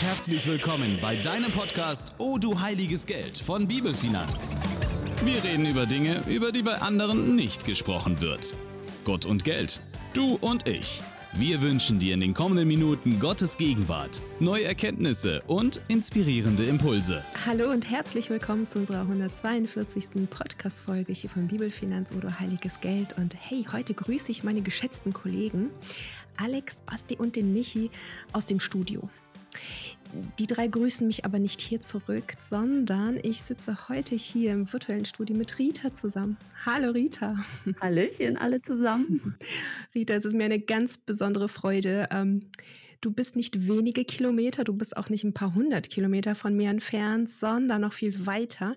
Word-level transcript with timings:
Herzlich 0.00 0.46
willkommen 0.46 0.96
bei 1.02 1.16
deinem 1.16 1.50
Podcast 1.50 2.14
Oh 2.18 2.38
du 2.38 2.60
heiliges 2.60 3.04
Geld 3.04 3.36
von 3.36 3.66
Bibelfinanz. 3.66 4.54
Wir 5.24 5.42
reden 5.42 5.66
über 5.66 5.86
Dinge, 5.86 6.22
über 6.28 6.52
die 6.52 6.62
bei 6.62 6.80
anderen 6.80 7.34
nicht 7.34 7.64
gesprochen 7.64 8.20
wird. 8.20 8.54
Gott 9.02 9.26
und 9.26 9.42
Geld. 9.42 9.80
Du 10.14 10.36
und 10.40 10.68
ich. 10.68 11.02
Wir 11.32 11.60
wünschen 11.62 11.98
dir 11.98 12.14
in 12.14 12.20
den 12.20 12.32
kommenden 12.32 12.68
Minuten 12.68 13.18
Gottes 13.18 13.56
Gegenwart, 13.56 14.22
neue 14.38 14.64
Erkenntnisse 14.64 15.42
und 15.48 15.80
inspirierende 15.88 16.64
Impulse. 16.64 17.24
Hallo 17.44 17.68
und 17.68 17.90
herzlich 17.90 18.30
willkommen 18.30 18.66
zu 18.66 18.78
unserer 18.78 19.00
142. 19.00 20.28
Podcast-Folge 20.30 21.12
hier 21.12 21.28
von 21.28 21.48
Bibelfinanz 21.48 22.12
oder 22.12 22.38
Heiliges 22.38 22.80
Geld. 22.80 23.18
Und 23.18 23.34
hey, 23.36 23.66
heute 23.72 23.94
grüße 23.94 24.30
ich 24.30 24.44
meine 24.44 24.62
geschätzten 24.62 25.12
Kollegen 25.12 25.70
Alex, 26.38 26.80
Basti 26.86 27.16
und 27.16 27.36
den 27.36 27.52
Michi 27.52 27.90
aus 28.32 28.46
dem 28.46 28.60
Studio. 28.60 29.08
Die 30.38 30.46
drei 30.46 30.68
grüßen 30.68 31.06
mich 31.06 31.24
aber 31.24 31.38
nicht 31.38 31.60
hier 31.60 31.82
zurück, 31.82 32.34
sondern 32.48 33.18
ich 33.22 33.42
sitze 33.42 33.88
heute 33.88 34.14
hier 34.14 34.52
im 34.52 34.72
virtuellen 34.72 35.04
Studio 35.04 35.36
mit 35.36 35.58
Rita 35.58 35.92
zusammen. 35.92 36.38
Hallo 36.64 36.92
Rita. 36.92 37.36
Hallöchen, 37.80 38.36
alle 38.38 38.62
zusammen. 38.62 39.36
Rita, 39.94 40.14
es 40.14 40.24
ist 40.24 40.34
mir 40.34 40.44
eine 40.44 40.60
ganz 40.60 40.96
besondere 40.96 41.48
Freude. 41.48 42.08
Ähm, 42.10 42.40
Du 43.00 43.12
bist 43.12 43.36
nicht 43.36 43.68
wenige 43.68 44.04
Kilometer, 44.04 44.64
du 44.64 44.72
bist 44.72 44.96
auch 44.96 45.08
nicht 45.08 45.22
ein 45.22 45.32
paar 45.32 45.54
hundert 45.54 45.88
Kilometer 45.88 46.34
von 46.34 46.52
mir 46.56 46.68
entfernt, 46.68 47.30
sondern 47.30 47.82
noch 47.82 47.92
viel 47.92 48.26
weiter. 48.26 48.74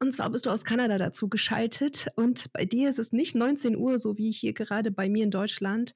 Und 0.00 0.12
zwar 0.12 0.30
bist 0.30 0.46
du 0.46 0.50
aus 0.50 0.64
Kanada 0.64 0.98
dazu 0.98 1.28
geschaltet 1.28 2.08
und 2.16 2.52
bei 2.52 2.64
dir 2.64 2.88
ist 2.88 2.98
es 2.98 3.12
nicht 3.12 3.36
19 3.36 3.76
Uhr, 3.76 4.00
so 4.00 4.18
wie 4.18 4.32
hier 4.32 4.54
gerade 4.54 4.90
bei 4.90 5.08
mir 5.08 5.22
in 5.22 5.30
Deutschland, 5.30 5.94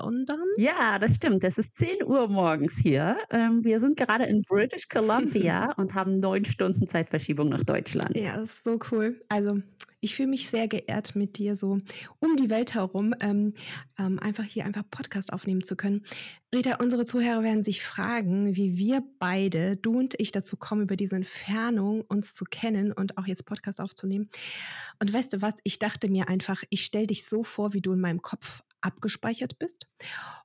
sondern? 0.00 0.44
Ja, 0.56 0.98
das 0.98 1.16
stimmt. 1.16 1.42
Es 1.44 1.58
ist 1.58 1.76
10 1.76 2.04
Uhr 2.04 2.28
morgens 2.28 2.78
hier. 2.78 3.16
Ähm, 3.30 3.64
wir 3.64 3.80
sind 3.80 3.96
gerade 3.96 4.24
in 4.24 4.42
British 4.42 4.88
Columbia 4.88 5.72
und 5.76 5.94
haben 5.94 6.20
neun 6.20 6.44
Stunden 6.44 6.86
Zeitverschiebung 6.86 7.48
nach 7.48 7.64
Deutschland. 7.64 8.16
Ja, 8.16 8.36
das 8.36 8.54
ist 8.54 8.64
so 8.64 8.78
cool. 8.90 9.20
Also 9.28 9.60
ich 10.00 10.14
fühle 10.14 10.28
mich 10.28 10.48
sehr 10.48 10.68
geehrt, 10.68 11.16
mit 11.16 11.38
dir 11.38 11.56
so 11.56 11.78
um 12.20 12.36
die 12.36 12.50
Welt 12.50 12.74
herum 12.74 13.14
ähm, 13.20 13.54
ähm, 13.98 14.20
einfach 14.20 14.44
hier 14.44 14.64
einfach 14.64 14.84
Podcast 14.88 15.32
aufnehmen 15.32 15.64
zu 15.64 15.74
können. 15.74 16.04
Rita, 16.54 16.76
unsere 16.76 17.04
Zuhörer 17.04 17.42
werden 17.42 17.64
sich 17.64 17.82
fragen, 17.82 18.54
wie 18.54 18.78
wir 18.78 19.02
beide, 19.18 19.76
du 19.76 19.98
und 19.98 20.14
ich, 20.18 20.30
dazu 20.30 20.56
kommen, 20.56 20.82
über 20.82 20.96
diese 20.96 21.16
Entfernung 21.16 22.02
uns 22.02 22.32
zu 22.32 22.44
kennen 22.44 22.92
und 22.92 23.18
auch 23.18 23.26
jetzt 23.26 23.44
Podcast 23.44 23.80
aufzunehmen. 23.80 24.28
Und 25.00 25.12
weißt 25.12 25.32
du 25.32 25.42
was? 25.42 25.54
Ich 25.64 25.80
dachte 25.80 26.08
mir 26.08 26.28
einfach, 26.28 26.62
ich 26.70 26.84
stelle 26.84 27.08
dich 27.08 27.24
so 27.24 27.42
vor, 27.42 27.74
wie 27.74 27.80
du 27.80 27.92
in 27.92 28.00
meinem 28.00 28.22
Kopf 28.22 28.62
abgespeichert 28.80 29.58
bist. 29.58 29.86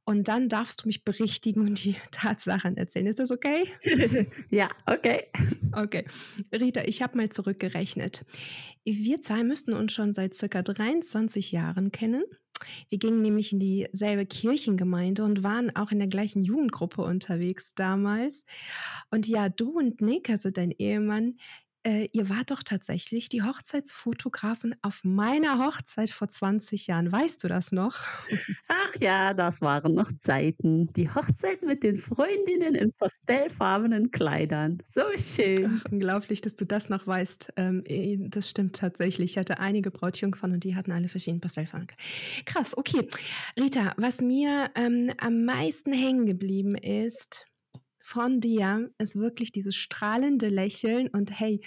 Und 0.06 0.28
dann 0.28 0.50
darfst 0.50 0.84
du 0.84 0.88
mich 0.88 1.04
berichtigen 1.04 1.62
und 1.62 1.84
die 1.84 1.96
Tatsachen 2.12 2.78
erzählen. 2.78 3.08
Ist 3.08 3.20
das 3.20 3.32
okay? 3.32 3.72
ja, 4.52 4.70
okay. 4.86 5.28
Okay. 5.72 6.06
Rita, 6.54 6.82
ich 6.84 7.02
habe 7.02 7.18
mal 7.18 7.30
zurückgerechnet. 7.30 8.26
Wir 8.84 9.22
zwei 9.22 9.44
müssten 9.44 9.74
uns 9.74 9.94
schon 9.94 10.14
seit 10.14 10.34
circa 10.34 10.62
23 10.62 11.52
Jahren 11.52 11.92
kennen. 11.92 12.24
Wir 12.90 12.98
gingen 12.98 13.22
nämlich 13.22 13.52
in 13.52 13.60
dieselbe 13.60 14.26
Kirchengemeinde 14.26 15.24
und 15.24 15.44
waren 15.44 15.76
auch 15.76 15.92
in 15.92 16.00
der 16.00 16.08
gleichen 16.08 16.44
Jugendgruppe 16.44 17.02
unterwegs 17.02 17.76
damals. 17.76 18.46
Und 19.12 19.28
ja, 19.28 19.50
du 19.50 19.72
und 19.72 20.02
Nick, 20.02 20.30
also 20.30 20.50
dein 20.50 20.72
Ehemann, 20.72 21.38
äh, 21.84 22.10
ihr 22.12 22.30
wart 22.30 22.52
doch 22.52 22.64
tatsächlich 22.64 23.30
die 23.30 23.44
Hochzeitsfotografen 23.44 24.76
auf 24.82 25.04
meiner 25.04 25.60
Hochzeit 25.60 26.10
vor 26.10 26.30
20 26.30 26.88
Jahren. 26.88 27.12
Weißt 27.12 27.44
du 27.44 27.48
das 27.48 27.72
noch? 27.72 27.98
Ach 28.68 28.96
ja, 29.00 29.34
das 29.34 29.62
waren 29.62 29.94
noch 29.94 30.12
Zeiten. 30.18 30.88
Die 30.94 31.10
Hochzeit 31.10 31.62
mit 31.62 31.84
den 31.84 31.98
Freundinnen 31.98 32.76
in 32.76 32.94
pastellfarbenen 32.94 34.12
Kleidern. 34.12 34.78
So 34.88 35.04
schön. 35.18 35.80
Ach, 35.80 35.92
unglaublich, 35.92 36.42
dass 36.42 36.56
du 36.56 36.66
das 36.66 36.90
noch 36.90 37.06
weißt. 37.06 37.54
Ähm, 37.58 37.84
eh, 37.86 38.18
das 38.20 38.50
stimmt 38.50 38.76
tatsächlich. 38.76 39.32
Ich 39.32 39.38
hatte 39.38 39.60
einige 39.60 39.92
Brautjungfern 39.92 40.54
und 40.54 40.64
die 40.64 40.76
hatten 40.76 40.92
alle 40.92 41.10
verschiedene 41.10 41.40
Pastellfarben. 41.40 41.88
Krass, 42.46 42.78
okay. 42.78 43.08
Rita, 43.60 43.94
was 43.98 44.22
mir 44.22 44.70
ähm, 44.76 45.12
am 45.18 45.46
meisten 45.46 45.92
hängen 45.92 46.26
geblieben 46.26 46.76
ist, 46.76 47.46
von 48.06 48.42
dir 48.42 48.92
ist 48.98 49.16
wirklich 49.16 49.54
dieses 49.54 49.78
strahlende 49.78 50.50
Lächeln 50.50 51.08
und 51.08 51.40
hey, 51.40 51.62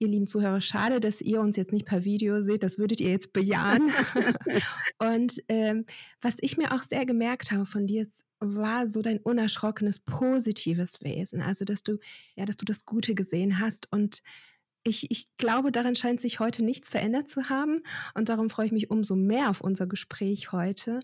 ihr 0.00 0.08
lieben 0.08 0.26
Zuhörer, 0.26 0.60
schade, 0.60 0.98
dass 0.98 1.20
ihr 1.20 1.40
uns 1.40 1.56
jetzt 1.56 1.72
nicht 1.72 1.86
per 1.86 2.04
Video 2.04 2.42
seht, 2.42 2.64
das 2.64 2.78
würdet 2.78 3.00
ihr 3.00 3.10
jetzt 3.10 3.32
bejahen. 3.32 3.92
und 4.98 5.40
ähm, 5.48 5.86
was 6.20 6.34
ich 6.40 6.56
mir 6.56 6.72
auch 6.72 6.82
sehr 6.82 7.06
gemerkt 7.06 7.52
habe 7.52 7.64
von 7.64 7.86
dir, 7.86 8.02
ist, 8.02 8.24
war 8.40 8.88
so 8.88 9.02
dein 9.02 9.18
unerschrockenes, 9.18 10.00
positives 10.00 11.00
Wesen. 11.00 11.40
Also, 11.40 11.64
dass 11.64 11.84
du, 11.84 11.98
ja, 12.34 12.44
dass 12.44 12.56
du 12.56 12.64
das 12.64 12.84
Gute 12.84 13.14
gesehen 13.14 13.60
hast 13.60 13.90
und 13.92 14.22
ich, 14.84 15.10
ich 15.10 15.28
glaube, 15.36 15.72
daran 15.72 15.94
scheint 15.94 16.20
sich 16.20 16.40
heute 16.40 16.64
nichts 16.64 16.90
verändert 16.90 17.28
zu 17.28 17.48
haben 17.48 17.80
und 18.14 18.28
darum 18.28 18.50
freue 18.50 18.66
ich 18.66 18.72
mich 18.72 18.90
umso 18.90 19.16
mehr 19.16 19.50
auf 19.50 19.60
unser 19.60 19.86
Gespräch 19.86 20.52
heute. 20.52 21.00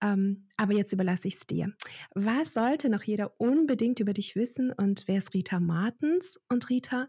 Ähm, 0.00 0.46
aber 0.56 0.74
jetzt 0.74 0.92
überlasse 0.92 1.28
ich 1.28 1.34
es 1.34 1.46
dir. 1.46 1.72
Was 2.14 2.54
sollte 2.54 2.88
noch 2.88 3.02
jeder 3.02 3.40
unbedingt 3.40 4.00
über 4.00 4.12
dich 4.12 4.36
wissen 4.36 4.72
und 4.72 5.04
wer 5.06 5.18
ist 5.18 5.34
Rita 5.34 5.60
Martens? 5.60 6.40
Und 6.48 6.68
Rita, 6.70 7.08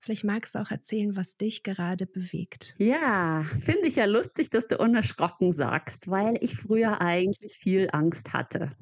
Vielleicht 0.00 0.24
magst 0.24 0.54
du 0.54 0.60
auch 0.60 0.70
erzählen, 0.70 1.16
was 1.16 1.36
dich 1.36 1.62
gerade 1.62 2.06
bewegt. 2.06 2.74
Ja, 2.78 3.42
finde 3.42 3.88
ich 3.88 3.96
ja 3.96 4.04
lustig, 4.04 4.48
dass 4.48 4.68
du 4.68 4.78
unerschrocken 4.78 5.52
sagst, 5.52 6.08
weil 6.08 6.36
ich 6.40 6.56
früher 6.56 7.00
eigentlich 7.00 7.58
viel 7.58 7.88
Angst 7.92 8.32
hatte. 8.32 8.72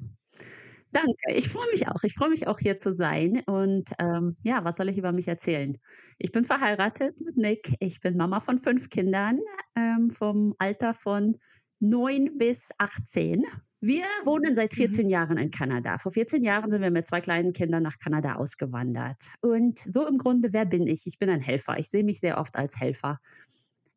Danke, 0.91 1.33
ich 1.33 1.49
freue 1.49 1.69
mich 1.71 1.87
auch. 1.87 2.03
Ich 2.03 2.13
freue 2.13 2.29
mich 2.29 2.47
auch 2.47 2.59
hier 2.59 2.77
zu 2.77 2.93
sein. 2.93 3.43
Und 3.45 3.89
ähm, 3.99 4.37
ja, 4.43 4.63
was 4.63 4.77
soll 4.77 4.89
ich 4.89 4.97
über 4.97 5.11
mich 5.11 5.27
erzählen? 5.27 5.77
Ich 6.17 6.31
bin 6.31 6.45
verheiratet 6.45 7.19
mit 7.21 7.37
Nick. 7.37 7.75
Ich 7.79 7.99
bin 7.99 8.17
Mama 8.17 8.39
von 8.39 8.59
fünf 8.59 8.89
Kindern 8.89 9.39
ähm, 9.75 10.11
vom 10.11 10.55
Alter 10.57 10.93
von 10.93 11.37
neun 11.79 12.37
bis 12.37 12.69
18. 12.77 13.43
Wir 13.79 14.05
wohnen 14.25 14.55
seit 14.55 14.73
14 14.73 15.05
mhm. 15.05 15.11
Jahren 15.11 15.37
in 15.37 15.51
Kanada. 15.51 15.97
Vor 15.99 16.11
14 16.11 16.43
Jahren 16.43 16.71
sind 16.71 16.81
wir 16.81 16.89
mit 16.89 17.05
zwei 17.05 17.21
kleinen 17.21 17.53
Kindern 17.53 17.83
nach 17.83 17.99
Kanada 17.99 18.35
ausgewandert. 18.35 19.29
Und 19.41 19.77
so 19.77 20.07
im 20.07 20.17
Grunde, 20.17 20.51
wer 20.51 20.65
bin 20.65 20.87
ich? 20.87 21.05
Ich 21.05 21.19
bin 21.19 21.29
ein 21.29 21.41
Helfer. 21.41 21.77
Ich 21.77 21.89
sehe 21.89 22.03
mich 22.03 22.19
sehr 22.19 22.39
oft 22.39 22.55
als 22.55 22.79
Helfer. 22.79 23.19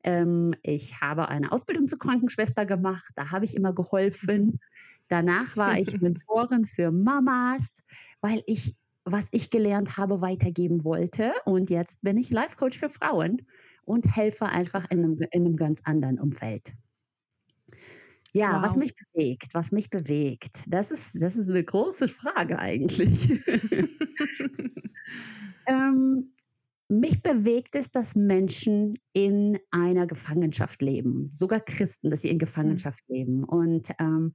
Ähm, 0.02 0.54
ich 0.62 1.00
habe 1.00 1.28
eine 1.28 1.50
Ausbildung 1.50 1.86
zur 1.86 1.98
Krankenschwester 1.98 2.66
gemacht. 2.66 3.10
Da 3.14 3.30
habe 3.30 3.46
ich 3.46 3.56
immer 3.56 3.72
geholfen. 3.72 4.60
Danach 5.10 5.56
war 5.56 5.76
ich 5.78 5.88
Mentorin 6.00 6.64
für 6.64 6.90
Mamas, 6.90 7.84
weil 8.22 8.42
ich, 8.46 8.74
was 9.04 9.28
ich 9.32 9.50
gelernt 9.50 9.98
habe, 9.98 10.22
weitergeben 10.22 10.84
wollte. 10.84 11.32
Und 11.44 11.68
jetzt 11.68 12.00
bin 12.02 12.16
ich 12.16 12.30
Life 12.30 12.56
Coach 12.56 12.78
für 12.78 12.88
Frauen 12.88 13.42
und 13.84 14.16
helfe 14.16 14.46
einfach 14.46 14.88
in 14.90 15.04
einem, 15.04 15.18
in 15.32 15.44
einem 15.44 15.56
ganz 15.56 15.80
anderen 15.84 16.18
Umfeld. 16.18 16.72
Ja, 18.32 18.56
wow. 18.56 18.62
was 18.62 18.76
mich 18.76 18.94
bewegt, 18.94 19.48
was 19.54 19.72
mich 19.72 19.90
bewegt, 19.90 20.64
das 20.68 20.92
ist, 20.92 21.20
das 21.20 21.34
ist 21.34 21.50
eine 21.50 21.64
große 21.64 22.06
Frage 22.06 22.60
eigentlich. 22.60 23.28
ähm, 25.66 26.32
mich 26.88 27.22
bewegt 27.22 27.74
es, 27.74 27.90
dass 27.90 28.14
Menschen 28.14 28.96
in 29.12 29.58
einer 29.72 30.06
Gefangenschaft 30.06 30.80
leben, 30.82 31.26
sogar 31.32 31.58
Christen, 31.58 32.10
dass 32.10 32.22
sie 32.22 32.28
in 32.28 32.36
mhm. 32.36 32.40
Gefangenschaft 32.40 33.02
leben. 33.08 33.42
Und 33.42 33.90
ähm, 33.98 34.34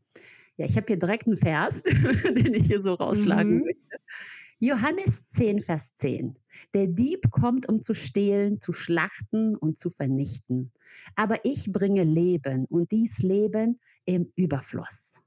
ja, 0.58 0.66
ich 0.66 0.78
habe 0.78 0.88
hier 0.88 1.00
direkt 1.00 1.28
einen 1.28 1.38
Vers, 1.38 1.84
den 1.84 2.54
ich 2.54 2.68
hier 2.68 2.82
so 2.82 2.94
rausschlagen 2.94 3.58
mhm. 3.58 3.64
möchte. 3.64 3.82
Johannes 4.60 5.28
10, 5.30 5.60
Vers 5.60 5.96
10. 5.98 6.34
Der 6.74 6.88
Dieb 6.88 7.30
kommt, 7.30 7.68
um 7.68 7.82
zu 7.82 7.94
stehlen, 7.94 8.62
zu 8.62 8.72
schlachten 8.72 9.56
und 9.56 9.78
zu 9.78 9.90
vernichten. 9.90 10.72
Aber 11.16 11.44
ich 11.44 11.72
bringe 11.72 12.04
Leben 12.04 12.66
und 12.66 12.92
dies 12.92 13.22
Leben 13.22 13.82
im 14.06 14.32
Überfluss. 14.36 15.22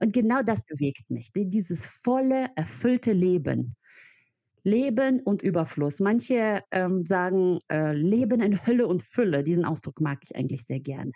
Und 0.00 0.14
genau 0.14 0.42
das 0.42 0.64
bewegt 0.64 1.10
mich, 1.10 1.30
dieses 1.34 1.84
volle, 1.84 2.46
erfüllte 2.56 3.12
Leben. 3.12 3.76
Leben 4.62 5.20
und 5.20 5.42
Überfluss. 5.42 6.00
Manche 6.00 6.62
ähm, 6.70 7.04
sagen 7.04 7.58
äh, 7.70 7.92
Leben 7.92 8.40
in 8.40 8.66
Hölle 8.66 8.86
und 8.86 9.02
Fülle. 9.02 9.44
Diesen 9.44 9.64
Ausdruck 9.64 10.00
mag 10.00 10.20
ich 10.22 10.34
eigentlich 10.36 10.64
sehr 10.64 10.80
gerne 10.80 11.12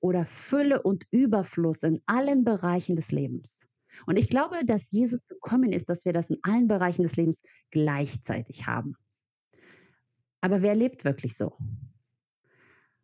oder 0.00 0.24
Fülle 0.24 0.82
und 0.82 1.04
Überfluss 1.10 1.82
in 1.82 2.00
allen 2.06 2.44
Bereichen 2.44 2.96
des 2.96 3.12
Lebens. 3.12 3.68
Und 4.06 4.16
ich 4.16 4.28
glaube, 4.28 4.64
dass 4.64 4.90
Jesus 4.92 5.26
gekommen 5.26 5.72
ist, 5.72 5.88
dass 5.88 6.04
wir 6.04 6.12
das 6.12 6.30
in 6.30 6.38
allen 6.42 6.68
Bereichen 6.68 7.02
des 7.02 7.16
Lebens 7.16 7.42
gleichzeitig 7.70 8.66
haben. 8.66 8.96
Aber 10.40 10.62
wer 10.62 10.74
lebt 10.74 11.04
wirklich 11.04 11.36
so? 11.36 11.56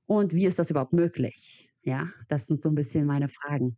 Und 0.06 0.34
wie 0.34 0.46
ist 0.46 0.58
das 0.58 0.70
überhaupt 0.70 0.92
möglich? 0.92 1.72
Ja, 1.82 2.08
das 2.28 2.46
sind 2.46 2.62
so 2.62 2.68
ein 2.68 2.74
bisschen 2.74 3.06
meine 3.06 3.28
Fragen. 3.28 3.76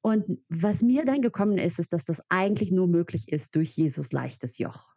Und 0.00 0.38
was 0.48 0.82
mir 0.82 1.04
dann 1.04 1.22
gekommen 1.22 1.58
ist, 1.58 1.78
ist, 1.78 1.92
dass 1.92 2.04
das 2.04 2.22
eigentlich 2.28 2.70
nur 2.70 2.86
möglich 2.86 3.32
ist 3.32 3.56
durch 3.56 3.76
Jesus 3.76 4.12
leichtes 4.12 4.58
Joch. 4.58 4.94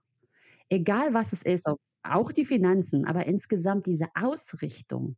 Egal 0.70 1.14
was 1.14 1.34
es 1.34 1.44
ist, 1.44 1.68
auch 2.04 2.32
die 2.32 2.46
Finanzen, 2.46 3.06
aber 3.06 3.28
insgesamt 3.28 3.86
diese 3.86 4.08
Ausrichtung, 4.16 5.16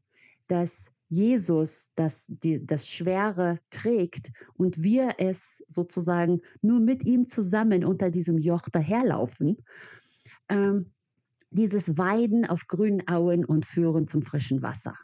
dass 0.47 0.91
Jesus 1.09 1.91
das, 1.95 2.25
die, 2.27 2.65
das 2.65 2.89
Schwere 2.89 3.59
trägt 3.69 4.31
und 4.55 4.83
wir 4.83 5.15
es 5.19 5.63
sozusagen 5.67 6.41
nur 6.61 6.79
mit 6.79 7.07
ihm 7.07 7.25
zusammen 7.25 7.85
unter 7.85 8.09
diesem 8.09 8.37
Joch 8.37 8.67
daherlaufen, 8.69 9.57
ähm, 10.49 10.91
dieses 11.49 11.97
Weiden 11.97 12.45
auf 12.45 12.67
grünen 12.67 13.07
Auen 13.07 13.45
und 13.45 13.65
Führen 13.65 14.07
zum 14.07 14.21
frischen 14.21 14.61
Wasser. 14.61 14.95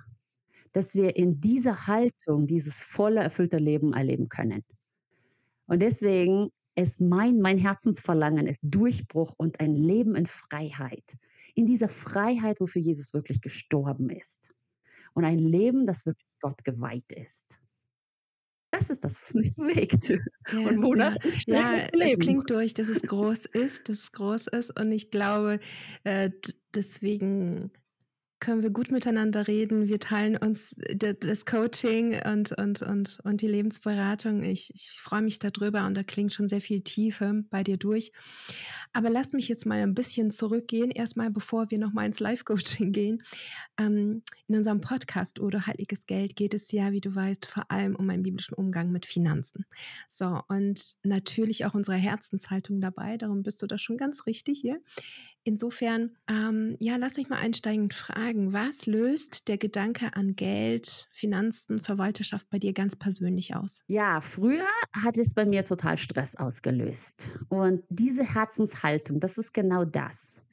Dass 0.74 0.96
wir 0.96 1.16
in 1.16 1.40
dieser 1.40 1.88
Haltung 1.88 2.48
dieses 2.48 2.82
volle, 2.82 3.22
erfüllte 3.22 3.58
Leben 3.58 3.94
erleben 3.94 4.28
können. 4.28 4.64
Und 5.68 5.82
deswegen 5.82 6.50
ist 6.76 7.00
mein, 7.00 7.40
mein 7.40 7.58
Herzensverlangen 7.58 8.48
ist 8.48 8.64
Durchbruch 8.64 9.34
und 9.38 9.60
ein 9.60 9.76
Leben 9.76 10.16
in 10.16 10.26
Freiheit. 10.26 11.18
In 11.56 11.66
dieser 11.66 11.88
Freiheit, 11.88 12.60
wofür 12.60 12.82
Jesus 12.82 13.14
wirklich 13.14 13.42
gestorben 13.42 14.10
ist. 14.10 14.54
Und 15.14 15.26
ein 15.26 15.40
Leben, 15.40 15.86
das 15.86 16.06
wirklich 16.06 16.28
Gott 16.42 16.64
geweiht 16.64 17.12
ist. 17.14 17.60
Das 18.72 18.90
ist 18.90 19.04
das, 19.04 19.22
was 19.22 19.34
mich 19.36 19.54
bewegt. 19.56 20.10
Ja, 20.10 20.60
und 20.68 20.82
wonach 20.82 21.16
ja, 21.24 21.30
ich 21.30 21.46
ja, 21.46 21.88
es 21.94 22.20
klingt 22.20 22.50
durch, 22.50 22.74
dass 22.74 22.88
es 22.88 23.02
groß 23.04 23.46
ist, 23.46 23.88
dass 23.88 24.00
es 24.00 24.12
groß 24.12 24.48
ist. 24.48 24.80
Und 24.80 24.92
ich 24.92 25.12
glaube, 25.12 25.60
äh, 26.04 26.32
deswegen 26.74 27.72
können 28.44 28.62
wir 28.62 28.72
gut 28.72 28.92
miteinander 28.92 29.48
reden. 29.48 29.88
Wir 29.88 30.02
teilen 30.02 30.36
uns 30.36 30.76
d- 30.78 31.14
das 31.18 31.46
Coaching 31.46 32.22
und, 32.26 32.52
und, 32.52 32.82
und, 32.82 33.20
und 33.24 33.42
die 33.42 33.48
Lebensberatung. 33.48 34.44
Ich, 34.44 34.74
ich 34.76 35.00
freue 35.00 35.22
mich 35.22 35.40
darüber 35.40 35.86
und 35.88 35.96
da 35.96 36.04
klingt 36.04 36.34
schon 36.34 36.50
sehr 36.50 36.60
viel 36.60 36.82
Tiefe 36.82 37.46
bei 37.50 37.64
dir 37.64 37.78
durch. 37.78 38.12
Aber 38.92 39.10
lasst 39.10 39.34
mich 39.34 39.48
jetzt 39.48 39.66
mal 39.66 39.80
ein 39.82 39.96
bisschen 39.96 40.30
zurückgehen, 40.30 40.92
erstmal 40.92 41.32
bevor 41.32 41.72
wir 41.72 41.80
nochmal 41.80 42.06
ins 42.06 42.20
Live-Coaching 42.20 42.92
gehen. 42.92 43.24
Ähm, 43.80 44.24
in 44.48 44.58
unserem 44.58 44.82
Podcast 44.82 45.40
oder 45.40 45.66
Heiliges 45.66 46.06
Geld 46.06 46.36
geht 46.36 46.54
es 46.54 46.70
ja, 46.72 46.92
wie 46.92 47.02
du 47.02 47.16
weißt, 47.16 47.46
vor 47.46 47.72
allem 47.72 47.96
um 47.96 48.10
einen 48.10 48.24
biblischen 48.24 48.56
Umgang 48.56 48.92
mit 48.92 49.06
Finanzen. 49.06 49.66
So, 50.10 50.42
und 50.50 50.96
natürlich 51.04 51.66
auch 51.66 51.74
unsere 51.74 51.96
Herzenshaltung 51.96 52.82
dabei. 52.82 53.18
Darum 53.18 53.42
bist 53.42 53.62
du 53.62 53.68
da 53.68 53.78
schon 53.78 53.96
ganz 53.96 54.26
richtig 54.26 54.60
hier. 54.60 54.82
Insofern, 55.46 56.18
ähm, 56.30 56.76
ja, 56.80 56.96
lass 56.98 57.18
mich 57.18 57.30
mal 57.30 57.38
einsteigend 57.40 57.94
fragen, 57.94 58.54
was 58.54 58.86
löst 58.86 59.48
der 59.50 59.58
Gedanke 59.58 60.16
an 60.16 60.36
Geld, 60.36 61.08
Finanzen, 61.12 61.80
Verwalterschaft 61.80 62.50
bei 62.50 62.60
dir 62.60 62.74
ganz 62.74 62.96
persönlich 62.96 63.56
aus? 63.56 63.84
Ja, 63.88 64.22
früher 64.22 64.66
hat 64.96 65.18
es 65.18 65.34
bei 65.34 65.46
mir 65.46 65.66
total 65.66 65.98
Stress 65.98 66.36
ausgelöst. 66.36 67.32
Und 67.50 67.84
diese 67.90 68.24
Herzenshaltung, 68.24 69.20
das 69.20 69.38
ist 69.38 69.54
genau 69.54 69.84
das. 69.86 70.46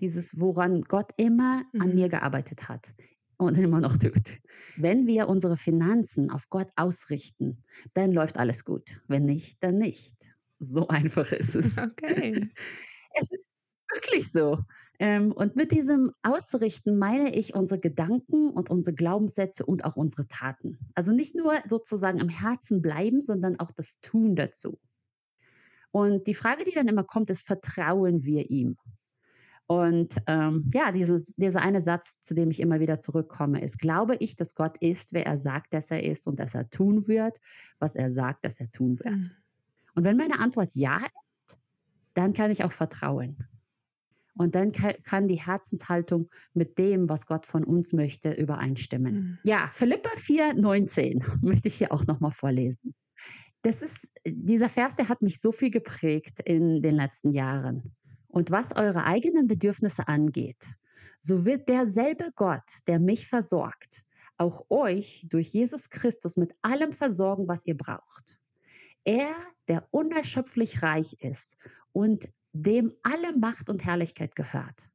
Dieses, 0.00 0.38
woran 0.38 0.82
Gott 0.82 1.10
immer 1.16 1.62
an 1.78 1.94
Mhm. 1.94 1.94
mir 1.94 2.08
gearbeitet 2.08 2.68
hat 2.68 2.94
und 3.38 3.56
immer 3.58 3.80
noch 3.80 3.96
tut. 3.96 4.38
Wenn 4.76 5.06
wir 5.06 5.28
unsere 5.28 5.56
Finanzen 5.56 6.30
auf 6.30 6.50
Gott 6.50 6.68
ausrichten, 6.76 7.62
dann 7.94 8.12
läuft 8.12 8.38
alles 8.38 8.64
gut. 8.64 9.00
Wenn 9.08 9.24
nicht, 9.24 9.62
dann 9.62 9.78
nicht. 9.78 10.16
So 10.58 10.88
einfach 10.88 11.30
ist 11.32 11.54
es. 11.54 11.76
Okay. 11.78 12.50
Es 13.16 13.32
ist 13.32 13.50
wirklich 13.94 14.30
so. 14.30 14.58
Ähm, 14.98 15.32
und 15.32 15.56
mit 15.56 15.72
diesem 15.72 16.12
Ausrichten 16.22 16.98
meine 16.98 17.34
ich 17.34 17.54
unsere 17.54 17.80
Gedanken 17.80 18.50
und 18.50 18.70
unsere 18.70 18.94
Glaubenssätze 18.94 19.66
und 19.66 19.84
auch 19.84 19.96
unsere 19.96 20.28
Taten. 20.28 20.78
Also 20.94 21.12
nicht 21.12 21.34
nur 21.34 21.54
sozusagen 21.66 22.18
im 22.18 22.28
Herzen 22.28 22.80
bleiben, 22.80 23.20
sondern 23.20 23.58
auch 23.58 23.70
das 23.72 24.00
Tun 24.00 24.36
dazu. 24.36 24.78
Und 25.90 26.26
die 26.26 26.34
Frage, 26.34 26.64
die 26.64 26.72
dann 26.72 26.88
immer 26.88 27.04
kommt, 27.04 27.30
ist, 27.30 27.46
vertrauen 27.46 28.24
wir 28.24 28.50
ihm? 28.50 28.76
Und 29.66 30.16
ähm, 30.26 30.70
ja, 30.74 30.92
dieses, 30.92 31.34
dieser 31.36 31.62
eine 31.62 31.80
Satz, 31.80 32.20
zu 32.20 32.34
dem 32.34 32.50
ich 32.50 32.60
immer 32.60 32.80
wieder 32.80 32.98
zurückkomme, 33.00 33.62
ist, 33.62 33.78
glaube 33.78 34.16
ich, 34.16 34.36
dass 34.36 34.54
Gott 34.54 34.76
ist, 34.78 35.14
wer 35.14 35.26
er 35.26 35.38
sagt, 35.38 35.72
dass 35.72 35.90
er 35.90 36.02
ist 36.02 36.26
und 36.26 36.38
dass 36.38 36.54
er 36.54 36.68
tun 36.68 37.08
wird, 37.08 37.38
was 37.78 37.96
er 37.96 38.12
sagt, 38.12 38.44
dass 38.44 38.60
er 38.60 38.70
tun 38.70 38.98
wird. 38.98 39.14
Mhm. 39.14 39.30
Und 39.94 40.04
wenn 40.04 40.16
meine 40.16 40.38
Antwort 40.38 40.74
ja 40.74 40.98
ist, 41.26 41.58
dann 42.12 42.32
kann 42.32 42.50
ich 42.50 42.64
auch 42.64 42.72
vertrauen. 42.72 43.38
Und 44.36 44.54
dann 44.54 44.72
ka- 44.72 44.94
kann 45.04 45.28
die 45.28 45.40
Herzenshaltung 45.40 46.28
mit 46.54 46.78
dem, 46.78 47.08
was 47.08 47.26
Gott 47.26 47.46
von 47.46 47.64
uns 47.64 47.92
möchte, 47.92 48.32
übereinstimmen. 48.32 49.14
Mhm. 49.14 49.38
Ja, 49.44 49.68
Philippa 49.72 50.10
4, 50.16 50.54
19 50.54 51.22
möchte 51.42 51.68
ich 51.68 51.74
hier 51.76 51.92
auch 51.92 52.06
nochmal 52.06 52.32
vorlesen. 52.32 52.94
Das 53.62 53.80
ist, 53.80 54.08
dieser 54.26 54.68
Vers, 54.68 54.96
der 54.96 55.08
hat 55.08 55.22
mich 55.22 55.40
so 55.40 55.52
viel 55.52 55.70
geprägt 55.70 56.40
in 56.44 56.82
den 56.82 56.96
letzten 56.96 57.30
Jahren. 57.30 57.82
Und 58.28 58.50
was 58.50 58.76
eure 58.76 59.04
eigenen 59.04 59.46
Bedürfnisse 59.46 60.08
angeht, 60.08 60.66
so 61.18 61.44
wird 61.46 61.68
derselbe 61.68 62.30
Gott, 62.34 62.80
der 62.88 62.98
mich 62.98 63.28
versorgt, 63.28 64.02
auch 64.36 64.66
euch 64.68 65.26
durch 65.30 65.48
Jesus 65.48 65.88
Christus 65.88 66.36
mit 66.36 66.52
allem 66.60 66.92
versorgen, 66.92 67.46
was 67.48 67.64
ihr 67.64 67.76
braucht. 67.76 68.40
Er, 69.04 69.32
der 69.68 69.86
unerschöpflich 69.92 70.82
reich 70.82 71.16
ist 71.20 71.56
und 71.92 72.28
dem 72.54 72.94
alle 73.02 73.36
Macht 73.36 73.68
und 73.68 73.84
Herrlichkeit 73.84 74.34
gehört. 74.36 74.88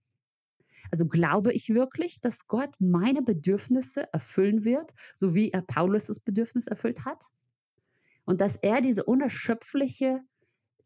Also 0.91 1.05
glaube 1.05 1.53
ich 1.53 1.69
wirklich, 1.69 2.19
dass 2.21 2.47
Gott 2.47 2.73
meine 2.79 3.21
Bedürfnisse 3.21 4.11
erfüllen 4.11 4.63
wird, 4.63 4.91
so 5.13 5.35
wie 5.35 5.51
er 5.51 5.61
Paulus' 5.61 6.19
Bedürfnis 6.19 6.67
erfüllt 6.67 7.05
hat? 7.05 7.25
Und 8.25 8.41
dass 8.41 8.55
er 8.55 8.81
diese 8.81 9.03
unerschöpfliche 9.03 10.21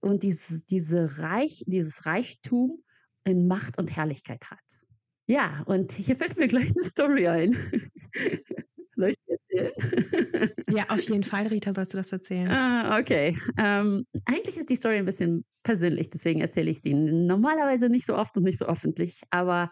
und 0.02 0.24
dieses, 0.24 0.66
diese 0.66 1.20
Reich, 1.20 1.64
dieses 1.68 2.06
Reichtum 2.06 2.84
in 3.24 3.48
Macht 3.48 3.78
und 3.78 3.96
Herrlichkeit 3.96 4.50
hat. 4.50 4.80
Ja, 5.28 5.64
und 5.66 5.92
hier 5.94 6.18
fällt 6.18 6.38
mir 6.38 6.48
gleich 6.48 6.72
eine 6.76 6.84
Story 6.84 7.28
ein. 7.28 7.56
Erzählen? 9.54 10.52
Ja, 10.70 10.84
auf 10.90 11.02
jeden 11.02 11.24
Fall, 11.24 11.48
Rita, 11.48 11.74
sollst 11.74 11.94
du 11.94 11.98
das 11.98 12.12
erzählen. 12.12 12.50
Ah, 12.50 13.00
okay. 13.00 13.38
Ähm, 13.58 14.06
eigentlich 14.26 14.58
ist 14.58 14.70
die 14.70 14.76
Story 14.76 14.98
ein 14.98 15.06
bisschen 15.06 15.46
persönlich, 15.64 16.10
deswegen 16.10 16.42
erzähle 16.42 16.72
ich 16.72 16.82
sie 16.82 16.94
normalerweise 16.94 17.88
nicht 17.88 18.06
so 18.06 18.16
oft 18.18 18.38
und 18.38 18.44
nicht 18.44 18.58
so 18.58 18.66
öffentlich, 18.66 19.22
aber 19.30 19.72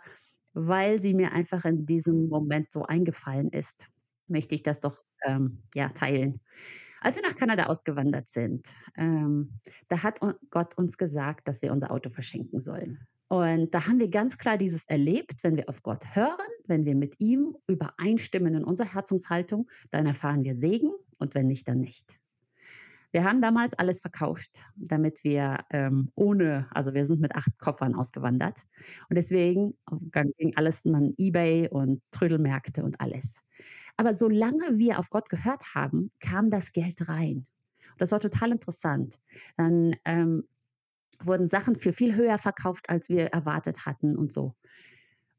weil 0.54 1.02
sie 1.02 1.14
mir 1.14 1.32
einfach 1.34 1.66
in 1.66 1.86
diesem 1.86 2.28
Moment 2.28 2.72
so 2.72 2.84
eingefallen 2.84 3.50
ist, 3.50 3.88
möchte 4.28 4.56
ich 4.56 4.64
das 4.64 4.82
doch 4.82 4.98
ähm, 5.26 5.64
ja, 5.76 5.90
teilen. 5.90 6.42
Als 7.02 7.16
wir 7.16 7.24
nach 7.24 7.36
Kanada 7.36 7.66
ausgewandert 7.66 8.30
sind, 8.30 8.76
ähm, 8.96 9.60
da 9.88 10.04
hat 10.04 10.20
Gott 10.52 10.78
uns 10.78 10.98
gesagt, 10.98 11.48
dass 11.48 11.62
wir 11.62 11.72
unser 11.72 11.92
Auto 11.92 12.10
verschenken 12.10 12.60
sollen. 12.60 13.08
Und 13.32 13.74
da 13.74 13.88
haben 13.88 13.98
wir 13.98 14.10
ganz 14.10 14.38
klar 14.38 14.58
dieses 14.58 14.84
erlebt, 14.84 15.42
wenn 15.44 15.56
wir 15.56 15.70
auf 15.70 15.84
Gott 15.84 16.18
hören, 16.18 16.36
wenn 16.66 16.84
wir 16.84 16.96
mit 16.96 17.16
ihm 17.20 17.56
übereinstimmen 17.66 18.56
in 18.56 18.66
unserer 18.66 18.94
Herzungshaltung, 18.94 19.70
dann 19.90 20.06
erfahren 20.06 20.44
wir 20.44 20.58
Segen 20.58 20.92
und 21.18 21.34
wenn 21.34 21.48
nicht, 21.48 21.66
dann 21.70 21.80
nicht. 21.80 22.20
Wir 23.14 23.24
haben 23.24 23.42
damals 23.42 23.74
alles 23.74 24.02
verkauft, 24.02 24.66
damit 24.76 25.24
wir 25.24 25.60
ähm, 25.70 26.12
ohne, 26.16 26.68
also 26.72 26.94
wir 26.94 27.06
sind 27.06 27.22
mit 27.22 27.34
acht 27.34 27.58
Koffern 27.58 27.96
ausgewandert 27.96 28.66
und 29.10 29.16
deswegen 29.16 29.78
ging 30.38 30.52
alles 30.58 30.86
an 30.86 31.14
eBay 31.18 31.70
und 31.70 32.02
Trödelmärkte 32.12 32.84
und 32.84 33.00
alles. 33.00 33.46
Aber 33.96 34.14
solange 34.14 34.78
wir 34.78 35.00
auf 35.00 35.10
Gott 35.10 35.30
gehört 35.30 35.74
haben, 35.74 36.12
kam 36.20 36.50
das 36.50 36.74
Geld 36.74 37.08
rein. 37.08 37.48
Das 37.98 38.12
war 38.12 38.20
total 38.20 38.52
interessant. 38.52 39.20
Dann 39.56 39.96
ähm, 40.04 40.44
wurden 41.26 41.48
Sachen 41.48 41.76
für 41.76 41.94
viel 41.94 42.16
höher 42.16 42.38
verkauft, 42.38 42.90
als 42.90 43.10
wir 43.10 43.28
erwartet 43.28 43.86
hatten 43.86 44.16
und 44.16 44.32
so. 44.32 44.56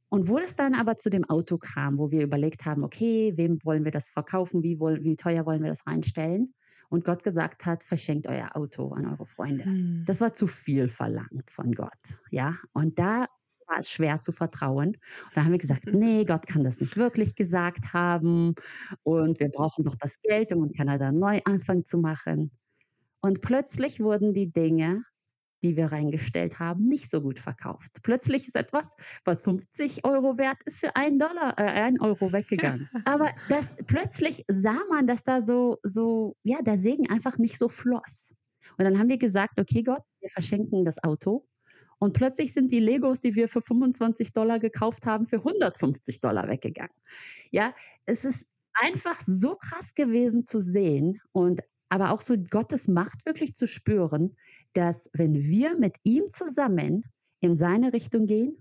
Und 0.09 0.29
wo 0.29 0.39
es 0.39 0.55
dann 0.55 0.75
aber 0.75 0.97
zu 0.97 1.09
dem 1.09 1.25
Auto 1.25 1.57
kam, 1.57 1.97
wo 1.97 2.11
wir 2.11 2.23
überlegt 2.23 2.67
haben, 2.67 2.85
okay, 2.85 3.33
wem 3.37 3.59
wollen 3.65 3.85
wir 3.85 3.93
das 3.93 4.11
verkaufen, 4.11 4.63
wie, 4.63 4.79
wollen, 4.79 5.03
wie 5.05 5.17
teuer 5.17 5.47
wollen 5.47 5.63
wir 5.63 5.71
das 5.71 5.87
reinstellen? 5.87 6.53
Und 6.91 7.07
Gott 7.07 7.25
gesagt 7.25 7.65
hat, 7.65 7.83
verschenkt 7.83 8.27
euer 8.27 8.55
Auto 8.55 8.91
an 8.91 9.07
eure 9.07 9.25
Freunde. 9.25 9.67
Mhm. 9.67 10.05
Das 10.07 10.21
war 10.21 10.35
zu 10.35 10.47
viel 10.47 10.89
verlangt 10.89 11.51
von 11.51 11.73
Gott, 11.73 12.21
ja. 12.31 12.59
Und 12.75 12.99
da 12.99 13.25
war 13.67 13.79
es 13.79 13.89
schwer 13.89 14.21
zu 14.21 14.33
vertrauen. 14.33 14.89
Und 14.89 14.99
dann 15.35 15.45
haben 15.45 15.53
wir 15.53 15.59
gesagt, 15.59 15.87
nee, 15.93 16.27
Gott 16.27 16.47
kann 16.47 16.63
das 16.63 16.81
nicht 16.81 16.99
wirklich 16.99 17.35
gesagt 17.35 17.95
haben. 17.95 18.55
Und 19.03 19.41
wir 19.41 19.49
brauchen 19.49 19.83
doch 19.83 19.95
das 19.95 20.21
Geld, 20.21 20.53
um 20.53 20.65
in 20.65 20.73
Kanada 20.73 21.09
einen 21.09 21.21
Neuanfang 21.21 21.87
zu 21.87 21.97
machen. 21.97 22.51
Und 23.23 23.41
plötzlich 23.41 24.01
wurden 24.01 24.35
die 24.35 24.53
Dinge, 24.53 25.05
die 25.63 25.77
wir 25.77 25.93
reingestellt 25.93 26.59
haben, 26.59 26.89
nicht 26.89 27.09
so 27.09 27.21
gut 27.21 27.39
verkauft. 27.39 27.99
Plötzlich 28.03 28.49
ist 28.49 28.57
etwas, 28.57 28.97
was 29.25 29.43
50 29.43 30.05
Euro 30.05 30.39
wert 30.39 30.59
ist, 30.65 30.81
für 30.81 30.97
einen 30.97 31.19
Dollar, 31.19 31.55
äh, 31.59 31.63
einen 31.63 32.01
Euro 32.01 32.33
weggegangen. 32.33 32.89
Aber 33.05 33.31
das 33.49 33.79
plötzlich 33.87 34.45
sah 34.49 34.79
man, 34.91 35.07
dass 35.07 35.23
da 35.23 35.41
so, 35.41 35.79
so, 35.83 36.37
ja, 36.43 36.61
der 36.63 36.79
Segen 36.79 37.09
einfach 37.11 37.39
nicht 37.39 37.59
so 37.59 37.69
floss. 37.69 38.35
Und 38.79 38.85
dann 38.85 38.99
haben 38.99 39.09
wir 39.09 39.19
gesagt, 39.19 39.61
okay, 39.61 39.83
Gott, 39.83 40.03
wir 40.21 40.31
verschenken 40.31 40.85
das 40.85 41.03
Auto. 41.03 41.47
Und 41.99 42.15
plötzlich 42.15 42.53
sind 42.53 42.73
die 42.73 42.81
Legos, 42.81 43.21
die 43.21 43.37
wir 43.37 43.49
für 43.49 43.63
25 43.63 44.33
Dollar 44.33 44.59
gekauft 44.59 45.07
haben, 45.07 45.27
für 45.27 45.37
150 45.37 46.21
Dollar 46.21 46.49
weggegangen. 46.49 46.95
Ja, 47.53 47.75
es 48.07 48.25
ist 48.25 48.47
einfach 48.75 49.21
so 49.21 49.55
krass 49.55 49.95
gewesen 49.95 50.45
zu 50.45 50.61
sehen 50.61 51.21
und 51.31 51.61
aber 51.89 52.11
auch 52.11 52.21
so 52.21 52.37
Gottes 52.39 52.89
Macht 52.89 53.25
wirklich 53.27 53.55
zu 53.55 53.67
spüren, 53.67 54.35
dass 54.73 55.11
wenn 55.13 55.35
wir 55.35 55.79
mit 55.79 55.97
ihm 56.05 56.31
zusammen 56.31 57.05
in 57.41 57.57
seine 57.57 57.93
Richtung 57.93 58.27
gehen, 58.27 58.57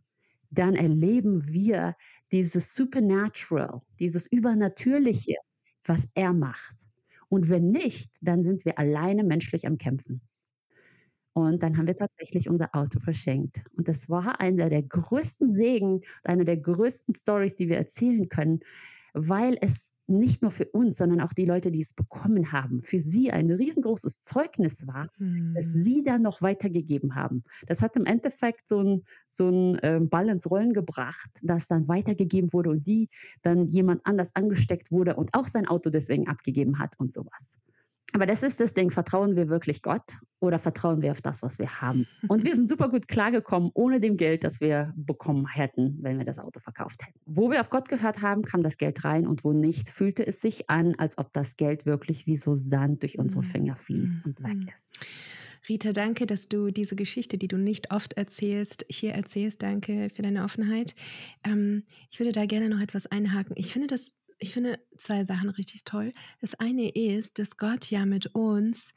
dann 0.49 0.75
erleben 0.75 1.47
wir, 1.47 1.95
dieses 2.31 2.73
Supernatural, 2.75 3.81
dieses 3.99 4.25
Übernatürliche, 4.25 5.35
was 5.83 6.07
er 6.13 6.33
macht. 6.33 6.87
Und 7.29 7.49
wenn 7.49 7.71
nicht, 7.71 8.09
dann 8.21 8.43
sind 8.43 8.65
wir 8.65 8.79
alleine 8.79 9.23
menschlich 9.23 9.67
am 9.67 9.77
Kämpfen. 9.77 10.21
Und 11.33 11.63
dann 11.63 11.77
haben 11.77 11.87
wir 11.87 11.95
tatsächlich 11.95 12.49
unser 12.49 12.75
Auto 12.75 12.99
verschenkt. 12.99 13.63
Und 13.77 13.87
das 13.87 14.09
war 14.09 14.41
einer 14.41 14.69
der 14.69 14.83
größten 14.83 15.49
Segen, 15.49 16.01
einer 16.23 16.43
der 16.43 16.57
größten 16.57 17.13
Stories, 17.13 17.55
die 17.55 17.69
wir 17.69 17.77
erzählen 17.77 18.27
können, 18.27 18.59
weil 19.13 19.57
es 19.61 19.93
nicht 20.07 20.41
nur 20.41 20.51
für 20.51 20.65
uns, 20.65 20.97
sondern 20.97 21.21
auch 21.21 21.33
die 21.33 21.45
Leute, 21.45 21.71
die 21.71 21.81
es 21.81 21.93
bekommen 21.93 22.51
haben, 22.51 22.81
für 22.81 22.99
sie 22.99 23.31
ein 23.31 23.49
riesengroßes 23.49 24.21
Zeugnis 24.21 24.85
war, 24.87 25.09
mhm. 25.17 25.53
das 25.55 25.73
hm. 25.73 25.83
sie 25.83 26.03
dann 26.03 26.21
noch 26.21 26.41
weitergegeben 26.41 27.15
haben. 27.15 27.43
Das 27.67 27.81
hat 27.81 27.95
im 27.95 28.05
Endeffekt 28.05 28.67
so 28.67 28.81
ein, 28.81 29.03
so 29.29 29.49
ein 29.49 29.75
äh, 29.79 29.99
Ball 30.01 30.29
ins 30.29 30.49
Rollen 30.49 30.73
gebracht, 30.73 31.29
das 31.41 31.67
dann 31.67 31.87
weitergegeben 31.87 32.51
wurde 32.53 32.71
und 32.71 32.85
die 32.85 33.09
dann 33.41 33.67
jemand 33.67 34.05
anders 34.05 34.35
angesteckt 34.35 34.91
wurde 34.91 35.15
und 35.15 35.33
auch 35.33 35.47
sein 35.47 35.67
Auto 35.67 35.89
deswegen 35.89 36.27
abgegeben 36.27 36.79
hat 36.79 36.99
und 36.99 37.13
sowas. 37.13 37.57
Aber 38.13 38.25
das 38.25 38.43
ist 38.43 38.59
das 38.59 38.73
Ding, 38.73 38.91
vertrauen 38.91 39.35
wir 39.35 39.47
wirklich 39.47 39.81
Gott 39.81 40.19
oder 40.41 40.59
vertrauen 40.59 41.01
wir 41.01 41.11
auf 41.11 41.21
das, 41.21 41.41
was 41.41 41.59
wir 41.59 41.81
haben? 41.81 42.07
Und 42.27 42.43
wir 42.43 42.55
sind 42.55 42.67
super 42.67 42.89
gut 42.89 43.07
klargekommen 43.07 43.71
ohne 43.73 43.99
dem 43.99 44.17
Geld, 44.17 44.43
das 44.43 44.59
wir 44.59 44.93
bekommen 44.97 45.47
hätten, 45.47 45.99
wenn 46.01 46.17
wir 46.17 46.25
das 46.25 46.39
Auto 46.39 46.59
verkauft 46.59 47.05
hätten. 47.05 47.19
Wo 47.25 47.49
wir 47.51 47.61
auf 47.61 47.69
Gott 47.69 47.87
gehört 47.87 48.21
haben, 48.21 48.41
kam 48.41 48.63
das 48.63 48.77
Geld 48.77 49.03
rein 49.05 49.27
und 49.27 49.43
wo 49.43 49.53
nicht, 49.53 49.89
fühlte 49.89 50.25
es 50.25 50.41
sich 50.41 50.69
an, 50.69 50.95
als 50.97 51.17
ob 51.17 51.31
das 51.31 51.57
Geld 51.57 51.85
wirklich 51.85 52.25
wie 52.25 52.35
so 52.35 52.55
Sand 52.55 53.03
durch 53.03 53.19
unsere 53.19 53.43
mhm. 53.43 53.47
Finger 53.47 53.75
fließt 53.75 54.25
und 54.25 54.43
weg 54.43 54.57
mhm. 54.57 54.69
ist. 54.73 54.99
Rita, 55.69 55.91
danke, 55.91 56.25
dass 56.25 56.49
du 56.49 56.71
diese 56.71 56.95
Geschichte, 56.95 57.37
die 57.37 57.47
du 57.47 57.57
nicht 57.57 57.91
oft 57.91 58.13
erzählst, 58.13 58.83
hier 58.89 59.13
erzählst. 59.13 59.61
Danke 59.61 60.09
für 60.13 60.23
deine 60.23 60.43
Offenheit. 60.43 60.95
Ähm, 61.43 61.83
ich 62.09 62.19
würde 62.19 62.31
da 62.31 62.47
gerne 62.47 62.67
noch 62.67 62.81
etwas 62.81 63.05
einhaken. 63.05 63.53
Ich 63.55 63.71
finde 63.71 63.87
das 63.87 64.17
ich 64.41 64.53
finde 64.53 64.79
zwei 64.97 65.23
Sachen 65.23 65.49
richtig 65.49 65.83
toll. 65.83 66.13
Das 66.39 66.55
eine 66.55 66.89
ist, 66.89 67.37
dass 67.37 67.57
Gott 67.57 67.91
ja 67.91 68.07
mit 68.07 68.33
uns 68.33 68.91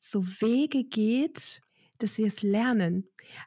so 0.00 0.26
Wege 0.40 0.84
geht, 0.84 1.60
dass 1.98 2.18
wir 2.18 2.26
es 2.26 2.42
lernen. 2.42 3.06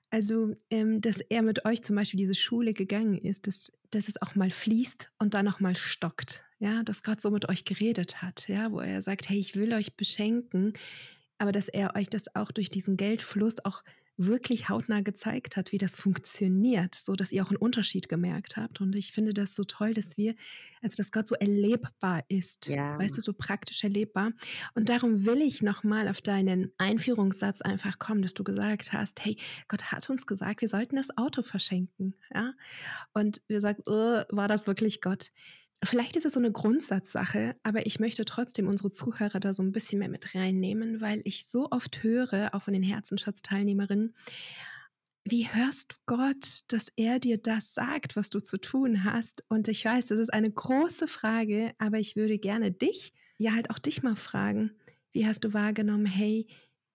Also, 0.10 0.56
ähm, 0.70 1.02
dass 1.02 1.20
er 1.20 1.42
mit 1.42 1.66
euch 1.66 1.82
zum 1.82 1.96
Beispiel 1.96 2.20
diese 2.20 2.36
Schule 2.36 2.74
gegangen 2.74 3.18
ist, 3.18 3.48
dass, 3.48 3.74
dass 3.90 4.08
es 4.08 4.22
auch 4.22 4.36
mal 4.36 4.52
fließt 4.52 5.12
und 5.20 5.34
dann 5.34 5.48
auch 5.48 5.60
mal 5.60 5.76
stockt. 5.76 6.44
Ja, 6.60 6.84
dass 6.84 7.04
Gott 7.04 7.20
so 7.20 7.32
mit 7.32 7.50
euch 7.50 7.66
geredet 7.66 8.22
hat, 8.22 8.48
ja, 8.48 8.72
wo 8.72 8.80
er 8.80 9.02
sagt, 9.02 9.28
hey, 9.28 9.38
ich 9.38 9.56
will 9.56 9.74
euch 9.74 9.98
beschenken, 9.98 10.74
aber 11.38 11.52
dass 11.52 11.68
er 11.68 11.96
euch 11.98 12.10
das 12.10 12.34
auch 12.36 12.52
durch 12.52 12.70
diesen 12.70 12.96
Geldfluss 12.96 13.66
auch 13.66 13.84
wirklich 14.18 14.70
hautnah 14.70 15.02
gezeigt 15.02 15.58
hat, 15.58 15.72
wie 15.72 15.78
das 15.78 15.96
funktioniert, 15.96 16.96
so 16.96 17.16
dass 17.16 17.32
ihr 17.32 17.44
auch 17.44 17.50
einen 17.50 17.58
Unterschied 17.58 18.10
gemerkt 18.10 18.58
habt. 18.58 18.80
Und 18.82 18.96
ich 18.96 19.12
finde 19.12 19.34
das 19.34 19.56
so 19.56 19.64
toll, 19.64 19.94
dass 19.94 20.18
wir, 20.18 20.36
also 20.82 20.96
dass 20.96 21.12
Gott 21.12 21.28
so 21.28 21.36
erlebbar 21.36 22.24
ist, 22.28 22.68
ja. 22.68 22.98
weißt 23.00 23.18
du, 23.18 23.22
so 23.22 23.34
praktisch 23.34 23.84
erlebbar. 23.84 24.32
Und 24.76 24.90
darum 24.90 25.26
will 25.26 25.42
ich 25.42 25.62
nochmal 25.62 26.08
auf 26.08 26.22
deinen 26.22 26.72
Einführungssatz 26.78 27.62
einfach 27.62 27.98
kommen, 27.98 28.22
dass 28.22 28.34
du 28.34 28.44
gesagt 28.44 28.94
hast, 28.94 29.24
hey, 29.24 29.38
Gott 29.68 29.92
hat 29.92 30.10
uns 30.10 30.28
gesagt, 30.28 30.62
wir 30.62 30.70
sollten 30.70 30.96
das 30.96 31.18
Auto 31.18 31.42
verschenken, 31.42 32.16
ja. 32.34 32.54
Und 33.14 33.42
wir 33.48 33.62
sagen, 33.62 33.82
oh, 33.86 34.22
war 34.30 34.48
das 34.48 34.68
wirklich 34.68 35.02
Gott? 35.02 35.32
Vielleicht 35.86 36.16
ist 36.16 36.26
es 36.26 36.34
so 36.34 36.40
eine 36.40 36.52
Grundsatzsache, 36.52 37.56
aber 37.64 37.86
ich 37.86 38.00
möchte 38.00 38.26
trotzdem 38.26 38.68
unsere 38.68 38.92
Zuhörer 38.92 39.40
da 39.40 39.54
so 39.54 39.64
ein 39.64 39.72
bisschen 39.72 40.00
mehr 40.00 40.10
mit 40.10 40.36
reinnehmen, 40.36 41.02
weil 41.02 41.22
ich 41.26 41.46
so 41.46 41.70
oft 41.72 42.04
höre, 42.04 42.54
auch 42.54 42.64
von 42.64 42.74
den 42.74 42.84
Herzenschatz-Teilnehmerinnen, 42.84 44.16
wie 45.26 45.48
hörst 45.48 45.96
Gott, 46.06 46.62
dass 46.68 46.90
er 46.96 47.20
dir 47.20 47.38
das 47.38 47.74
sagt, 47.74 48.16
was 48.16 48.30
du 48.30 48.40
zu 48.40 48.58
tun 48.58 49.04
hast? 49.06 49.44
Und 49.48 49.68
ich 49.68 49.86
weiß, 49.86 50.08
das 50.08 50.20
ist 50.20 50.34
eine 50.34 50.52
große 50.52 51.08
Frage, 51.08 51.74
aber 51.78 51.98
ich 51.98 52.16
würde 52.16 52.38
gerne 52.38 52.72
dich, 52.72 53.14
ja 53.38 53.54
halt 53.54 53.70
auch 53.70 53.80
dich 53.80 54.04
mal 54.04 54.16
fragen, 54.16 54.72
wie 55.14 55.26
hast 55.26 55.44
du 55.46 55.54
wahrgenommen, 55.54 56.06
hey, 56.06 56.48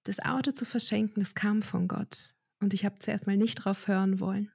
das 0.04 0.20
Auto 0.20 0.50
zu 0.50 0.64
verschenken, 0.64 1.22
das 1.22 1.34
kam 1.34 1.62
von 1.62 1.88
Gott. 1.88 2.34
Und 2.60 2.74
ich 2.74 2.84
habe 2.84 2.98
zuerst 2.98 3.26
mal 3.26 3.36
nicht 3.36 3.54
drauf 3.56 3.88
hören 3.88 4.20
wollen. 4.20 4.50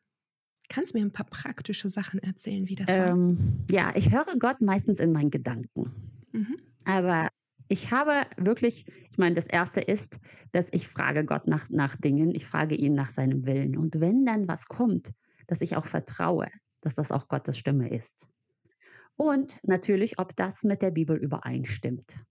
Kannst 0.69 0.93
du 0.93 0.99
mir 0.99 1.05
ein 1.05 1.11
paar 1.11 1.25
praktische 1.25 1.89
Sachen 1.89 2.19
erzählen, 2.19 2.67
wie 2.67 2.75
das 2.75 2.87
ähm, 2.89 3.37
war? 3.37 3.75
Ja, 3.75 3.91
ich 3.95 4.11
höre 4.11 4.37
Gott 4.39 4.61
meistens 4.61 4.99
in 4.99 5.11
meinen 5.11 5.31
Gedanken. 5.31 5.91
Mhm. 6.31 6.57
Aber 6.85 7.27
ich 7.67 7.91
habe 7.91 8.25
wirklich, 8.37 8.85
ich 9.09 9.17
meine, 9.17 9.35
das 9.35 9.47
Erste 9.47 9.81
ist, 9.81 10.19
dass 10.51 10.67
ich 10.71 10.87
frage 10.87 11.25
Gott 11.25 11.47
nach, 11.47 11.69
nach 11.69 11.95
Dingen, 11.95 12.33
ich 12.33 12.45
frage 12.45 12.75
ihn 12.75 12.93
nach 12.93 13.09
seinem 13.09 13.45
Willen. 13.45 13.77
Und 13.77 13.99
wenn 13.99 14.25
dann 14.25 14.47
was 14.47 14.67
kommt, 14.67 15.11
dass 15.47 15.61
ich 15.61 15.75
auch 15.75 15.85
vertraue, 15.85 16.47
dass 16.81 16.95
das 16.95 17.11
auch 17.11 17.27
Gottes 17.27 17.57
Stimme 17.57 17.89
ist. 17.89 18.27
Und 19.15 19.59
natürlich, 19.63 20.19
ob 20.19 20.35
das 20.35 20.63
mit 20.63 20.81
der 20.81 20.91
Bibel 20.91 21.17
übereinstimmt. 21.17 22.25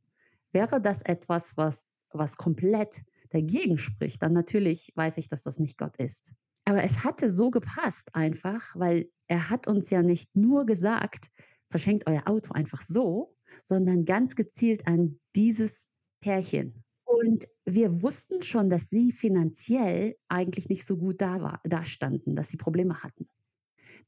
Wäre 0.53 0.81
das 0.81 1.03
etwas, 1.03 1.57
was, 1.57 1.85
was 2.13 2.37
komplett 2.37 3.03
dagegen 3.31 3.79
spricht, 3.79 4.23
dann 4.23 4.33
natürlich 4.33 4.93
weiß 4.95 5.19
ich, 5.19 5.29
dass 5.29 5.43
das 5.43 5.59
nicht 5.59 5.79
Gott 5.79 5.97
ist. 5.97 6.33
Aber 6.65 6.83
es 6.83 7.05
hatte 7.05 7.31
so 7.31 7.51
gepasst 7.51 8.15
einfach, 8.15 8.63
weil 8.77 9.11
er 9.27 9.51
hat 9.51 9.67
uns 9.67 9.91
ja 9.91 10.03
nicht 10.03 10.35
nur 10.37 10.65
gesagt, 10.67 11.31
verschenkt 11.71 12.07
euer 12.07 12.23
Auto 12.27 12.53
einfach 12.53 12.81
so, 12.81 13.35
sondern 13.65 14.05
ganz 14.05 14.37
gezielt 14.37 14.87
an 14.87 15.19
dieses 15.35 15.89
Pärchen. 16.21 16.85
Und 17.05 17.47
wir 17.65 18.03
wussten 18.03 18.43
schon, 18.43 18.71
dass 18.71 18.89
sie 18.89 19.13
finanziell 19.13 20.17
eigentlich 20.29 20.69
nicht 20.69 20.87
so 20.87 20.97
gut 20.97 21.21
da 21.21 21.43
war, 21.43 21.61
dastanden, 21.65 22.35
dass 22.37 22.49
sie 22.49 22.57
Probleme 22.57 23.03
hatten. 23.03 23.27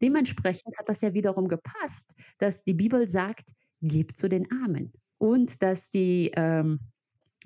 Dementsprechend 0.01 0.79
hat 0.79 0.89
das 0.89 1.01
ja 1.03 1.15
wiederum 1.15 1.49
gepasst, 1.49 2.15
dass 2.39 2.65
die 2.65 2.75
Bibel 2.75 3.09
sagt, 3.09 3.51
gebt 3.83 4.17
zu 4.17 4.29
den 4.29 4.51
Armen. 4.51 4.93
Und 5.19 5.63
dass 5.63 5.91
die 5.91 6.33
ähm, 6.35 6.81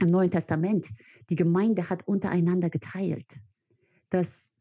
im 0.00 0.10
Neuen 0.10 0.30
Testament 0.30 0.90
die 1.28 1.36
Gemeinde 1.36 1.90
hat 1.90 2.06
untereinander 2.06 2.70
geteilt. 2.70 3.40
Dass 4.10 4.52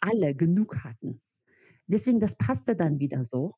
alle 0.00 0.34
genug 0.34 0.84
hatten. 0.84 1.20
Deswegen, 1.86 2.20
das 2.20 2.36
passte 2.36 2.76
dann 2.76 3.00
wieder 3.00 3.24
so. 3.24 3.52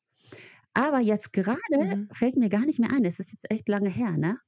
Aber 0.73 0.99
jetzt 0.99 1.33
gerade 1.33 1.59
mhm. 1.71 2.09
fällt 2.11 2.35
mir 2.35 2.49
gar 2.49 2.65
nicht 2.65 2.79
mehr 2.79 2.91
ein, 2.91 3.05
es 3.05 3.19
ist 3.19 3.31
jetzt 3.31 3.49
echt 3.51 3.69
lange 3.69 3.89
her, 3.89 4.17
ne? 4.17 4.39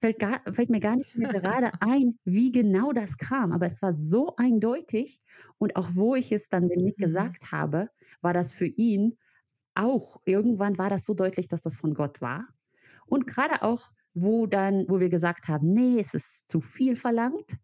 Fällt, 0.00 0.18
gar, 0.18 0.40
fällt 0.52 0.70
mir 0.70 0.80
gar 0.80 0.96
nicht 0.96 1.16
mehr 1.16 1.32
gerade 1.32 1.72
ein, 1.80 2.18
wie 2.24 2.50
genau 2.50 2.92
das 2.92 3.18
kam. 3.18 3.52
Aber 3.52 3.66
es 3.66 3.82
war 3.82 3.92
so 3.92 4.34
eindeutig. 4.36 5.20
Und 5.58 5.76
auch 5.76 5.90
wo 5.94 6.16
ich 6.16 6.32
es 6.32 6.48
dann 6.48 6.68
dem 6.68 6.82
Nick 6.82 6.98
mhm. 6.98 7.04
gesagt 7.04 7.52
habe, 7.52 7.88
war 8.20 8.32
das 8.32 8.52
für 8.52 8.66
ihn 8.66 9.16
auch, 9.74 10.20
irgendwann 10.24 10.76
war 10.78 10.90
das 10.90 11.04
so 11.04 11.14
deutlich, 11.14 11.48
dass 11.48 11.62
das 11.62 11.76
von 11.76 11.94
Gott 11.94 12.20
war. 12.20 12.44
Und 13.06 13.26
gerade 13.26 13.62
auch, 13.62 13.90
wo 14.14 14.46
dann, 14.46 14.86
wo 14.88 15.00
wir 15.00 15.08
gesagt 15.08 15.48
haben, 15.48 15.68
nee, 15.68 15.98
es 15.98 16.14
ist 16.14 16.50
zu 16.50 16.60
viel 16.60 16.96
verlangt, 16.96 17.56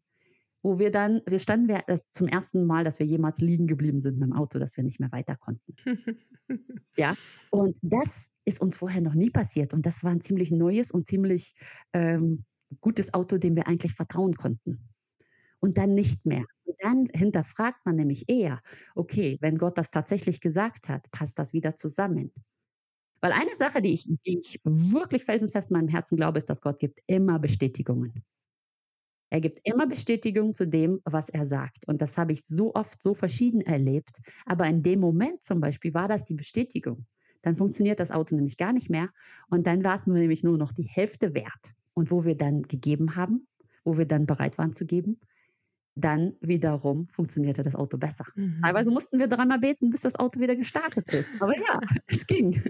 wo 0.62 0.78
wir 0.78 0.90
dann, 0.90 1.20
wir 1.26 1.38
standen 1.38 1.68
wir 1.68 1.82
das 1.86 2.10
zum 2.10 2.26
ersten 2.26 2.66
Mal, 2.66 2.84
dass 2.84 2.98
wir 2.98 3.06
jemals 3.06 3.38
liegen 3.38 3.66
geblieben 3.66 4.00
sind 4.00 4.18
mit 4.18 4.28
dem 4.28 4.36
Auto, 4.36 4.58
dass 4.58 4.76
wir 4.76 4.84
nicht 4.84 5.00
mehr 5.00 5.12
weiter 5.12 5.36
konnten. 5.36 5.74
ja, 6.96 7.14
und 7.50 7.78
das 7.82 8.30
ist 8.44 8.60
uns 8.60 8.76
vorher 8.76 9.00
noch 9.00 9.14
nie 9.14 9.30
passiert. 9.30 9.72
Und 9.72 9.86
das 9.86 10.02
war 10.02 10.10
ein 10.10 10.20
ziemlich 10.20 10.50
neues 10.50 10.90
und 10.90 11.06
ziemlich 11.06 11.54
ähm, 11.92 12.44
gutes 12.80 13.14
Auto, 13.14 13.38
dem 13.38 13.56
wir 13.56 13.68
eigentlich 13.68 13.94
vertrauen 13.94 14.34
konnten. 14.34 14.88
Und 15.60 15.78
dann 15.78 15.94
nicht 15.94 16.26
mehr. 16.26 16.44
Und 16.64 16.76
dann 16.80 17.08
hinterfragt 17.12 17.84
man 17.84 17.96
nämlich 17.96 18.28
eher, 18.28 18.60
okay, 18.94 19.38
wenn 19.40 19.56
Gott 19.56 19.78
das 19.78 19.90
tatsächlich 19.90 20.40
gesagt 20.40 20.88
hat, 20.88 21.10
passt 21.10 21.38
das 21.38 21.52
wieder 21.52 21.74
zusammen. 21.74 22.32
Weil 23.20 23.32
eine 23.32 23.54
Sache, 23.56 23.82
die 23.82 23.92
ich, 23.92 24.06
die 24.26 24.38
ich 24.38 24.60
wirklich 24.64 25.24
felsenfest 25.24 25.70
in 25.70 25.76
meinem 25.76 25.88
Herzen 25.88 26.16
glaube, 26.16 26.38
ist, 26.38 26.48
dass 26.48 26.60
Gott 26.60 26.78
gibt 26.78 27.00
immer 27.06 27.38
Bestätigungen. 27.40 28.22
Er 29.30 29.40
gibt 29.40 29.58
immer 29.64 29.86
Bestätigung 29.86 30.54
zu 30.54 30.66
dem, 30.66 31.00
was 31.04 31.28
er 31.28 31.44
sagt. 31.44 31.86
Und 31.86 32.00
das 32.00 32.16
habe 32.16 32.32
ich 32.32 32.44
so 32.44 32.74
oft 32.74 33.02
so 33.02 33.14
verschieden 33.14 33.60
erlebt. 33.60 34.20
Aber 34.46 34.66
in 34.66 34.82
dem 34.82 35.00
Moment 35.00 35.42
zum 35.42 35.60
Beispiel 35.60 35.94
war 35.94 36.08
das 36.08 36.24
die 36.24 36.34
Bestätigung. 36.34 37.06
Dann 37.42 37.56
funktioniert 37.56 38.00
das 38.00 38.10
Auto 38.10 38.34
nämlich 38.34 38.56
gar 38.56 38.72
nicht 38.72 38.90
mehr. 38.90 39.10
Und 39.48 39.66
dann 39.66 39.84
war 39.84 39.94
es 39.94 40.06
nur 40.06 40.16
nämlich 40.16 40.42
nur 40.42 40.58
noch 40.58 40.72
die 40.72 40.88
Hälfte 40.88 41.34
wert. 41.34 41.74
Und 41.94 42.10
wo 42.10 42.24
wir 42.24 42.36
dann 42.36 42.62
gegeben 42.62 43.16
haben, 43.16 43.46
wo 43.84 43.98
wir 43.98 44.06
dann 44.06 44.26
bereit 44.26 44.58
waren 44.58 44.72
zu 44.72 44.86
geben, 44.86 45.20
dann 45.94 46.34
wiederum 46.40 47.08
funktionierte 47.08 47.62
das 47.62 47.74
Auto 47.74 47.98
besser. 47.98 48.24
Mhm. 48.36 48.60
Teilweise 48.62 48.90
mussten 48.90 49.18
wir 49.18 49.26
dreimal 49.26 49.58
beten, 49.58 49.90
bis 49.90 50.02
das 50.02 50.14
Auto 50.14 50.40
wieder 50.40 50.56
gestartet 50.56 51.12
ist. 51.12 51.32
Aber 51.40 51.56
ja, 51.56 51.80
es 52.06 52.26
ging. 52.26 52.62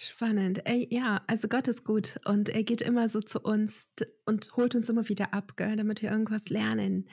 Spannend. 0.00 0.60
Ey, 0.64 0.86
ja, 0.92 1.22
also 1.26 1.48
Gott 1.48 1.66
ist 1.66 1.84
gut 1.84 2.20
und 2.24 2.48
er 2.48 2.62
geht 2.62 2.80
immer 2.82 3.08
so 3.08 3.20
zu 3.20 3.40
uns 3.40 3.88
und 4.26 4.56
holt 4.56 4.76
uns 4.76 4.88
immer 4.88 5.08
wieder 5.08 5.34
ab, 5.34 5.56
gell, 5.56 5.74
damit 5.74 6.02
wir 6.02 6.10
irgendwas 6.12 6.48
lernen. 6.48 7.08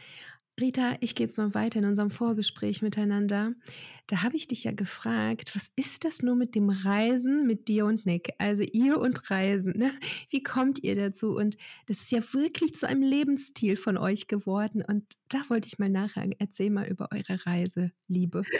Rita, 0.60 0.96
ich 1.02 1.16
gehe 1.16 1.28
jetzt 1.28 1.38
mal 1.38 1.54
weiter 1.54 1.80
in 1.80 1.86
unserem 1.86 2.10
Vorgespräch 2.10 2.82
miteinander. 2.82 3.52
Da 4.08 4.22
habe 4.22 4.38
ich 4.38 4.48
dich 4.48 4.64
ja 4.64 4.72
gefragt, 4.72 5.54
was 5.56 5.72
ist 5.76 6.06
das 6.06 6.22
nur 6.22 6.36
mit 6.36 6.56
dem 6.56 6.70
Reisen 6.70 7.46
mit 7.46 7.68
dir 7.68 7.86
und 7.86 8.06
Nick? 8.06 8.30
Also 8.38 8.64
ihr 8.64 9.00
und 9.00 9.30
Reisen, 9.30 9.74
ne? 9.78 9.92
Wie 10.30 10.44
kommt 10.44 10.82
ihr 10.84 10.96
dazu? 10.96 11.36
Und 11.36 11.58
das 11.88 12.02
ist 12.02 12.12
ja 12.12 12.20
wirklich 12.34 12.76
zu 12.76 12.88
einem 12.88 13.02
Lebensstil 13.02 13.76
von 13.76 13.98
euch 13.98 14.28
geworden. 14.28 14.84
Und 14.88 15.04
da 15.28 15.40
wollte 15.50 15.68
ich 15.68 15.80
mal 15.80 15.90
nachhaken. 15.90 16.36
Erzähl 16.38 16.70
mal 16.70 16.88
über 16.88 17.10
eure 17.12 17.46
Reise, 17.46 17.92
Liebe. 18.08 18.44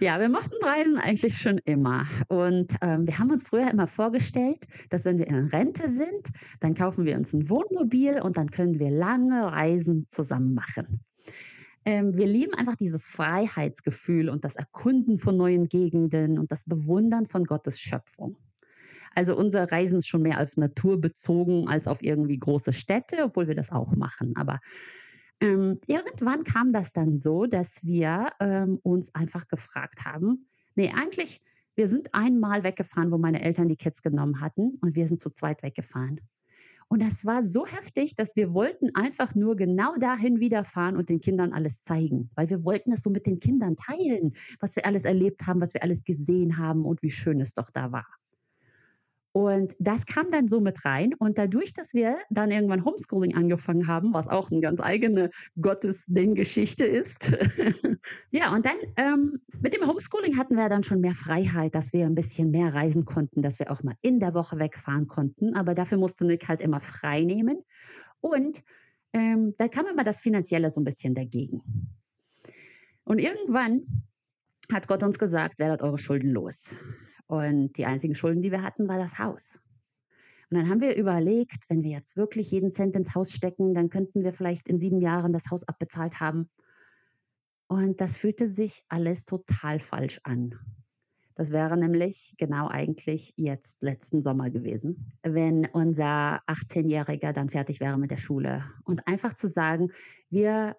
Ja, 0.00 0.18
wir 0.18 0.28
mochten 0.28 0.62
Reisen 0.62 0.98
eigentlich 0.98 1.38
schon 1.38 1.58
immer. 1.58 2.06
Und 2.28 2.74
ähm, 2.80 3.06
wir 3.06 3.18
haben 3.18 3.30
uns 3.30 3.44
früher 3.44 3.70
immer 3.70 3.86
vorgestellt, 3.86 4.66
dass 4.90 5.04
wenn 5.04 5.18
wir 5.18 5.28
in 5.28 5.46
Rente 5.46 5.88
sind, 5.88 6.30
dann 6.60 6.74
kaufen 6.74 7.04
wir 7.04 7.16
uns 7.16 7.32
ein 7.32 7.48
Wohnmobil 7.48 8.20
und 8.20 8.36
dann 8.36 8.50
können 8.50 8.80
wir 8.80 8.90
lange 8.90 9.44
Reisen 9.52 10.06
zusammen 10.08 10.54
machen. 10.54 10.93
Ähm, 11.84 12.16
wir 12.16 12.26
lieben 12.26 12.54
einfach 12.54 12.76
dieses 12.76 13.08
Freiheitsgefühl 13.08 14.28
und 14.28 14.44
das 14.44 14.56
Erkunden 14.56 15.18
von 15.18 15.36
neuen 15.36 15.68
Gegenden 15.68 16.38
und 16.38 16.50
das 16.50 16.64
Bewundern 16.64 17.26
von 17.26 17.44
Gottes 17.44 17.78
Schöpfung. 17.78 18.36
Also 19.14 19.36
unser 19.36 19.70
Reisen 19.70 19.98
ist 19.98 20.08
schon 20.08 20.22
mehr 20.22 20.40
auf 20.40 20.56
Natur 20.56 21.00
bezogen 21.00 21.68
als 21.68 21.86
auf 21.86 22.02
irgendwie 22.02 22.38
große 22.38 22.72
Städte, 22.72 23.24
obwohl 23.24 23.48
wir 23.48 23.54
das 23.54 23.70
auch 23.70 23.94
machen. 23.94 24.34
Aber 24.36 24.60
ähm, 25.40 25.78
irgendwann 25.86 26.42
kam 26.44 26.72
das 26.72 26.92
dann 26.92 27.16
so, 27.16 27.46
dass 27.46 27.84
wir 27.84 28.30
ähm, 28.40 28.78
uns 28.82 29.14
einfach 29.14 29.46
gefragt 29.48 30.04
haben, 30.04 30.48
nee, 30.74 30.92
eigentlich, 30.94 31.40
wir 31.76 31.88
sind 31.88 32.14
einmal 32.14 32.64
weggefahren, 32.64 33.10
wo 33.10 33.18
meine 33.18 33.42
Eltern 33.42 33.68
die 33.68 33.76
Kids 33.76 34.02
genommen 34.02 34.40
hatten 34.40 34.78
und 34.80 34.94
wir 34.94 35.06
sind 35.06 35.20
zu 35.20 35.30
zweit 35.30 35.62
weggefahren. 35.62 36.20
Und 36.94 37.02
das 37.02 37.24
war 37.24 37.42
so 37.42 37.66
heftig, 37.66 38.14
dass 38.14 38.36
wir 38.36 38.54
wollten 38.54 38.94
einfach 38.94 39.34
nur 39.34 39.56
genau 39.56 39.96
dahin 39.96 40.38
wieder 40.38 40.62
fahren 40.62 40.96
und 40.96 41.08
den 41.08 41.18
Kindern 41.18 41.52
alles 41.52 41.82
zeigen, 41.82 42.30
weil 42.36 42.48
wir 42.50 42.62
wollten 42.62 42.92
es 42.92 43.02
so 43.02 43.10
mit 43.10 43.26
den 43.26 43.40
Kindern 43.40 43.74
teilen, 43.74 44.36
was 44.60 44.76
wir 44.76 44.86
alles 44.86 45.04
erlebt 45.04 45.44
haben, 45.48 45.60
was 45.60 45.74
wir 45.74 45.82
alles 45.82 46.04
gesehen 46.04 46.56
haben 46.56 46.84
und 46.84 47.02
wie 47.02 47.10
schön 47.10 47.40
es 47.40 47.54
doch 47.54 47.70
da 47.70 47.90
war. 47.90 48.06
Und 49.36 49.74
das 49.80 50.06
kam 50.06 50.30
dann 50.30 50.46
so 50.46 50.60
mit 50.60 50.84
rein. 50.84 51.12
Und 51.12 51.38
dadurch, 51.38 51.72
dass 51.72 51.92
wir 51.92 52.18
dann 52.30 52.52
irgendwann 52.52 52.84
Homeschooling 52.84 53.34
angefangen 53.34 53.88
haben, 53.88 54.14
was 54.14 54.28
auch 54.28 54.52
eine 54.52 54.60
ganz 54.60 54.78
eigene 54.80 55.30
Gottesding-Geschichte 55.60 56.84
ist. 56.84 57.32
ja, 58.30 58.54
und 58.54 58.64
dann 58.64 58.76
ähm, 58.96 59.40
mit 59.60 59.74
dem 59.74 59.88
Homeschooling 59.88 60.38
hatten 60.38 60.54
wir 60.54 60.68
dann 60.68 60.84
schon 60.84 61.00
mehr 61.00 61.16
Freiheit, 61.16 61.74
dass 61.74 61.92
wir 61.92 62.06
ein 62.06 62.14
bisschen 62.14 62.52
mehr 62.52 62.74
reisen 62.74 63.06
konnten, 63.06 63.42
dass 63.42 63.58
wir 63.58 63.72
auch 63.72 63.82
mal 63.82 63.96
in 64.02 64.20
der 64.20 64.34
Woche 64.34 64.60
wegfahren 64.60 65.08
konnten. 65.08 65.56
Aber 65.56 65.74
dafür 65.74 65.98
musste 65.98 66.24
Nick 66.24 66.46
halt 66.46 66.62
immer 66.62 66.78
frei 66.78 67.22
nehmen. 67.22 67.64
Und 68.20 68.62
ähm, 69.14 69.54
da 69.58 69.66
kam 69.66 69.86
immer 69.86 70.04
das 70.04 70.20
Finanzielle 70.20 70.70
so 70.70 70.80
ein 70.80 70.84
bisschen 70.84 71.16
dagegen. 71.16 71.60
Und 73.02 73.18
irgendwann 73.18 73.82
hat 74.72 74.86
Gott 74.86 75.02
uns 75.02 75.18
gesagt, 75.18 75.58
werdet 75.58 75.82
eure 75.82 75.98
Schulden 75.98 76.30
los. 76.30 76.76
Und 77.26 77.76
die 77.78 77.86
einzigen 77.86 78.14
Schulden, 78.14 78.42
die 78.42 78.50
wir 78.50 78.62
hatten, 78.62 78.88
war 78.88 78.98
das 78.98 79.18
Haus. 79.18 79.60
Und 80.50 80.58
dann 80.58 80.68
haben 80.68 80.80
wir 80.80 80.96
überlegt, 80.96 81.64
wenn 81.68 81.82
wir 81.82 81.90
jetzt 81.90 82.16
wirklich 82.16 82.50
jeden 82.50 82.70
Cent 82.70 82.94
ins 82.94 83.14
Haus 83.14 83.32
stecken, 83.32 83.74
dann 83.74 83.90
könnten 83.90 84.22
wir 84.22 84.32
vielleicht 84.32 84.68
in 84.68 84.78
sieben 84.78 85.00
Jahren 85.00 85.32
das 85.32 85.50
Haus 85.50 85.66
abbezahlt 85.66 86.20
haben. 86.20 86.48
Und 87.66 88.00
das 88.00 88.16
fühlte 88.16 88.46
sich 88.46 88.84
alles 88.88 89.24
total 89.24 89.80
falsch 89.80 90.20
an. 90.22 90.54
Das 91.34 91.50
wäre 91.50 91.76
nämlich 91.76 92.34
genau 92.38 92.68
eigentlich 92.68 93.34
jetzt 93.36 93.82
letzten 93.82 94.22
Sommer 94.22 94.50
gewesen, 94.50 95.12
wenn 95.22 95.66
unser 95.66 96.40
18-Jähriger 96.46 97.32
dann 97.32 97.48
fertig 97.48 97.80
wäre 97.80 97.98
mit 97.98 98.12
der 98.12 98.18
Schule. 98.18 98.64
Und 98.84 99.08
einfach 99.08 99.32
zu 99.32 99.48
sagen, 99.48 99.90
wir 100.30 100.76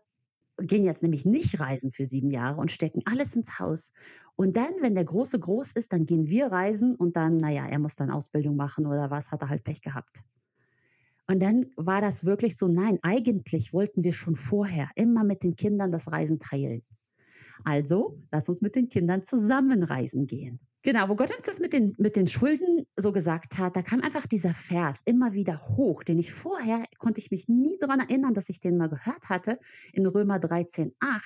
gehen 0.58 0.86
jetzt 0.86 1.04
nämlich 1.04 1.26
nicht 1.26 1.60
reisen 1.60 1.92
für 1.92 2.06
sieben 2.06 2.32
Jahre 2.32 2.62
und 2.62 2.72
stecken 2.72 3.02
alles 3.06 3.36
ins 3.36 3.60
Haus. 3.60 3.92
Und 4.36 4.58
dann, 4.58 4.74
wenn 4.82 4.96
der 4.96 5.06
Große 5.06 5.40
groß 5.40 5.72
ist, 5.74 5.94
dann 5.94 6.06
gehen 6.06 6.28
wir 6.28 6.48
reisen 6.48 6.96
und 6.96 7.16
dann, 7.16 7.38
naja, 7.38 7.66
er 7.68 7.80
muss 7.80 7.96
dann 7.96 8.12
Ausbildung 8.12 8.56
machen 8.56 8.86
oder 8.86 9.10
was, 9.10 9.32
hat 9.32 9.42
er 9.42 9.50
halt 9.50 9.64
Pech 9.64 9.82
gehabt. 9.82 10.24
Und 11.28 11.42
dann 11.42 11.68
war 11.76 12.02
das 12.02 12.26
wirklich 12.26 12.58
so, 12.58 12.68
nein, 12.68 13.00
eigentlich 13.02 13.74
wollten 13.74 14.04
wir 14.04 14.14
schon 14.14 14.36
vorher 14.36 14.90
immer 14.96 15.24
mit 15.24 15.44
den 15.44 15.56
Kindern 15.56 15.92
das 15.92 16.12
Reisen 16.12 16.40
teilen. 16.40 16.84
Also, 17.64 18.20
lass 18.32 18.50
uns 18.50 18.62
mit 18.62 18.76
den 18.76 18.90
Kindern 18.90 19.24
zusammen 19.24 19.84
reisen 19.84 20.28
gehen. 20.28 20.60
Genau, 20.84 21.10
wo 21.10 21.16
Gott 21.16 21.36
uns 21.36 21.48
das 21.48 21.60
mit 21.60 21.74
den, 21.74 21.96
mit 21.98 22.16
den 22.16 22.28
Schulden 22.28 22.86
so 22.96 23.12
gesagt 23.12 23.58
hat, 23.58 23.76
da 23.76 23.82
kam 23.82 24.02
einfach 24.02 24.28
dieser 24.28 24.52
Vers 24.52 25.02
immer 25.06 25.34
wieder 25.34 25.60
hoch, 25.70 26.04
den 26.04 26.20
ich 26.20 26.32
vorher, 26.32 26.84
konnte 27.00 27.20
ich 27.20 27.32
mich 27.32 27.48
nie 27.48 27.76
daran 27.80 28.02
erinnern, 28.02 28.36
dass 28.36 28.50
ich 28.50 28.60
den 28.60 28.78
mal 28.78 28.90
gehört 28.90 29.30
hatte, 29.30 29.58
in 29.94 30.06
Römer 30.06 30.38
13, 30.38 30.94
8, 31.00 31.24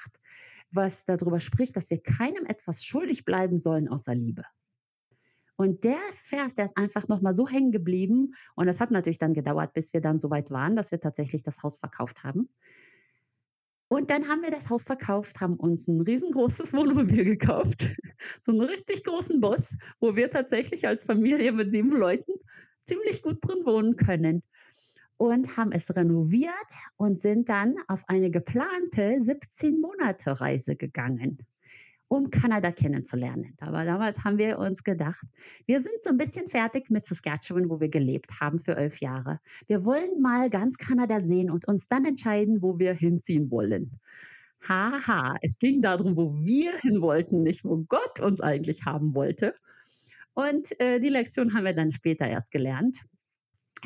was 0.71 1.05
darüber 1.05 1.39
spricht, 1.39 1.75
dass 1.75 1.89
wir 1.89 2.01
keinem 2.01 2.45
etwas 2.45 2.83
schuldig 2.83 3.25
bleiben 3.25 3.59
sollen 3.59 3.87
außer 3.87 4.13
Liebe. 4.13 4.43
Und 5.55 5.83
der 5.83 5.97
Vers, 6.13 6.55
der 6.55 6.65
ist 6.65 6.77
einfach 6.77 7.09
nochmal 7.09 7.33
so 7.33 7.45
hängen 7.47 7.73
geblieben. 7.73 8.33
Und 8.55 8.67
das 8.67 8.79
hat 8.79 8.91
natürlich 8.91 9.17
dann 9.17 9.33
gedauert, 9.33 9.73
bis 9.73 9.93
wir 9.93 9.99
dann 9.99 10.17
so 10.19 10.29
weit 10.29 10.51
waren, 10.51 10.75
dass 10.75 10.91
wir 10.91 11.01
tatsächlich 11.01 11.43
das 11.43 11.63
Haus 11.63 11.77
verkauft 11.77 12.23
haben. 12.23 12.49
Und 13.89 14.11
dann 14.11 14.29
haben 14.29 14.41
wir 14.41 14.51
das 14.51 14.69
Haus 14.69 14.83
verkauft, 14.83 15.41
haben 15.41 15.55
uns 15.55 15.87
ein 15.87 15.99
riesengroßes 15.99 16.73
Wohnmobil 16.75 17.25
gekauft, 17.25 17.89
so 18.41 18.51
einen 18.51 18.61
richtig 18.61 19.03
großen 19.03 19.41
Bus, 19.41 19.75
wo 19.99 20.15
wir 20.15 20.29
tatsächlich 20.29 20.87
als 20.87 21.03
Familie 21.03 21.51
mit 21.51 21.71
sieben 21.71 21.91
Leuten 21.91 22.31
ziemlich 22.85 23.21
gut 23.21 23.39
drin 23.41 23.65
wohnen 23.65 23.95
können. 23.97 24.43
Und 25.19 25.57
haben 25.57 25.73
es 25.73 25.95
renoviert 25.95 26.53
und 26.95 27.19
sind 27.19 27.49
dann 27.49 27.75
auf 27.87 28.03
eine 28.07 28.31
geplante 28.31 29.17
17 29.19 29.79
Monate 29.79 30.39
Reise 30.39 30.75
gegangen 30.75 31.37
um 32.09 32.31
Kanada 32.31 32.71
kennenzulernen. 32.71 33.53
Aber 33.59 33.85
damals 33.85 34.25
haben 34.25 34.39
wir 34.39 34.57
uns 34.57 34.83
gedacht, 34.83 35.23
wir 35.67 35.79
sind 35.79 36.01
so 36.01 36.09
ein 36.09 36.17
bisschen 36.17 36.47
fertig 36.47 36.89
mit 36.89 37.05
Saskatchewan, 37.05 37.69
wo 37.69 37.79
wir 37.79 37.89
gelebt 37.89 38.41
haben 38.41 38.57
für 38.57 38.75
elf 38.75 38.99
Jahre. 38.99 39.39
Wir 39.67 39.85
wollen 39.85 40.19
mal 40.19 40.49
ganz 40.49 40.77
Kanada 40.77 41.21
sehen 41.21 41.51
und 41.51 41.67
uns 41.67 41.87
dann 41.87 42.05
entscheiden, 42.05 42.63
wo 42.63 42.79
wir 42.79 42.93
hinziehen 42.93 43.51
wollen. 43.51 43.91
Haha, 44.67 45.35
es 45.41 45.59
ging 45.59 45.81
darum, 45.81 46.17
wo 46.17 46.33
wir 46.33 46.75
hin 46.79 47.01
wollten, 47.01 47.43
nicht 47.43 47.63
wo 47.63 47.77
Gott 47.87 48.19
uns 48.19 48.41
eigentlich 48.41 48.85
haben 48.85 49.13
wollte. 49.13 49.53
Und 50.33 50.79
äh, 50.79 50.99
die 50.99 51.09
Lektion 51.09 51.53
haben 51.53 51.65
wir 51.65 51.73
dann 51.73 51.91
später 51.91 52.27
erst 52.27 52.51
gelernt. 52.51 52.97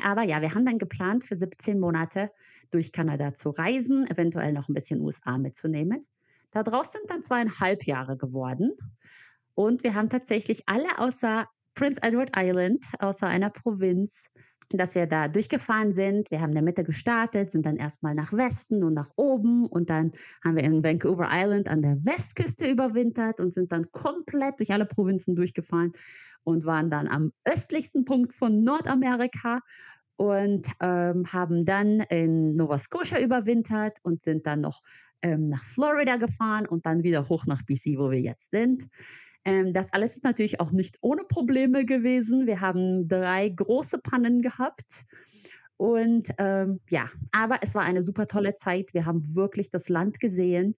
Aber 0.02 0.22
ja, 0.22 0.40
wir 0.40 0.54
haben 0.54 0.66
dann 0.66 0.78
geplant, 0.78 1.24
für 1.24 1.36
17 1.36 1.78
Monate 1.78 2.30
durch 2.70 2.92
Kanada 2.92 3.34
zu 3.34 3.50
reisen, 3.50 4.06
eventuell 4.08 4.52
noch 4.52 4.68
ein 4.68 4.74
bisschen 4.74 5.00
USA 5.00 5.38
mitzunehmen. 5.38 6.06
Daraus 6.50 6.92
sind 6.92 7.04
dann 7.08 7.22
zweieinhalb 7.22 7.84
Jahre 7.84 8.16
geworden. 8.16 8.72
Und 9.54 9.84
wir 9.84 9.94
haben 9.94 10.08
tatsächlich 10.08 10.68
alle 10.68 10.98
außer 10.98 11.48
Prince 11.74 12.00
Edward 12.02 12.30
Island, 12.36 12.84
außer 13.00 13.26
einer 13.26 13.50
Provinz, 13.50 14.30
dass 14.70 14.94
wir 14.94 15.06
da 15.06 15.28
durchgefahren 15.28 15.92
sind. 15.92 16.30
Wir 16.30 16.40
haben 16.40 16.50
in 16.50 16.56
der 16.56 16.64
Mitte 16.64 16.84
gestartet, 16.84 17.50
sind 17.50 17.66
dann 17.66 17.76
erstmal 17.76 18.14
nach 18.14 18.32
Westen 18.32 18.82
und 18.82 18.94
nach 18.94 19.10
oben 19.16 19.66
und 19.66 19.90
dann 19.90 20.12
haben 20.44 20.56
wir 20.56 20.64
in 20.64 20.82
Vancouver 20.82 21.28
Island 21.30 21.68
an 21.68 21.82
der 21.82 22.04
Westküste 22.04 22.68
überwintert 22.68 23.40
und 23.40 23.52
sind 23.52 23.72
dann 23.72 23.90
komplett 23.92 24.58
durch 24.60 24.72
alle 24.72 24.86
Provinzen 24.86 25.36
durchgefahren 25.36 25.92
und 26.44 26.64
waren 26.64 26.90
dann 26.90 27.08
am 27.08 27.32
östlichsten 27.44 28.04
Punkt 28.04 28.32
von 28.32 28.62
Nordamerika 28.62 29.60
und 30.16 30.66
ähm, 30.80 31.24
haben 31.32 31.64
dann 31.64 32.00
in 32.00 32.54
Nova 32.54 32.78
Scotia 32.78 33.20
überwintert 33.20 33.98
und 34.02 34.22
sind 34.22 34.46
dann 34.46 34.60
noch 34.60 34.80
ähm, 35.22 35.48
nach 35.48 35.64
Florida 35.64 36.16
gefahren 36.16 36.66
und 36.66 36.86
dann 36.86 37.02
wieder 37.02 37.28
hoch 37.28 37.46
nach 37.46 37.62
BC, 37.62 37.98
wo 37.98 38.10
wir 38.10 38.20
jetzt 38.20 38.50
sind. 38.50 38.86
Ähm, 39.44 39.72
das 39.72 39.92
alles 39.92 40.14
ist 40.16 40.24
natürlich 40.24 40.60
auch 40.60 40.72
nicht 40.72 40.98
ohne 41.00 41.24
Probleme 41.24 41.84
gewesen. 41.84 42.46
Wir 42.46 42.60
haben 42.60 43.08
drei 43.08 43.48
große 43.48 43.98
Pannen 43.98 44.42
gehabt. 44.42 45.04
Und 45.76 46.28
ähm, 46.38 46.80
ja, 46.88 47.10
aber 47.32 47.58
es 47.62 47.74
war 47.74 47.82
eine 47.82 48.02
super 48.02 48.26
tolle 48.26 48.54
Zeit. 48.54 48.94
Wir 48.94 49.06
haben 49.06 49.34
wirklich 49.34 49.70
das 49.70 49.88
Land 49.88 50.20
gesehen. 50.20 50.76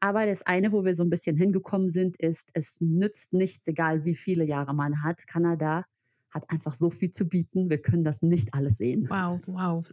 Aber 0.00 0.26
das 0.26 0.42
eine, 0.42 0.72
wo 0.72 0.84
wir 0.84 0.94
so 0.94 1.02
ein 1.02 1.10
bisschen 1.10 1.36
hingekommen 1.36 1.88
sind, 1.88 2.16
ist, 2.16 2.50
es 2.54 2.80
nützt 2.80 3.32
nichts, 3.32 3.66
egal 3.66 4.04
wie 4.04 4.14
viele 4.14 4.44
Jahre 4.44 4.74
man 4.74 5.02
hat. 5.02 5.26
Kanada 5.26 5.84
hat 6.30 6.50
einfach 6.50 6.74
so 6.74 6.90
viel 6.90 7.10
zu 7.10 7.26
bieten. 7.26 7.70
Wir 7.70 7.80
können 7.80 8.04
das 8.04 8.22
nicht 8.22 8.52
alles 8.54 8.76
sehen. 8.76 9.06
Wow, 9.08 9.40
wow. 9.46 9.84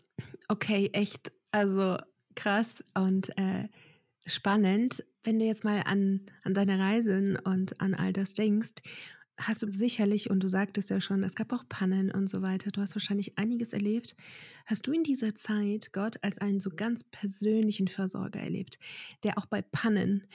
Okay, 0.49 0.89
echt. 0.93 1.31
Also 1.51 1.97
krass. 2.35 2.83
Und 2.93 3.29
äh, 3.37 3.69
spannend, 4.25 5.05
wenn 5.23 5.39
du 5.39 5.45
jetzt 5.45 5.63
mal 5.63 5.81
an, 5.85 6.21
an 6.43 6.53
deine 6.53 6.79
Reisen 6.79 7.37
und 7.37 7.79
an 7.79 7.93
all 7.93 8.11
das 8.11 8.33
denkst, 8.33 8.81
hast 9.37 9.63
du 9.63 9.71
sicherlich, 9.71 10.29
und 10.29 10.41
du 10.41 10.47
sagtest 10.47 10.89
ja 10.89 11.01
schon, 11.01 11.23
es 11.23 11.35
gab 11.35 11.51
auch 11.53 11.63
Pannen 11.67 12.11
und 12.11 12.29
so 12.29 12.41
weiter, 12.41 12.71
du 12.71 12.81
hast 12.81 12.95
wahrscheinlich 12.95 13.37
einiges 13.37 13.73
erlebt. 13.73 14.15
Hast 14.65 14.87
du 14.87 14.91
in 14.91 15.03
dieser 15.03 15.35
Zeit 15.35 15.91
Gott 15.91 16.17
als 16.21 16.37
einen 16.39 16.59
so 16.59 16.69
ganz 16.69 17.03
persönlichen 17.03 17.87
Versorger 17.87 18.39
erlebt, 18.39 18.79
der 19.23 19.37
auch 19.37 19.45
bei 19.45 19.61
Pannen 19.61 20.27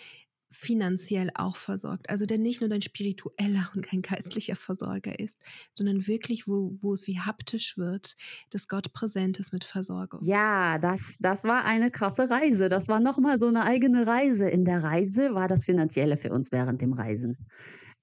finanziell 0.50 1.30
auch 1.34 1.56
versorgt. 1.56 2.08
Also 2.08 2.24
der 2.24 2.38
nicht 2.38 2.60
nur 2.60 2.70
dein 2.70 2.82
spiritueller 2.82 3.70
und 3.74 3.84
kein 3.84 4.02
geistlicher 4.02 4.56
Versorger 4.56 5.18
ist, 5.18 5.38
sondern 5.72 6.06
wirklich, 6.06 6.48
wo, 6.48 6.76
wo 6.80 6.94
es 6.94 7.06
wie 7.06 7.18
haptisch 7.18 7.76
wird, 7.76 8.16
dass 8.50 8.68
Gott 8.68 8.92
präsent 8.92 9.38
ist 9.38 9.52
mit 9.52 9.64
Versorgung. 9.64 10.20
Ja, 10.22 10.78
das, 10.78 11.18
das 11.20 11.44
war 11.44 11.64
eine 11.64 11.90
krasse 11.90 12.30
Reise. 12.30 12.68
Das 12.68 12.88
war 12.88 13.00
nochmal 13.00 13.38
so 13.38 13.46
eine 13.46 13.64
eigene 13.64 14.06
Reise. 14.06 14.48
In 14.48 14.64
der 14.64 14.82
Reise 14.82 15.34
war 15.34 15.48
das 15.48 15.66
Finanzielle 15.66 16.16
für 16.16 16.32
uns 16.32 16.50
während 16.50 16.80
dem 16.80 16.94
Reisen. 16.94 17.36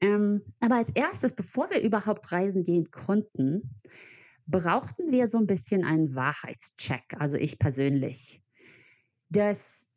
Ähm, 0.02 0.42
aber 0.60 0.76
als 0.76 0.92
erstes, 0.92 1.34
bevor 1.34 1.70
wir 1.70 1.82
überhaupt 1.82 2.32
reisen 2.32 2.64
gehen 2.64 2.92
konnten, 2.92 3.76
brauchten 4.48 5.12
wir 5.12 5.30
so 5.30 5.38
ein 5.38 5.48
bisschen 5.48 5.84
einen 5.84 6.16
Wahrheitscheck, 6.16 7.16
also 7.18 7.38
ich 7.38 7.58
persönlich. 7.58 8.42
Das 9.30 9.88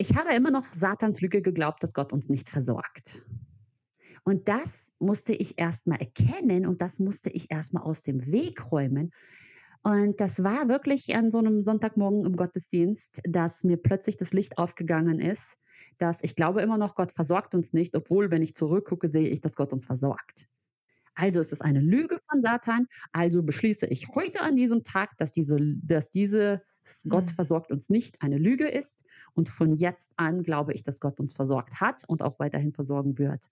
ich 0.00 0.16
habe 0.16 0.32
immer 0.32 0.50
noch 0.50 0.64
Satans 0.64 1.20
Lüge 1.20 1.42
geglaubt, 1.42 1.82
dass 1.82 1.92
Gott 1.92 2.14
uns 2.14 2.30
nicht 2.30 2.48
versorgt. 2.48 3.22
Und 4.24 4.48
das 4.48 4.94
musste 4.98 5.34
ich 5.34 5.58
erst 5.58 5.86
mal 5.86 5.96
erkennen 6.00 6.66
und 6.66 6.80
das 6.80 7.00
musste 7.00 7.28
ich 7.28 7.50
erst 7.50 7.74
mal 7.74 7.82
aus 7.82 8.00
dem 8.00 8.26
Weg 8.32 8.72
räumen. 8.72 9.10
Und 9.82 10.18
das 10.20 10.42
war 10.42 10.68
wirklich 10.68 11.14
an 11.14 11.30
so 11.30 11.36
einem 11.36 11.62
Sonntagmorgen 11.62 12.24
im 12.24 12.36
Gottesdienst, 12.36 13.20
dass 13.24 13.62
mir 13.62 13.76
plötzlich 13.76 14.16
das 14.16 14.32
Licht 14.32 14.56
aufgegangen 14.56 15.20
ist, 15.20 15.58
dass 15.98 16.22
ich 16.22 16.34
glaube 16.36 16.62
immer 16.62 16.78
noch, 16.78 16.94
Gott 16.94 17.12
versorgt 17.12 17.54
uns 17.54 17.72
nicht, 17.72 17.96
obwohl, 17.96 18.30
wenn 18.30 18.42
ich 18.42 18.54
zurückgucke, 18.54 19.08
sehe 19.08 19.28
ich, 19.28 19.40
dass 19.40 19.56
Gott 19.56 19.72
uns 19.72 19.86
versorgt. 19.86 20.46
Also 21.14 21.40
ist 21.40 21.52
es 21.52 21.60
eine 21.60 21.80
Lüge 21.80 22.16
von 22.30 22.40
Satan. 22.40 22.86
Also 23.12 23.42
beschließe 23.42 23.86
ich 23.86 24.08
heute 24.14 24.40
an 24.40 24.56
diesem 24.56 24.82
Tag, 24.82 25.16
dass 25.18 25.32
diese, 25.32 25.58
dass 25.82 26.10
diese 26.10 26.62
Gott 27.08 27.26
mhm. 27.26 27.34
versorgt 27.34 27.70
uns 27.70 27.90
nicht 27.90 28.22
eine 28.22 28.38
Lüge 28.38 28.68
ist. 28.68 29.04
Und 29.34 29.48
von 29.48 29.74
jetzt 29.74 30.14
an 30.16 30.42
glaube 30.42 30.72
ich, 30.72 30.82
dass 30.82 31.00
Gott 31.00 31.20
uns 31.20 31.34
versorgt 31.34 31.80
hat 31.80 32.04
und 32.06 32.22
auch 32.22 32.38
weiterhin 32.38 32.72
versorgen 32.72 33.18
wird. 33.18 33.50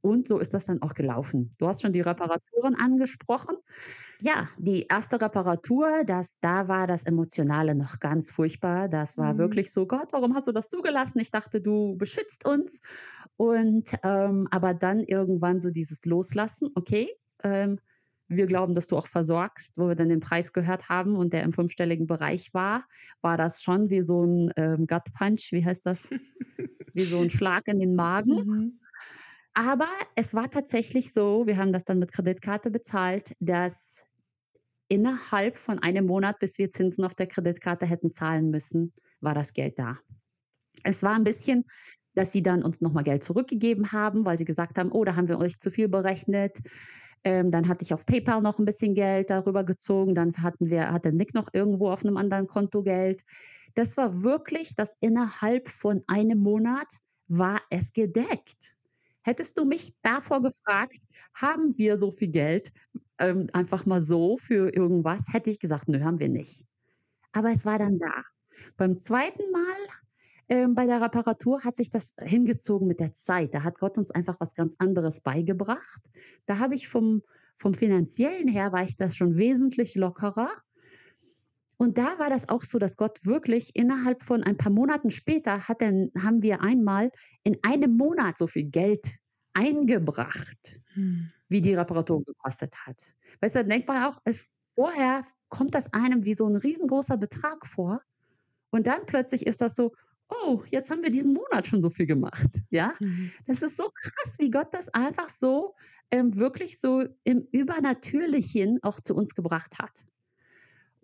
Und 0.00 0.26
so 0.26 0.38
ist 0.38 0.54
das 0.54 0.66
dann 0.66 0.82
auch 0.82 0.94
gelaufen. 0.94 1.54
Du 1.58 1.66
hast 1.66 1.82
schon 1.82 1.92
die 1.92 2.00
Reparaturen 2.00 2.74
angesprochen. 2.74 3.56
Ja, 4.20 4.48
die 4.58 4.86
erste 4.88 5.20
Reparatur, 5.20 6.04
das, 6.04 6.38
da 6.40 6.68
war 6.68 6.86
das 6.86 7.04
Emotionale 7.04 7.74
noch 7.74 8.00
ganz 8.00 8.30
furchtbar. 8.30 8.88
Das 8.88 9.18
war 9.18 9.34
mhm. 9.34 9.38
wirklich 9.38 9.72
so, 9.72 9.86
Gott, 9.86 10.12
warum 10.12 10.34
hast 10.34 10.46
du 10.46 10.52
das 10.52 10.68
zugelassen? 10.68 11.20
Ich 11.20 11.30
dachte, 11.30 11.60
du 11.60 11.96
beschützt 11.96 12.46
uns. 12.46 12.80
Und 13.36 13.90
ähm, 14.02 14.46
aber 14.50 14.74
dann 14.74 15.00
irgendwann 15.00 15.60
so 15.60 15.70
dieses 15.70 16.04
Loslassen, 16.06 16.70
okay, 16.74 17.08
ähm, 17.42 17.80
wir 18.28 18.46
glauben, 18.46 18.74
dass 18.74 18.86
du 18.86 18.96
auch 18.96 19.06
versorgst, 19.06 19.76
wo 19.76 19.88
wir 19.88 19.96
dann 19.96 20.08
den 20.08 20.20
Preis 20.20 20.52
gehört 20.52 20.88
haben 20.88 21.16
und 21.16 21.32
der 21.32 21.42
im 21.42 21.52
fünfstelligen 21.52 22.06
Bereich 22.06 22.54
war, 22.54 22.84
war 23.20 23.36
das 23.36 23.62
schon 23.62 23.90
wie 23.90 24.02
so 24.02 24.24
ein 24.24 24.52
ähm, 24.56 24.86
Gut 24.86 25.12
Punch, 25.16 25.52
wie 25.52 25.64
heißt 25.64 25.84
das? 25.84 26.08
wie 26.94 27.04
so 27.04 27.20
ein 27.20 27.30
Schlag 27.30 27.68
in 27.68 27.80
den 27.80 27.94
Magen. 27.94 28.46
Mhm. 28.46 28.80
Aber 29.54 29.88
es 30.16 30.34
war 30.34 30.50
tatsächlich 30.50 31.12
so, 31.12 31.46
wir 31.46 31.56
haben 31.56 31.72
das 31.72 31.84
dann 31.84 32.00
mit 32.00 32.12
Kreditkarte 32.12 32.70
bezahlt, 32.72 33.34
dass 33.38 34.04
innerhalb 34.88 35.56
von 35.56 35.78
einem 35.78 36.06
Monat, 36.06 36.40
bis 36.40 36.58
wir 36.58 36.70
Zinsen 36.70 37.04
auf 37.04 37.14
der 37.14 37.28
Kreditkarte 37.28 37.86
hätten 37.86 38.12
zahlen 38.12 38.50
müssen, 38.50 38.92
war 39.20 39.34
das 39.34 39.52
Geld 39.52 39.78
da. 39.78 39.98
Es 40.82 41.04
war 41.04 41.14
ein 41.14 41.24
bisschen, 41.24 41.64
dass 42.14 42.32
sie 42.32 42.42
dann 42.42 42.62
uns 42.64 42.80
nochmal 42.80 43.04
Geld 43.04 43.22
zurückgegeben 43.22 43.92
haben, 43.92 44.26
weil 44.26 44.38
sie 44.38 44.44
gesagt 44.44 44.76
haben, 44.76 44.90
oh, 44.90 45.04
da 45.04 45.14
haben 45.14 45.28
wir 45.28 45.38
euch 45.38 45.58
zu 45.58 45.70
viel 45.70 45.88
berechnet. 45.88 46.58
Ähm, 47.22 47.50
dann 47.50 47.68
hatte 47.68 47.84
ich 47.84 47.94
auf 47.94 48.06
PayPal 48.06 48.42
noch 48.42 48.58
ein 48.58 48.64
bisschen 48.64 48.94
Geld 48.94 49.30
darüber 49.30 49.64
gezogen. 49.64 50.14
Dann 50.14 50.32
hatten 50.42 50.68
wir, 50.68 50.92
hatte 50.92 51.12
Nick 51.12 51.32
noch 51.32 51.48
irgendwo 51.52 51.90
auf 51.90 52.04
einem 52.04 52.16
anderen 52.16 52.48
Konto 52.48 52.82
Geld. 52.82 53.22
Das 53.74 53.96
war 53.96 54.22
wirklich, 54.22 54.74
dass 54.74 54.96
innerhalb 55.00 55.68
von 55.68 56.02
einem 56.06 56.38
Monat 56.38 56.98
war 57.28 57.60
es 57.70 57.92
gedeckt. 57.92 58.73
Hättest 59.24 59.58
du 59.58 59.64
mich 59.64 59.92
davor 60.02 60.42
gefragt, 60.42 61.06
haben 61.34 61.76
wir 61.78 61.96
so 61.96 62.10
viel 62.10 62.28
Geld, 62.28 62.72
ähm, 63.18 63.48
einfach 63.52 63.86
mal 63.86 64.00
so 64.00 64.36
für 64.36 64.74
irgendwas, 64.74 65.32
hätte 65.32 65.50
ich 65.50 65.58
gesagt, 65.58 65.88
nö, 65.88 66.02
haben 66.02 66.20
wir 66.20 66.28
nicht. 66.28 66.66
Aber 67.32 67.50
es 67.50 67.64
war 67.64 67.78
dann 67.78 67.98
da. 67.98 68.22
Beim 68.76 69.00
zweiten 69.00 69.50
Mal 69.50 69.88
ähm, 70.48 70.74
bei 70.74 70.86
der 70.86 71.00
Reparatur 71.00 71.64
hat 71.64 71.74
sich 71.74 71.90
das 71.90 72.14
hingezogen 72.20 72.86
mit 72.86 73.00
der 73.00 73.14
Zeit. 73.14 73.54
Da 73.54 73.62
hat 73.62 73.78
Gott 73.78 73.96
uns 73.98 74.10
einfach 74.10 74.38
was 74.40 74.54
ganz 74.54 74.74
anderes 74.78 75.20
beigebracht. 75.20 76.10
Da 76.46 76.58
habe 76.58 76.74
ich 76.74 76.88
vom, 76.88 77.22
vom 77.56 77.74
finanziellen 77.74 78.48
her, 78.48 78.72
war 78.72 78.82
ich 78.82 78.96
das 78.96 79.16
schon 79.16 79.36
wesentlich 79.36 79.94
lockerer. 79.94 80.50
Und 81.84 81.98
da 81.98 82.18
war 82.18 82.30
das 82.30 82.48
auch 82.48 82.62
so, 82.62 82.78
dass 82.78 82.96
Gott 82.96 83.26
wirklich 83.26 83.76
innerhalb 83.76 84.22
von 84.22 84.42
ein 84.42 84.56
paar 84.56 84.72
Monaten 84.72 85.10
später 85.10 85.68
hat 85.68 85.82
dann, 85.82 86.10
haben 86.18 86.40
wir 86.40 86.62
einmal 86.62 87.12
in 87.42 87.58
einem 87.62 87.98
Monat 87.98 88.38
so 88.38 88.46
viel 88.46 88.64
Geld 88.64 89.18
eingebracht, 89.52 90.80
hm. 90.94 91.30
wie 91.50 91.60
die 91.60 91.74
Reparatur 91.74 92.24
gekostet 92.24 92.74
hat. 92.86 92.96
Weißt 93.42 93.54
du, 93.54 93.58
dann 93.58 93.68
denkt 93.68 93.86
man 93.86 94.02
auch, 94.04 94.18
es, 94.24 94.50
vorher 94.74 95.26
kommt 95.50 95.74
das 95.74 95.92
einem 95.92 96.24
wie 96.24 96.32
so 96.32 96.48
ein 96.48 96.56
riesengroßer 96.56 97.18
Betrag 97.18 97.66
vor. 97.66 98.00
Und 98.70 98.86
dann 98.86 99.04
plötzlich 99.04 99.46
ist 99.46 99.60
das 99.60 99.76
so, 99.76 99.92
oh, 100.30 100.62
jetzt 100.70 100.90
haben 100.90 101.02
wir 101.02 101.10
diesen 101.10 101.34
Monat 101.34 101.66
schon 101.66 101.82
so 101.82 101.90
viel 101.90 102.06
gemacht. 102.06 102.48
Ja, 102.70 102.94
mhm. 102.98 103.30
das 103.46 103.60
ist 103.60 103.76
so 103.76 103.90
krass, 103.94 104.36
wie 104.38 104.50
Gott 104.50 104.72
das 104.72 104.88
einfach 104.88 105.28
so 105.28 105.74
ähm, 106.10 106.34
wirklich 106.40 106.80
so 106.80 107.04
im 107.24 107.46
Übernatürlichen 107.52 108.78
auch 108.82 109.00
zu 109.00 109.14
uns 109.14 109.34
gebracht 109.34 109.78
hat. 109.78 110.06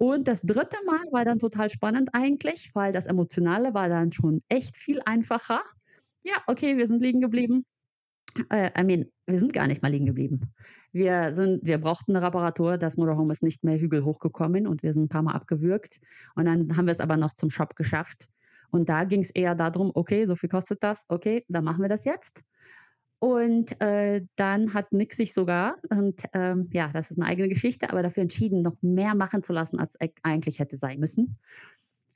Und 0.03 0.29
das 0.29 0.41
dritte 0.41 0.79
Mal 0.87 1.05
war 1.11 1.27
dann 1.27 1.39
total 1.39 1.69
spannend 1.69 2.09
eigentlich, 2.15 2.71
weil 2.73 2.91
das 2.91 3.05
Emotionale 3.05 3.75
war 3.75 3.91
dann 3.91 4.13
schon 4.13 4.43
echt 4.49 4.79
viel 4.79 5.03
einfacher. 5.05 5.63
Ja, 6.23 6.37
okay, 6.47 6.79
wir 6.79 6.87
sind 6.87 7.03
liegen 7.03 7.21
geblieben. 7.21 7.67
Äh, 8.49 8.71
I 8.81 8.83
mean, 8.83 9.11
wir 9.27 9.39
sind 9.39 9.53
gar 9.53 9.67
nicht 9.67 9.83
mal 9.83 9.91
liegen 9.91 10.07
geblieben. 10.07 10.55
Wir, 10.93 11.35
sind, 11.35 11.67
wir 11.67 11.77
brauchten 11.77 12.17
eine 12.17 12.27
Reparatur. 12.27 12.79
Das 12.79 12.97
Motorhome 12.97 13.31
ist 13.31 13.43
nicht 13.43 13.63
mehr 13.63 13.79
Hügel 13.79 14.03
hochgekommen 14.03 14.67
und 14.67 14.83
wir 14.83 14.95
sind 14.95 15.03
ein 15.03 15.09
paar 15.11 15.21
Mal 15.21 15.35
abgewürgt. 15.35 16.01
Und 16.35 16.47
dann 16.47 16.79
haben 16.79 16.87
wir 16.87 16.93
es 16.93 17.01
aber 17.01 17.19
noch 17.19 17.35
zum 17.35 17.51
Shop 17.51 17.77
geschafft. 17.77 18.31
Und 18.71 18.89
da 18.89 19.05
ging 19.05 19.21
es 19.21 19.31
eher 19.31 19.55
darum, 19.55 19.91
okay, 19.93 20.25
so 20.25 20.35
viel 20.35 20.49
kostet 20.49 20.83
das, 20.83 21.05
okay, 21.09 21.45
dann 21.49 21.65
machen 21.65 21.83
wir 21.83 21.91
das 21.91 22.07
jetzt. 22.07 22.43
Und 23.21 23.79
äh, 23.83 24.23
dann 24.37 24.73
hat 24.73 24.93
Nick 24.93 25.13
sich 25.13 25.35
sogar, 25.35 25.77
und 25.91 26.23
ähm, 26.33 26.71
ja, 26.73 26.89
das 26.89 27.11
ist 27.11 27.21
eine 27.21 27.29
eigene 27.29 27.51
Geschichte, 27.51 27.91
aber 27.91 28.03
dafür 28.03 28.23
entschieden, 28.23 28.63
noch 28.63 28.77
mehr 28.81 29.15
machen 29.15 29.43
zu 29.43 29.53
lassen, 29.53 29.79
als 29.79 29.99
eigentlich 30.23 30.59
hätte 30.59 30.79
sein 30.79 30.99
müssen. 30.99 31.39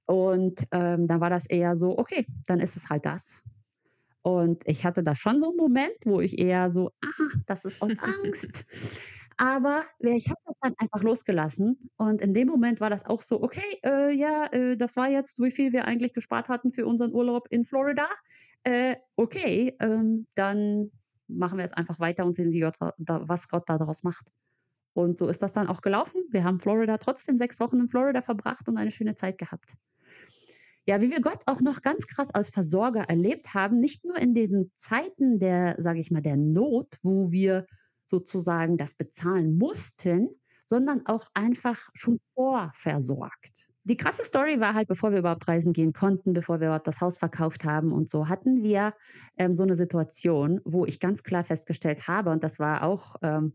Und 0.07 0.67
ähm, 0.73 1.07
dann 1.07 1.21
war 1.21 1.29
das 1.29 1.45
eher 1.45 1.77
so, 1.77 1.99
okay, 1.99 2.27
dann 2.47 2.59
ist 2.59 2.77
es 2.77 2.89
halt 2.89 3.05
das. 3.05 3.43
Und 4.23 4.63
ich 4.67 4.87
hatte 4.87 5.03
da 5.03 5.15
schon 5.15 5.39
so 5.41 5.49
einen 5.49 5.59
Moment, 5.59 5.97
wo 6.07 6.23
ich 6.23 6.39
eher 6.39 6.73
so, 6.73 6.91
ah, 7.03 7.29
das 7.45 7.67
ist 7.67 7.83
aus 7.83 7.99
Angst. 7.99 8.65
Aber 9.37 9.83
ich 9.99 10.31
habe 10.31 10.41
das 10.47 10.55
dann 10.63 10.75
einfach 10.79 11.03
losgelassen. 11.03 11.91
Und 11.97 12.23
in 12.23 12.33
dem 12.33 12.49
Moment 12.49 12.81
war 12.81 12.89
das 12.89 13.05
auch 13.05 13.21
so, 13.21 13.43
okay, 13.43 13.79
äh, 13.85 14.15
ja, 14.15 14.47
äh, 14.53 14.77
das 14.77 14.97
war 14.97 15.11
jetzt, 15.11 15.43
wie 15.43 15.51
viel 15.51 15.73
wir 15.73 15.85
eigentlich 15.85 16.15
gespart 16.15 16.49
hatten 16.49 16.73
für 16.73 16.87
unseren 16.87 17.13
Urlaub 17.13 17.49
in 17.51 17.65
Florida 17.65 18.09
äh, 18.65 18.97
okay, 19.17 19.77
ähm, 19.81 20.27
dann 20.35 20.91
machen 21.29 21.59
wir 21.59 21.65
jetzt 21.65 21.77
einfach 21.77 22.01
weiter 22.01 22.25
und 22.25 22.35
sehen, 22.35 22.53
wie 22.53 22.61
Gott, 22.61 22.77
was 22.79 23.49
Gott 23.49 23.69
daraus 23.69 24.03
macht. 24.03 24.29
Und 24.95 25.19
so 25.19 25.29
ist 25.29 25.43
das 25.43 25.53
dann 25.53 25.69
auch 25.69 25.81
gelaufen. 25.81 26.23
Wir 26.31 26.45
haben 26.45 26.61
Florida 26.61 26.99
trotzdem 26.99 27.39
sechs 27.39 27.61
Wochen 27.61 27.81
in 27.81 27.89
Florida 27.89 28.23
verbracht 28.23 28.69
und 28.69 28.77
eine 28.77 28.91
schöne 28.91 29.17
Zeit 29.17 29.39
gehabt. 29.39 29.75
Ja, 30.87 31.01
wie 31.01 31.11
wir 31.11 31.21
Gott 31.21 31.41
auch 31.47 31.61
noch 31.61 31.81
ganz 31.83 32.07
krass 32.07 32.31
als 32.31 32.51
Versorger 32.51 33.05
erlebt 33.05 33.55
haben, 33.55 33.81
nicht 33.81 34.05
nur 34.05 34.19
in 34.19 34.35
diesen 34.35 34.71
Zeiten 34.75 35.39
der, 35.39 35.77
sage 35.79 36.01
ich 36.01 36.11
mal, 36.11 36.21
der 36.21 36.37
Not, 36.37 36.99
wo 37.03 37.33
wir 37.33 37.67
sozusagen 38.07 38.77
das 38.77 38.95
bezahlen 38.95 39.57
mussten, 39.57 40.29
sondern 40.67 41.07
auch 41.07 41.29
einfach 41.33 41.91
schon 41.95 42.19
vorversorgt 42.35 43.69
die 43.85 43.97
krasse 43.99 44.25
Story 44.25 44.61
war 44.61 44.75
halt, 44.75 44.89
bevor 44.89 45.13
wir 45.13 45.19
überhaupt 45.19 45.47
reisen 45.47 45.75
gehen 45.75 45.93
konnten, 45.93 46.33
bevor 46.33 46.59
wir 46.61 46.69
überhaupt 46.69 46.87
das 46.87 47.03
Haus 47.03 47.19
verkauft 47.19 47.65
haben 47.65 47.93
und 47.93 48.09
so, 48.09 48.29
hatten 48.29 48.63
wir 48.63 48.95
ähm, 49.37 49.55
so 49.55 49.63
eine 49.63 49.77
Situation, 49.77 50.61
wo 50.65 50.87
ich 50.87 51.01
ganz 51.01 51.23
klar 51.23 51.45
festgestellt 51.45 52.09
habe, 52.09 52.31
und 52.31 52.43
das 52.43 52.59
war 52.59 52.83
auch, 52.83 53.17
ähm, 53.23 53.53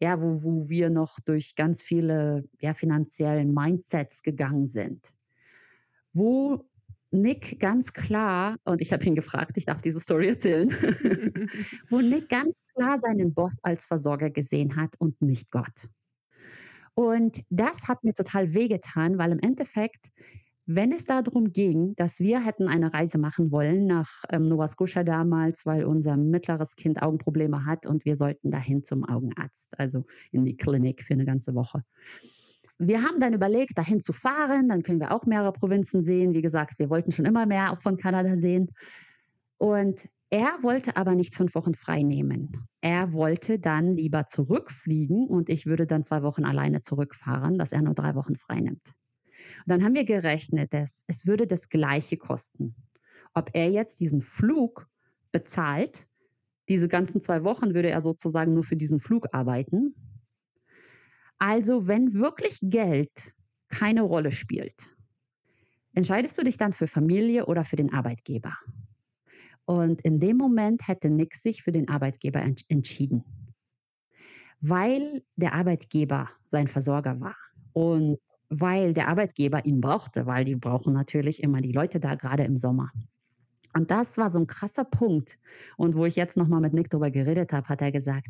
ja, 0.00 0.20
wo, 0.20 0.42
wo 0.42 0.68
wir 0.68 0.88
noch 0.88 1.20
durch 1.20 1.54
ganz 1.54 1.82
viele 1.82 2.44
ja, 2.60 2.72
finanziellen 2.72 3.52
Mindsets 3.52 4.22
gegangen 4.22 4.64
sind, 4.64 5.12
wo 6.14 6.64
Nick 7.10 7.60
ganz 7.60 7.92
klar, 7.92 8.56
und 8.64 8.80
ich 8.80 8.92
habe 8.92 9.04
ihn 9.04 9.14
gefragt, 9.14 9.56
ich 9.56 9.66
darf 9.66 9.82
diese 9.82 10.00
Story 10.00 10.28
erzählen, 10.28 10.70
wo 11.90 12.00
Nick 12.00 12.28
ganz 12.28 12.58
klar 12.74 12.98
seinen 12.98 13.34
Boss 13.34 13.56
als 13.62 13.86
Versorger 13.86 14.30
gesehen 14.30 14.76
hat 14.76 14.94
und 14.98 15.20
nicht 15.20 15.50
Gott. 15.50 15.88
Und 16.98 17.44
das 17.48 17.86
hat 17.86 18.02
mir 18.02 18.12
total 18.12 18.54
wehgetan, 18.54 19.18
weil 19.18 19.30
im 19.30 19.38
Endeffekt, 19.38 20.10
wenn 20.66 20.90
es 20.90 21.04
darum 21.04 21.52
ging, 21.52 21.94
dass 21.94 22.18
wir 22.18 22.44
hätten 22.44 22.66
eine 22.66 22.92
Reise 22.92 23.18
machen 23.18 23.52
wollen 23.52 23.86
nach 23.86 24.24
ähm, 24.30 24.46
Nova 24.46 24.66
Scotia 24.66 25.04
damals, 25.04 25.64
weil 25.64 25.84
unser 25.84 26.16
mittleres 26.16 26.74
Kind 26.74 27.00
Augenprobleme 27.00 27.64
hat 27.64 27.86
und 27.86 28.04
wir 28.04 28.16
sollten 28.16 28.50
dahin 28.50 28.82
zum 28.82 29.04
Augenarzt, 29.04 29.78
also 29.78 30.06
in 30.32 30.44
die 30.44 30.56
Klinik 30.56 31.04
für 31.04 31.14
eine 31.14 31.24
ganze 31.24 31.54
Woche. 31.54 31.84
Wir 32.78 33.00
haben 33.04 33.20
dann 33.20 33.32
überlegt, 33.32 33.78
dahin 33.78 34.00
zu 34.00 34.12
fahren, 34.12 34.66
dann 34.66 34.82
können 34.82 34.98
wir 34.98 35.12
auch 35.12 35.24
mehrere 35.24 35.52
Provinzen 35.52 36.02
sehen. 36.02 36.34
Wie 36.34 36.42
gesagt, 36.42 36.80
wir 36.80 36.90
wollten 36.90 37.12
schon 37.12 37.26
immer 37.26 37.46
mehr 37.46 37.78
von 37.80 37.96
Kanada 37.96 38.36
sehen. 38.38 38.72
Und 39.56 40.08
Er 40.30 40.58
wollte 40.62 40.96
aber 40.96 41.14
nicht 41.14 41.34
5 41.34 41.54
Wochen 41.54 41.72
frei 41.74 42.02
nehmen. 42.02 42.66
Er 42.82 43.14
wollte 43.14 43.58
dann 43.58 43.96
lieber 43.96 44.26
zurückfliegen 44.26 45.26
und 45.26 45.48
ich 45.48 45.64
würde 45.64 45.86
dann 45.86 46.04
2 46.04 46.22
Wochen 46.22 46.44
alleine 46.44 46.82
zurückfahren, 46.82 47.58
dass 47.58 47.72
er 47.72 47.80
nur 47.80 47.94
3 47.94 48.14
Wochen 48.14 48.36
frei 48.36 48.60
nimmt. 48.60 48.92
Und 49.60 49.68
dann 49.68 49.84
haben 49.84 49.94
wir 49.94 50.04
gerechnet, 50.04 50.74
dass 50.74 51.04
es 51.06 51.26
würde 51.26 51.46
das 51.46 51.70
Gleiche 51.70 52.18
kosten. 52.18 52.74
Ob 53.34 53.50
er 53.54 53.70
jetzt 53.70 54.00
diesen 54.00 54.20
Flug 54.20 54.88
bezahlt, 55.32 56.06
diese 56.68 56.88
ganzen 56.88 57.22
2 57.22 57.44
Wochen 57.44 57.74
würde 57.74 57.90
er 57.90 58.02
sozusagen 58.02 58.52
nur 58.52 58.64
für 58.64 58.76
diesen 58.76 59.00
Flug 59.00 59.28
arbeiten. 59.32 59.94
Also, 61.40 61.86
wenn 61.86 62.14
wirklich 62.14 62.58
Geld 62.62 63.32
keine 63.68 64.02
Rolle 64.02 64.32
spielt, 64.32 64.96
entscheidest 65.94 66.36
du 66.38 66.42
dich 66.42 66.56
dann 66.56 66.72
für 66.72 66.86
Familie 66.88 67.46
oder 67.46 67.64
für 67.64 67.76
den 67.76 67.92
Arbeitgeber? 67.92 68.56
Und 69.68 70.00
in 70.00 70.18
dem 70.18 70.38
Moment 70.38 70.88
hätte 70.88 71.10
Nick 71.10 71.34
sich 71.34 71.62
für 71.62 71.72
den 71.72 71.90
Arbeitgeber 71.90 72.40
entsch 72.40 72.64
entschieden, 72.70 73.22
weil 74.62 75.22
der 75.36 75.54
Arbeitgeber 75.54 76.30
sein 76.46 76.68
Versorger 76.68 77.20
war 77.20 77.36
und 77.74 78.16
weil 78.48 78.94
der 78.94 79.08
Arbeitgeber 79.08 79.66
ihn 79.66 79.82
brauchte, 79.82 80.24
weil 80.24 80.46
die 80.46 80.56
brauchen 80.56 80.94
natürlich 80.94 81.42
immer 81.42 81.60
die 81.60 81.72
Leute 81.72 82.00
da, 82.00 82.14
gerade 82.14 82.44
im 82.44 82.56
Sommer. 82.56 82.90
Und 83.74 83.90
das 83.90 84.16
war 84.16 84.30
so 84.30 84.38
ein 84.38 84.46
krasser 84.46 84.84
Punkt. 84.84 85.38
Und 85.76 85.94
wo 85.94 86.06
ich 86.06 86.16
jetzt 86.16 86.38
noch 86.38 86.48
mal 86.48 86.60
mit 86.60 86.72
Nick 86.72 86.88
drüber 86.88 87.10
geredet 87.10 87.52
habe, 87.52 87.68
hat 87.68 87.82
er 87.82 87.92
gesagt: 87.92 88.28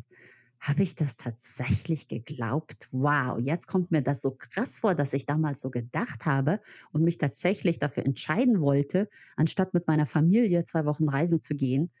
„Habe 0.61 0.83
ich 0.83 0.95
das 0.95 1.15
tatsächlich 1.15 2.07
geglaubt? 2.07 2.89
Wow, 2.91 3.39
jetzt 3.39 3.67
kommt 3.67 3.91
mir 3.91 4.01
das 4.01 4.21
so 4.21 4.31
krass 4.31 4.77
vor, 4.77 4.93
dass 4.93 5.13
ich 5.13 5.25
damals 5.25 5.61
so 5.61 5.69
gedacht 5.69 6.25
habe 6.25 6.59
und 6.91 7.03
mich 7.03 7.17
tatsächlich 7.17 7.79
dafür 7.79 8.05
entscheiden 8.05 8.59
wollte, 8.61 9.07
anstatt 9.37 9.73
mit 9.73 9.87
meiner 9.87 10.05
Familie 10.05 10.65
2 10.65 10.85
Wochen 10.85 11.07
reisen 11.07 11.39
zu 11.39 11.55
gehen, 11.55 11.91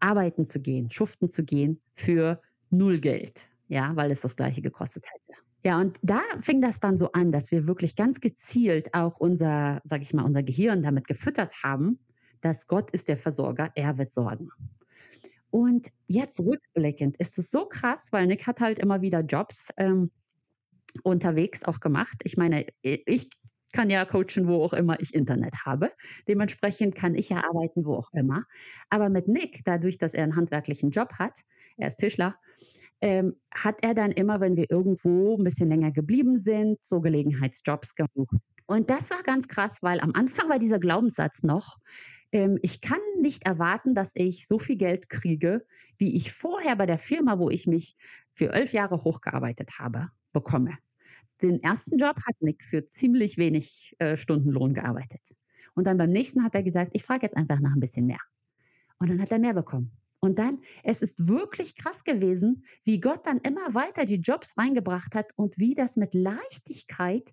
arbeiten 0.00 0.46
zu 0.46 0.60
gehen, 0.60 0.90
schuften 0.90 1.30
zu 1.30 1.44
gehen 1.44 1.80
für 1.94 2.40
null 2.70 3.00
Geld, 3.00 3.50
ja, 3.68 3.94
weil 3.96 4.10
es 4.10 4.22
das 4.22 4.36
Gleiche 4.36 4.62
gekostet 4.62 5.06
hätte.“ 5.12 5.38
Ja, 5.64 5.80
und 5.80 5.98
da 6.02 6.20
fing 6.40 6.60
das 6.60 6.80
dann 6.80 6.98
so 6.98 7.12
an, 7.12 7.32
dass 7.32 7.50
wir 7.50 7.66
wirklich 7.66 7.96
ganz 7.96 8.20
gezielt 8.20 8.94
auch 8.94 9.18
unser, 9.18 9.80
sage 9.84 10.02
ich 10.02 10.14
mal, 10.14 10.24
unser 10.24 10.42
Gehirn 10.42 10.82
damit 10.82 11.06
gefüttert 11.08 11.62
haben, 11.62 11.98
dass 12.40 12.66
Gott 12.66 12.90
ist 12.92 13.08
der 13.08 13.16
Versorger, 13.16 13.70
er 13.74 13.98
wird 13.98 14.12
sorgen. 14.12 14.50
Und 15.54 15.92
jetzt 16.08 16.40
rückblickend 16.40 17.16
ist 17.18 17.38
es 17.38 17.52
so 17.52 17.66
krass, 17.66 18.08
weil 18.10 18.26
Nick 18.26 18.44
hat 18.48 18.60
halt 18.60 18.80
immer 18.80 19.02
wieder 19.02 19.20
Jobs 19.20 19.68
ähm, 19.76 20.10
unterwegs 21.04 21.62
auch 21.62 21.78
gemacht. 21.78 22.22
Ich 22.24 22.36
meine, 22.36 22.66
ich 22.82 23.28
kann 23.72 23.88
ja 23.88 24.04
coachen, 24.04 24.48
wo 24.48 24.64
auch 24.64 24.72
immer 24.72 24.98
ich 25.00 25.14
Internet 25.14 25.64
habe. 25.64 25.90
Dementsprechend 26.26 26.96
kann 26.96 27.14
ich 27.14 27.28
ja 27.28 27.44
arbeiten, 27.48 27.84
wo 27.84 27.94
auch 27.94 28.08
immer. 28.12 28.42
Aber 28.90 29.10
mit 29.10 29.28
Nick, 29.28 29.60
dadurch, 29.64 29.96
dass 29.96 30.12
er 30.12 30.24
einen 30.24 30.34
handwerklichen 30.34 30.90
Job 30.90 31.12
hat, 31.20 31.38
er 31.76 31.86
ist 31.86 31.98
Tischler, 31.98 32.34
ähm, 33.00 33.36
hat 33.54 33.76
er 33.82 33.94
dann 33.94 34.10
immer, 34.10 34.40
wenn 34.40 34.56
wir 34.56 34.68
irgendwo 34.68 35.36
ein 35.36 35.44
bisschen 35.44 35.68
länger 35.68 35.92
geblieben 35.92 36.36
sind, 36.36 36.82
so 36.82 37.00
Gelegenheitsjobs 37.00 37.94
gesucht. 37.94 38.38
Und 38.66 38.90
das 38.90 39.08
war 39.10 39.22
ganz 39.22 39.46
krass, 39.46 39.78
weil 39.82 40.00
am 40.00 40.14
Anfang 40.14 40.48
war 40.48 40.58
dieser 40.58 40.80
Glaubenssatz 40.80 41.44
noch, 41.44 41.76
ähm, 42.34 42.58
ich 42.62 42.80
kann 42.80 42.98
nicht 43.20 43.46
erwarten, 43.46 43.94
dass 43.94 44.10
ich 44.14 44.46
so 44.46 44.58
viel 44.58 44.76
Geld 44.76 45.08
kriege, 45.08 45.64
wie 45.96 46.16
ich 46.16 46.32
vorher 46.32 46.76
bei 46.76 46.84
der 46.84 46.98
Firma, 46.98 47.38
wo 47.38 47.48
ich 47.48 47.66
mich 47.66 47.96
für 48.32 48.52
11 48.52 48.72
Jahre 48.72 49.04
hochgearbeitet 49.04 49.78
habe, 49.78 50.10
bekomme. 50.32 50.76
Den 51.40 51.62
ersten 51.62 51.96
Job 51.96 52.16
hat 52.26 52.34
Nick 52.40 52.64
für 52.64 52.86
ziemlich 52.86 53.38
wenig 53.38 53.94
äh, 54.00 54.16
Stundenlohn 54.16 54.74
gearbeitet. 54.74 55.34
Und 55.74 55.86
dann 55.86 55.96
beim 55.96 56.10
nächsten 56.10 56.42
hat 56.42 56.54
er 56.54 56.62
gesagt, 56.62 56.90
ich 56.92 57.04
frage 57.04 57.22
jetzt 57.22 57.36
einfach 57.36 57.60
nach 57.60 57.74
ein 57.74 57.80
bisschen 57.80 58.06
mehr. 58.06 58.20
Und 58.98 59.10
dann 59.10 59.20
hat 59.20 59.30
er 59.30 59.38
mehr 59.38 59.54
bekommen. 59.54 59.92
Und 60.18 60.38
dann, 60.38 60.58
es 60.82 61.02
ist 61.02 61.28
wirklich 61.28 61.76
krass 61.76 62.02
gewesen, 62.02 62.64
wie 62.84 63.00
Gott 63.00 63.26
dann 63.26 63.38
immer 63.38 63.74
weiter 63.74 64.06
die 64.06 64.20
Jobs 64.20 64.56
reingebracht 64.56 65.14
hat 65.14 65.32
und 65.36 65.58
wie 65.58 65.74
das 65.74 65.96
mit 65.96 66.14
Leichtigkeit 66.14 67.32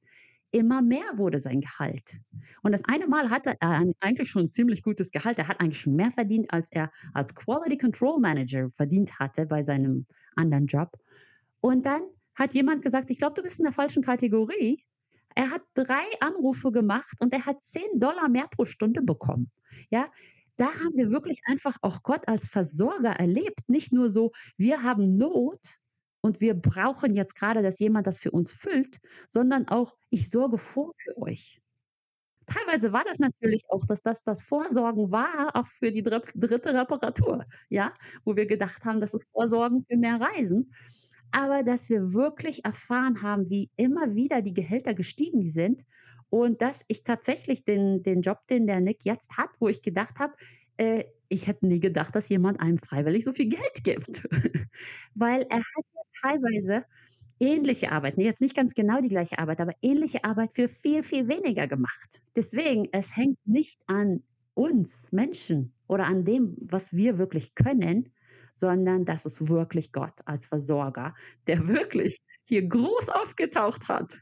immer 0.52 0.82
mehr 0.82 1.06
wurde, 1.16 1.40
sein 1.40 1.62
Gehalt. 1.62 2.20
Und 2.64 2.72
das 2.74 2.84
eine 2.86 3.08
Mal 3.08 3.30
hatte 3.30 3.56
er 3.60 3.70
ein- 3.72 3.94
eigentlich 4.00 4.30
schon 4.30 4.44
ein 4.44 4.52
ziemlich 4.52 4.84
gutes 4.84 5.12
Gehalt. 5.12 5.38
Er 5.40 5.48
hat 5.48 5.60
eigentlich 5.62 5.80
schon 5.80 5.96
mehr 5.96 6.12
verdient, 6.12 6.54
als 6.54 6.72
er 6.72 6.92
als 7.14 7.34
Quality 7.36 7.78
Control 7.78 8.20
Manager 8.20 8.70
verdient 8.72 9.20
hatte 9.20 9.46
bei 9.46 9.62
seinem 9.64 10.06
anderen 10.36 10.68
Job. 10.68 10.98
Und 11.62 11.86
dann 11.86 12.02
hat 12.36 12.54
jemand 12.54 12.82
gesagt, 12.82 13.10
ich 13.12 13.18
glaube, 13.18 13.34
du 13.36 13.44
bist 13.44 13.60
in 13.60 13.66
der 13.66 13.74
falschen 13.74 14.04
Kategorie. 14.04 14.84
Er 15.36 15.52
hat 15.52 15.62
drei 15.76 16.04
Anrufe 16.20 16.72
gemacht 16.72 17.18
und 17.22 17.34
er 17.34 17.46
hat 17.46 17.64
10 17.64 18.00
Dollar 18.00 18.30
mehr 18.30 18.48
pro 18.50 18.66
Stunde 18.66 19.02
bekommen. 19.02 19.52
Ja, 19.90 20.08
da 20.58 20.66
haben 20.68 20.96
wir 20.96 21.12
wirklich 21.12 21.42
einfach 21.46 21.78
auch 21.82 22.04
Gott 22.04 22.28
als 22.28 22.48
Versorger 22.48 23.12
erlebt. 23.12 23.62
Nicht 23.68 23.94
nur 23.94 24.10
so, 24.10 24.32
wir 24.58 24.84
haben 24.84 25.18
Not 25.18 25.78
und 26.22 26.42
wir 26.42 26.54
brauchen 26.56 27.14
jetzt 27.14 27.36
gerade, 27.36 27.62
dass 27.64 27.80
jemand 27.80 28.08
das 28.08 28.20
für 28.20 28.32
uns 28.32 28.52
füllt, 28.52 29.00
sondern 29.28 29.68
auch, 29.68 29.96
ich 30.10 30.30
sorge 30.30 30.58
vor 30.58 30.92
für 30.98 31.18
euch. 31.18 31.62
Teilweise 32.48 32.92
war 32.92 33.04
das 33.06 33.20
natürlich 33.20 33.62
auch, 33.70 33.86
dass 33.86 34.02
das 34.02 34.24
das 34.24 34.42
Vorsorgen 34.44 35.12
war, 35.12 35.56
auch 35.56 35.68
für 35.68 35.92
die 35.92 36.02
dr 36.04 36.22
dritte 36.36 36.74
Reparatur, 36.74 37.44
ja, 37.70 37.94
wo 38.26 38.36
wir 38.36 38.46
gedacht 38.48 38.84
haben, 38.86 39.00
das 39.00 39.14
ist 39.14 39.28
Vorsorgen 39.32 39.86
für 39.90 39.98
mehr 39.98 40.20
Reisen. 40.20 40.74
Aber 41.32 41.64
dass 41.64 41.90
wir 41.90 42.14
wirklich 42.14 42.66
erfahren 42.66 43.22
haben, 43.22 43.50
wie 43.50 43.72
immer 43.78 44.16
wieder 44.16 44.42
die 44.42 44.54
Gehälter 44.54 44.94
gestiegen 44.94 45.46
sind 45.50 45.84
und 46.30 46.62
dass 46.62 46.84
ich 46.88 47.04
tatsächlich 47.04 47.64
den 47.66 48.04
den 48.04 48.22
Job, 48.22 48.40
den 48.50 48.68
der 48.68 48.82
Nick 48.82 49.06
jetzt 49.06 49.38
hat, 49.38 49.50
wo 49.60 49.68
ich 49.70 49.82
gedacht 49.82 50.20
habe, 50.20 50.34
äh, 50.78 51.06
ich 51.30 51.48
hätte 51.48 51.68
nie 51.68 51.80
gedacht, 51.80 52.16
dass 52.16 52.28
jemand 52.30 52.60
einem 52.62 52.78
freiwillig 52.78 53.24
so 53.26 53.32
viel 53.34 53.50
Geld 53.50 53.84
gibt. 53.84 54.28
Weil 55.16 55.44
er 55.50 55.58
hat 55.60 55.86
ja 55.96 56.01
teilweise 56.22 56.86
ähnliche 57.40 57.92
Arbeit, 57.92 58.18
ne, 58.18 58.24
jetzt 58.26 58.42
nicht 58.42 58.56
ganz 58.56 58.74
genau 58.74 59.02
die 59.02 59.10
gleiche 59.10 59.40
Arbeit, 59.40 59.62
aber 59.62 59.74
ähnliche 59.82 60.24
Arbeit 60.24 60.52
für 60.54 60.70
viel, 60.70 61.04
viel 61.04 61.28
weniger 61.28 61.68
gemacht. 61.68 62.22
Deswegen, 62.36 62.88
es 62.92 63.16
hängt 63.18 63.38
nicht 63.46 63.82
an 63.88 64.24
uns 64.54 65.12
Menschen 65.12 65.74
oder 65.88 66.06
an 66.06 66.24
dem, 66.26 66.56
was 66.62 66.94
wir 66.94 67.18
wirklich 67.18 67.56
können, 67.56 68.10
sondern 68.54 69.06
das 69.06 69.26
ist 69.26 69.48
wirklich 69.50 69.92
Gott 69.92 70.20
als 70.26 70.46
Versorger, 70.48 71.14
der 71.48 71.68
wirklich 71.68 72.18
hier 72.44 72.68
groß 72.68 73.10
aufgetaucht 73.10 73.88
hat, 73.90 74.20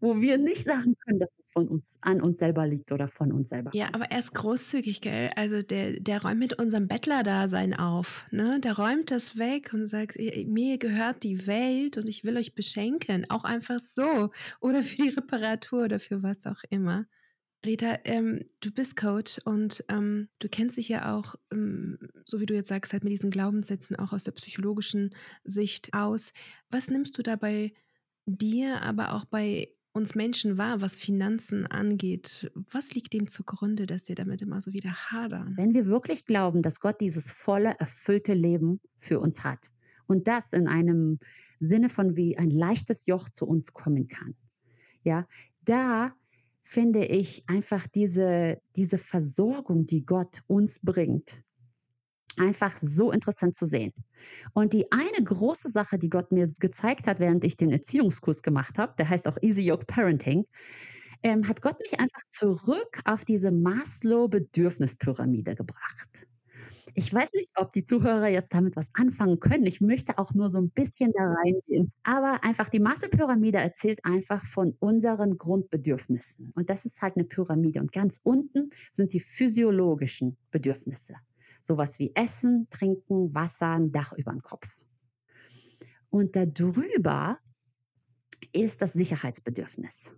wo 0.00 0.20
wir 0.20 0.38
nicht 0.38 0.64
sagen 0.64 0.94
können, 1.04 1.18
dass 1.20 1.30
es 1.42 1.50
von 1.52 1.68
uns 1.68 1.98
an 2.02 2.20
uns 2.22 2.38
selber 2.38 2.66
liegt 2.66 2.92
oder 2.92 3.08
von 3.08 3.32
uns 3.32 3.48
selber 3.50 3.72
Ja, 3.72 3.86
aber 3.92 4.06
er 4.10 4.18
ist 4.18 4.34
großzügig, 4.34 5.00
gell? 5.00 5.30
Also 5.36 5.62
der, 5.62 6.00
der 6.00 6.22
räumt 6.22 6.40
mit 6.40 6.58
unserem 6.58 6.88
Bettlerdasein 6.88 7.72
auf, 7.72 8.26
ne? 8.32 8.58
Der 8.58 8.76
räumt 8.76 9.12
das 9.12 9.38
weg 9.38 9.72
und 9.72 9.86
sagt, 9.86 10.16
"Ihr- 10.16 10.44
mir 10.48 10.76
gehört 10.78 11.22
die 11.22 11.46
Welt 11.46 11.96
und 11.96 12.08
ich 12.08 12.24
will 12.24 12.36
euch 12.36 12.56
beschenken, 12.56 13.26
auch 13.30 13.44
einfach 13.44 13.78
so 13.78 14.30
oder 14.60 14.82
für 14.82 14.96
die 14.96 15.10
Reparatur 15.10 15.84
oder 15.84 16.00
für 16.00 16.20
was 16.24 16.46
auch 16.46 16.62
immer. 16.68 17.06
Rita, 17.64 17.98
ähm, 18.04 18.44
du 18.60 18.70
bist 18.70 18.96
Coach 18.96 19.38
und 19.44 19.84
ähm, 19.88 20.28
du 20.38 20.48
kennst 20.48 20.78
dich 20.78 20.88
ja 20.88 21.14
auch, 21.14 21.34
ähm, 21.52 21.98
so 22.24 22.40
wie 22.40 22.46
du 22.46 22.54
jetzt 22.54 22.68
sagst, 22.68 22.92
halt 22.92 23.04
mit 23.04 23.12
diesen 23.12 23.30
Glaubenssätzen 23.30 23.96
auch 23.96 24.12
aus 24.12 24.24
der 24.24 24.32
psychologischen 24.32 25.14
Sicht 25.44 25.92
aus. 25.92 26.32
Was 26.70 26.88
nimmst 26.88 27.18
du 27.18 27.22
da 27.22 27.36
bei 27.36 27.72
dir, 28.24 28.80
aber 28.80 29.14
auch 29.14 29.26
bei 29.26 29.68
uns 29.92 30.14
Menschen 30.14 30.56
wahr, 30.56 30.80
was 30.80 30.96
Finanzen 30.96 31.66
angeht? 31.66 32.50
Was 32.54 32.94
liegt 32.94 33.12
dem 33.12 33.28
zugrunde, 33.28 33.86
dass 33.86 34.08
wir 34.08 34.14
damit 34.14 34.40
immer 34.40 34.62
so 34.62 34.72
wieder 34.72 34.92
hadern? 34.92 35.54
Wenn 35.56 35.74
wir 35.74 35.86
wirklich 35.86 36.24
glauben, 36.24 36.62
dass 36.62 36.80
Gott 36.80 37.00
dieses 37.00 37.30
volle, 37.30 37.74
erfüllte 37.78 38.32
Leben 38.32 38.80
für 38.98 39.20
uns 39.20 39.44
hat 39.44 39.70
und 40.06 40.28
das 40.28 40.52
in 40.52 40.66
einem 40.66 41.18
Sinne 41.58 41.90
von 41.90 42.16
wie 42.16 42.38
ein 42.38 42.50
leichtes 42.50 43.06
Joch 43.06 43.28
zu 43.28 43.46
uns 43.46 43.74
kommen 43.74 44.08
kann, 44.08 44.34
ja, 45.02 45.26
da 45.64 46.14
finde 46.70 47.04
ich 47.04 47.42
einfach 47.48 47.88
diese, 47.88 48.62
diese 48.76 48.96
Versorgung, 48.96 49.86
die 49.86 50.06
Gott 50.06 50.42
uns 50.46 50.78
bringt, 50.78 51.42
einfach 52.36 52.76
so 52.76 53.10
interessant 53.10 53.56
zu 53.56 53.66
sehen. 53.66 53.92
Und 54.54 54.72
die 54.72 54.92
eine 54.92 55.24
große 55.24 55.68
Sache, 55.68 55.98
die 55.98 56.10
Gott 56.10 56.30
mir 56.30 56.46
gezeigt 56.60 57.08
hat, 57.08 57.18
während 57.18 57.42
ich 57.42 57.56
den 57.56 57.72
Erziehungskurs 57.72 58.42
gemacht 58.42 58.78
habe, 58.78 58.94
der 58.96 59.08
heißt 59.08 59.26
auch 59.26 59.36
Easy 59.42 59.62
Yoke 59.62 59.84
Parenting, 59.84 60.44
ähm, 61.24 61.48
hat 61.48 61.60
Gott 61.60 61.80
mich 61.80 61.98
einfach 61.98 62.22
zurück 62.28 63.00
auf 63.04 63.24
diese 63.24 63.50
Maslow-Bedürfnispyramide 63.50 65.56
gebracht. 65.56 66.28
Ich 66.94 67.12
weiß 67.12 67.32
nicht, 67.34 67.50
ob 67.56 67.72
die 67.72 67.84
Zuhörer 67.84 68.28
jetzt 68.28 68.54
damit 68.54 68.76
was 68.76 68.90
anfangen 68.94 69.40
können. 69.40 69.64
Ich 69.64 69.80
möchte 69.80 70.18
auch 70.18 70.34
nur 70.34 70.50
so 70.50 70.58
ein 70.58 70.70
bisschen 70.70 71.12
da 71.16 71.32
reingehen. 71.32 71.92
Aber 72.02 72.42
einfach 72.44 72.68
die 72.68 72.80
Maslow-Pyramide 72.80 73.58
erzählt 73.58 74.04
einfach 74.04 74.44
von 74.44 74.74
unseren 74.80 75.38
Grundbedürfnissen. 75.38 76.52
Und 76.54 76.70
das 76.70 76.86
ist 76.86 77.02
halt 77.02 77.16
eine 77.16 77.24
Pyramide. 77.24 77.80
Und 77.80 77.92
ganz 77.92 78.20
unten 78.22 78.70
sind 78.92 79.12
die 79.12 79.20
physiologischen 79.20 80.36
Bedürfnisse. 80.50 81.14
Sowas 81.62 81.98
wie 81.98 82.12
Essen, 82.14 82.66
Trinken, 82.70 83.34
Wasser, 83.34 83.68
ein 83.68 83.92
Dach 83.92 84.12
über 84.16 84.32
den 84.32 84.42
Kopf. 84.42 84.68
Und 86.08 86.34
darüber 86.34 87.38
ist 88.52 88.82
das 88.82 88.92
Sicherheitsbedürfnis. 88.94 90.14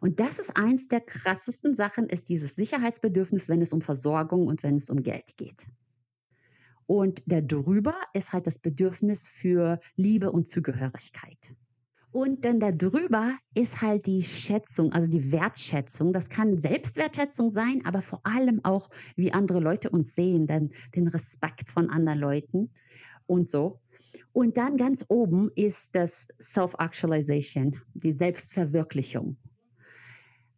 Und 0.00 0.20
das 0.20 0.38
ist 0.38 0.56
eins 0.56 0.88
der 0.88 1.00
krassesten 1.00 1.74
Sachen, 1.74 2.06
ist 2.06 2.28
dieses 2.28 2.56
Sicherheitsbedürfnis, 2.56 3.48
wenn 3.48 3.62
es 3.62 3.72
um 3.72 3.80
Versorgung 3.80 4.46
und 4.46 4.62
wenn 4.62 4.76
es 4.76 4.90
um 4.90 5.02
Geld 5.02 5.36
geht. 5.36 5.68
Und 6.86 7.22
darüber 7.26 7.94
ist 8.14 8.32
halt 8.32 8.46
das 8.46 8.58
Bedürfnis 8.58 9.26
für 9.26 9.80
Liebe 9.96 10.30
und 10.30 10.46
Zugehörigkeit. 10.46 11.56
Und 12.12 12.46
dann 12.46 12.60
darüber 12.60 13.36
ist 13.54 13.82
halt 13.82 14.06
die 14.06 14.22
Schätzung, 14.22 14.92
also 14.92 15.10
die 15.10 15.32
Wertschätzung. 15.32 16.14
Das 16.14 16.30
kann 16.30 16.56
Selbstwertschätzung 16.56 17.50
sein, 17.50 17.82
aber 17.84 18.00
vor 18.00 18.20
allem 18.24 18.64
auch, 18.64 18.88
wie 19.16 19.32
andere 19.32 19.60
Leute 19.60 19.90
uns 19.90 20.14
sehen, 20.14 20.46
dann 20.46 20.70
den 20.94 21.08
Respekt 21.08 21.68
von 21.68 21.90
anderen 21.90 22.20
Leuten 22.20 22.70
und 23.26 23.50
so. 23.50 23.80
Und 24.32 24.56
dann 24.56 24.78
ganz 24.78 25.04
oben 25.08 25.50
ist 25.56 25.94
das 25.94 26.28
Self-Actualization, 26.40 27.80
die 27.94 28.12
Selbstverwirklichung. 28.12 29.36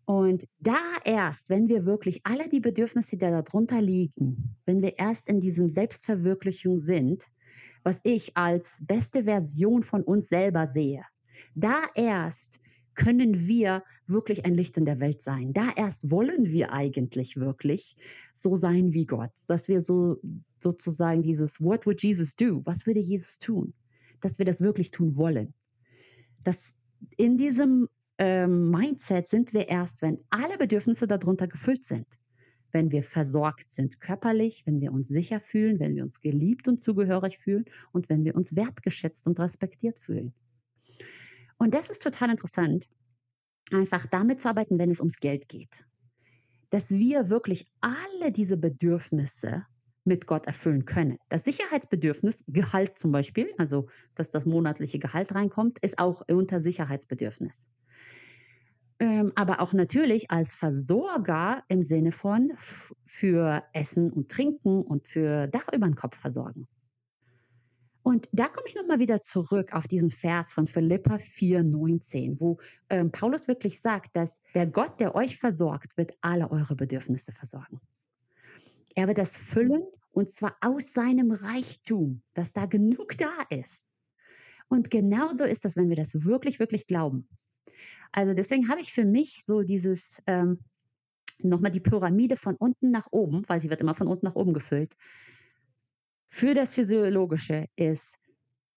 Und 0.08 0.48
da 0.58 0.80
erst, 1.04 1.50
wenn 1.50 1.68
wir 1.68 1.84
wirklich 1.84 2.22
alle 2.24 2.48
die 2.48 2.60
Bedürfnisse, 2.60 3.18
die 3.18 3.18
da 3.18 3.42
darunter 3.42 3.82
liegen, 3.82 4.56
wenn 4.64 4.80
wir 4.80 4.98
erst 4.98 5.28
in 5.28 5.38
diesem 5.38 5.68
Selbstverwirklichung 5.68 6.78
sind, 6.78 7.26
was 7.82 8.00
ich 8.04 8.34
als 8.34 8.80
beste 8.86 9.24
Version 9.24 9.82
von 9.82 10.02
uns 10.02 10.30
selber 10.30 10.66
sehe, 10.66 11.02
da 11.54 11.82
erst 11.94 12.58
können 12.94 13.46
wir 13.46 13.84
wirklich 14.06 14.46
ein 14.46 14.54
Licht 14.54 14.78
in 14.78 14.86
der 14.86 14.98
Welt 14.98 15.20
sein. 15.20 15.52
Da 15.52 15.68
erst 15.76 16.10
wollen 16.10 16.46
wir 16.46 16.72
eigentlich 16.72 17.36
wirklich 17.36 17.94
so 18.32 18.54
sein 18.54 18.94
wie 18.94 19.04
Gott, 19.04 19.32
dass 19.48 19.68
wir 19.68 19.82
so 19.82 20.16
sozusagen 20.58 21.20
dieses 21.20 21.60
What 21.60 21.84
would 21.84 22.02
Jesus 22.02 22.34
do? 22.34 22.64
Was 22.64 22.86
würde 22.86 23.00
Jesus 23.00 23.38
tun? 23.38 23.74
Dass 24.22 24.38
wir 24.38 24.46
das 24.46 24.62
wirklich 24.62 24.90
tun 24.90 25.18
wollen. 25.18 25.52
Dass 26.44 26.74
in 27.18 27.36
diesem 27.36 27.88
ähm, 28.18 28.70
Mindset 28.70 29.28
sind 29.28 29.52
wir 29.52 29.68
erst, 29.68 30.02
wenn 30.02 30.18
alle 30.30 30.58
Bedürfnisse 30.58 31.06
darunter 31.06 31.46
gefüllt 31.46 31.84
sind. 31.84 32.06
Wenn 32.70 32.90
wir 32.90 33.02
versorgt 33.02 33.70
sind 33.70 34.00
körperlich, 34.00 34.64
wenn 34.66 34.80
wir 34.80 34.92
uns 34.92 35.08
sicher 35.08 35.40
fühlen, 35.40 35.80
wenn 35.80 35.96
wir 35.96 36.02
uns 36.02 36.20
geliebt 36.20 36.68
und 36.68 36.80
zugehörig 36.80 37.38
fühlen 37.38 37.64
und 37.92 38.08
wenn 38.08 38.24
wir 38.24 38.34
uns 38.34 38.54
wertgeschätzt 38.56 39.26
und 39.26 39.40
respektiert 39.40 39.98
fühlen. 40.00 40.34
Und 41.56 41.74
das 41.74 41.90
ist 41.90 42.02
total 42.02 42.30
interessant, 42.30 42.88
einfach 43.72 44.06
damit 44.06 44.40
zu 44.40 44.48
arbeiten, 44.48 44.78
wenn 44.78 44.90
es 44.90 45.00
ums 45.00 45.16
Geld 45.16 45.48
geht. 45.48 45.86
Dass 46.70 46.90
wir 46.90 47.30
wirklich 47.30 47.66
alle 47.80 48.32
diese 48.32 48.58
Bedürfnisse 48.58 49.64
mit 50.04 50.26
Gott 50.26 50.46
erfüllen 50.46 50.84
können. 50.84 51.18
Das 51.28 51.44
Sicherheitsbedürfnis, 51.44 52.44
Gehalt 52.48 52.98
zum 52.98 53.12
Beispiel, 53.12 53.48
also 53.58 53.88
dass 54.14 54.30
das 54.30 54.44
monatliche 54.46 54.98
Gehalt 54.98 55.34
reinkommt, 55.34 55.78
ist 55.80 55.98
auch 55.98 56.22
unter 56.28 56.60
Sicherheitsbedürfnis. 56.60 57.70
Ähm, 59.00 59.32
aber 59.36 59.60
auch 59.60 59.72
natürlich 59.72 60.30
als 60.30 60.54
Versorger 60.54 61.62
im 61.68 61.82
Sinne 61.82 62.10
von 62.10 62.52
für 63.04 63.62
Essen 63.72 64.12
und 64.12 64.28
Trinken 64.28 64.82
und 64.82 65.06
für 65.06 65.46
Dach 65.46 65.68
über 65.72 65.86
den 65.86 65.94
Kopf 65.94 66.16
versorgen. 66.16 66.66
Und 68.02 68.28
da 68.32 68.48
komme 68.48 68.66
ich 68.66 68.74
nochmal 68.74 68.98
wieder 68.98 69.20
zurück 69.20 69.74
auf 69.74 69.86
diesen 69.86 70.10
Vers 70.10 70.52
von 70.52 70.66
Philippa 70.66 71.16
4,19, 71.16 72.40
wo 72.40 72.58
ähm, 72.88 73.12
Paulus 73.12 73.48
wirklich 73.48 73.80
sagt, 73.80 74.16
dass 74.16 74.40
der 74.54 74.66
Gott, 74.66 74.98
der 74.98 75.14
euch 75.14 75.36
versorgt, 75.38 75.96
wird 75.96 76.12
alle 76.22 76.50
eure 76.50 76.74
Bedürfnisse 76.74 77.32
versorgen. 77.32 77.80
Er 78.94 79.08
wird 79.08 79.18
das 79.18 79.36
füllen 79.36 79.84
und 80.10 80.30
zwar 80.30 80.56
aus 80.60 80.92
seinem 80.92 81.30
Reichtum, 81.30 82.22
dass 82.34 82.52
da 82.52 82.66
genug 82.66 83.18
da 83.18 83.30
ist. 83.50 83.92
Und 84.68 84.90
genauso 84.90 85.44
ist 85.44 85.64
das, 85.64 85.76
wenn 85.76 85.88
wir 85.88 85.96
das 85.96 86.24
wirklich, 86.24 86.58
wirklich 86.58 86.86
glauben. 86.86 87.28
Also 88.12 88.34
deswegen 88.34 88.68
habe 88.68 88.80
ich 88.80 88.92
für 88.92 89.04
mich 89.04 89.44
so 89.44 89.62
dieses, 89.62 90.22
ähm, 90.26 90.60
nochmal 91.40 91.70
die 91.70 91.80
Pyramide 91.80 92.36
von 92.36 92.56
unten 92.56 92.90
nach 92.90 93.06
oben, 93.10 93.42
weil 93.48 93.60
sie 93.60 93.70
wird 93.70 93.80
immer 93.80 93.94
von 93.94 94.08
unten 94.08 94.26
nach 94.26 94.34
oben 94.34 94.52
gefüllt. 94.52 94.96
Für 96.28 96.54
das 96.54 96.74
Physiologische 96.74 97.66
ist, 97.76 98.18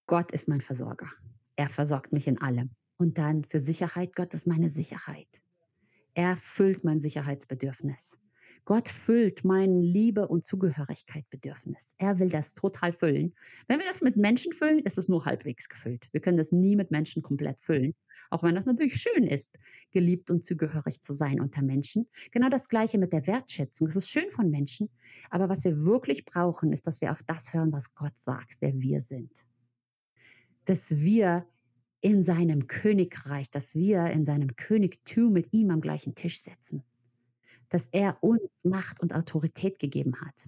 Gott 0.07 0.31
ist 0.31 0.47
mein 0.47 0.61
Versorger. 0.61 1.07
Er 1.55 1.69
versorgt 1.69 2.13
mich 2.13 2.27
in 2.27 2.41
allem. 2.41 2.71
Und 2.97 3.17
dann 3.17 3.43
für 3.43 3.59
Sicherheit, 3.59 4.15
Gott 4.15 4.33
ist 4.33 4.47
meine 4.47 4.69
Sicherheit. 4.69 5.41
Er 6.13 6.35
füllt 6.35 6.83
mein 6.83 6.99
Sicherheitsbedürfnis. 6.99 8.17
Gott 8.65 8.89
füllt 8.89 9.43
mein 9.43 9.82
Liebe- 9.82 10.28
und 10.28 10.45
Zugehörigkeitsbedürfnis. 10.45 11.95
Er 11.97 12.19
will 12.19 12.30
das 12.30 12.54
total 12.54 12.93
füllen. 12.93 13.34
Wenn 13.67 13.80
wir 13.80 13.88
das 13.88 14.02
mit 14.02 14.17
Menschen 14.17 14.54
füllen, 14.54 14.80
ist 14.80 15.00
es 15.00 15.10
nur 15.10 15.26
halbwegs 15.26 15.67
gefüllt. 15.67 16.08
Wir 16.12 16.21
können 16.21 16.38
das 16.38 16.52
nie 16.52 16.76
mit 16.76 16.91
Menschen 16.91 17.24
komplett 17.24 17.60
füllen, 17.60 17.95
auch 18.30 18.43
wenn 18.43 18.54
das 18.54 18.67
natürlich 18.67 19.02
schön 19.02 19.24
ist, 19.24 19.58
geliebt 19.91 20.30
und 20.30 20.43
zugehörig 20.43 21.02
zu 21.02 21.13
sein 21.13 21.41
unter 21.41 21.63
Menschen. 21.63 22.08
Genau 22.32 22.50
das 22.50 22.69
gleiche 22.69 23.00
mit 23.00 23.13
der 23.13 23.26
Wertschätzung. 23.26 23.88
Es 23.88 23.95
ist 23.95 24.10
schön 24.10 24.30
von 24.30 24.52
Menschen, 24.52 24.89
aber 25.32 25.50
was 25.50 25.63
wir 25.63 25.84
wirklich 25.84 26.24
brauchen, 26.26 26.71
ist, 26.71 26.86
dass 26.86 27.02
wir 27.02 27.12
auf 27.12 27.24
das 27.24 27.54
hören, 27.54 27.71
was 27.74 27.95
Gott 27.95 28.17
sagt, 28.17 28.58
wer 28.60 28.80
wir 28.80 29.02
sind. 29.02 29.32
Dass 30.65 30.97
wir 30.97 31.47
in 32.00 32.24
seinem 32.24 32.67
Königreich, 32.67 33.50
dass 33.50 33.74
wir 33.74 34.06
in 34.08 34.24
seinem 34.24 34.56
Königtum 34.56 35.34
mit 35.34 35.52
ihm 35.52 35.71
am 35.71 35.82
gleichen 35.82 36.13
Tisch 36.13 36.41
sitzen 36.41 36.84
dass 37.71 37.88
er 37.91 38.21
uns 38.21 38.63
Macht 38.63 39.01
und 39.01 39.15
Autorität 39.15 39.79
gegeben 39.79 40.13
hat. 40.21 40.47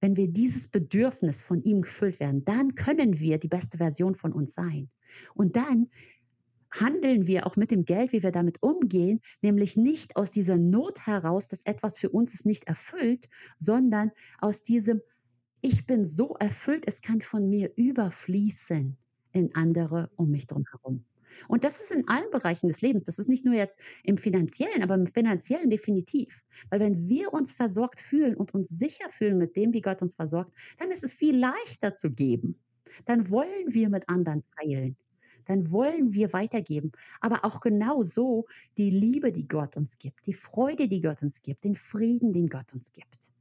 Wenn 0.00 0.16
wir 0.16 0.26
dieses 0.26 0.66
Bedürfnis 0.66 1.42
von 1.42 1.62
ihm 1.62 1.82
gefüllt 1.82 2.18
werden, 2.18 2.44
dann 2.44 2.74
können 2.74 3.20
wir 3.20 3.38
die 3.38 3.48
beste 3.48 3.78
Version 3.78 4.16
von 4.16 4.32
uns 4.32 4.54
sein. 4.54 4.90
Und 5.34 5.54
dann 5.54 5.88
handeln 6.72 7.26
wir 7.26 7.46
auch 7.46 7.56
mit 7.56 7.70
dem 7.70 7.84
Geld, 7.84 8.12
wie 8.12 8.22
wir 8.22 8.32
damit 8.32 8.62
umgehen, 8.62 9.20
nämlich 9.42 9.76
nicht 9.76 10.16
aus 10.16 10.30
dieser 10.30 10.56
Not 10.56 11.06
heraus, 11.06 11.48
dass 11.48 11.60
etwas 11.62 11.98
für 11.98 12.08
uns 12.08 12.34
es 12.34 12.44
nicht 12.44 12.64
erfüllt, 12.64 13.28
sondern 13.58 14.10
aus 14.38 14.62
diesem, 14.62 15.02
ich 15.60 15.86
bin 15.86 16.04
so 16.04 16.34
erfüllt, 16.40 16.84
es 16.88 17.02
kann 17.02 17.20
von 17.20 17.48
mir 17.48 17.70
überfließen 17.76 18.96
in 19.32 19.54
andere 19.54 20.10
um 20.16 20.30
mich 20.30 20.46
drum 20.46 20.64
herum. 20.70 21.04
Und 21.48 21.64
das 21.64 21.80
ist 21.80 21.92
in 21.92 22.08
allen 22.08 22.30
Bereichen 22.30 22.68
des 22.68 22.80
Lebens. 22.80 23.04
Das 23.04 23.18
ist 23.18 23.28
nicht 23.28 23.44
nur 23.44 23.54
jetzt 23.54 23.78
im 24.04 24.18
finanziellen, 24.18 24.82
aber 24.82 24.94
im 24.94 25.06
finanziellen 25.06 25.70
definitiv. 25.70 26.42
Weil 26.70 26.80
wenn 26.80 27.08
wir 27.08 27.32
uns 27.32 27.52
versorgt 27.52 28.00
fühlen 28.00 28.36
und 28.36 28.54
uns 28.54 28.68
sicher 28.68 29.10
fühlen 29.10 29.38
mit 29.38 29.56
dem, 29.56 29.72
wie 29.72 29.80
Gott 29.80 30.02
uns 30.02 30.14
versorgt, 30.14 30.52
dann 30.78 30.90
ist 30.90 31.04
es 31.04 31.12
viel 31.12 31.36
leichter 31.36 31.96
zu 31.96 32.10
geben. 32.10 32.58
Dann 33.04 33.30
wollen 33.30 33.66
wir 33.68 33.88
mit 33.88 34.08
anderen 34.08 34.44
teilen. 34.60 34.96
Dann 35.46 35.70
wollen 35.72 36.12
wir 36.12 36.32
weitergeben. 36.32 36.92
Aber 37.20 37.44
auch 37.44 37.60
genau 37.60 38.02
so 38.02 38.46
die 38.78 38.90
Liebe, 38.90 39.32
die 39.32 39.48
Gott 39.48 39.76
uns 39.76 39.98
gibt, 39.98 40.26
die 40.26 40.34
Freude, 40.34 40.88
die 40.88 41.00
Gott 41.00 41.22
uns 41.22 41.42
gibt, 41.42 41.64
den 41.64 41.74
Frieden, 41.74 42.32
den 42.32 42.48
Gott 42.48 42.72
uns 42.72 42.92
gibt. 42.92 43.31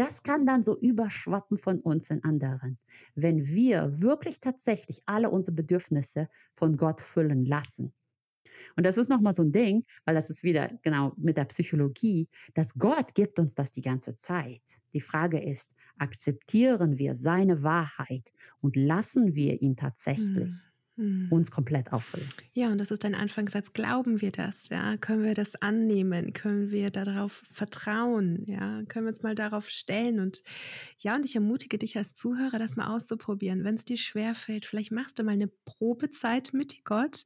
Das 0.00 0.22
kann 0.22 0.46
dann 0.46 0.62
so 0.62 0.78
überschwappen 0.80 1.58
von 1.58 1.80
uns 1.80 2.08
in 2.08 2.24
anderen, 2.24 2.78
wenn 3.14 3.44
wir 3.46 4.00
wirklich 4.00 4.40
tatsächlich 4.40 5.02
alle 5.04 5.28
unsere 5.30 5.54
Bedürfnisse 5.56 6.28
von 6.54 6.78
Gott 6.78 7.02
füllen 7.02 7.44
lassen. 7.44 7.92
Und 8.76 8.86
das 8.86 8.98
ist 8.98 9.08
nochmal 9.10 9.34
so 9.34 9.42
ein 9.42 9.52
Ding, 9.52 9.84
weil 10.04 10.14
das 10.14 10.30
ist 10.30 10.42
wieder 10.42 10.70
genau 10.82 11.12
mit 11.16 11.36
der 11.36 11.44
Psychologie, 11.46 12.28
dass 12.54 12.74
Gott 12.74 13.14
gibt 13.14 13.38
uns 13.38 13.54
das 13.54 13.70
die 13.72 13.82
ganze 13.82 14.16
Zeit. 14.16 14.62
Die 14.94 15.00
Frage 15.00 15.40
ist, 15.42 15.74
akzeptieren 15.98 16.98
wir 16.98 17.16
seine 17.16 17.62
Wahrheit 17.62 18.32
und 18.60 18.76
lassen 18.76 19.34
wir 19.34 19.60
ihn 19.62 19.76
tatsächlich? 19.76 20.54
Hm. 20.54 20.62
Mhm. 20.64 20.79
Uns 21.30 21.50
komplett 21.50 21.92
auffüllen. 21.92 22.28
Ja, 22.52 22.70
und 22.70 22.78
das 22.78 22.90
ist 22.90 23.04
dein 23.04 23.14
Anfangssatz. 23.14 23.72
Glauben 23.72 24.20
wir 24.20 24.32
das? 24.32 24.68
Ja, 24.68 24.96
können 24.96 25.22
wir 25.22 25.34
das 25.34 25.60
annehmen? 25.62 26.32
Können 26.32 26.70
wir 26.70 26.90
darauf 26.90 27.42
vertrauen? 27.50 28.44
Ja, 28.46 28.82
können 28.88 29.06
wir 29.06 29.12
uns 29.12 29.22
mal 29.22 29.34
darauf 29.34 29.68
stellen? 29.68 30.20
Und 30.20 30.42
ja, 30.98 31.14
und 31.14 31.24
ich 31.24 31.34
ermutige 31.34 31.78
dich 31.78 31.96
als 31.96 32.14
Zuhörer, 32.14 32.58
das 32.58 32.76
mal 32.76 32.94
auszuprobieren. 32.94 33.64
Wenn 33.64 33.74
es 33.74 33.84
dir 33.84 33.96
schwerfällt, 33.96 34.66
vielleicht 34.66 34.92
machst 34.92 35.18
du 35.18 35.22
mal 35.22 35.32
eine 35.32 35.48
Probezeit 35.48 36.52
mit 36.52 36.84
Gott 36.84 37.24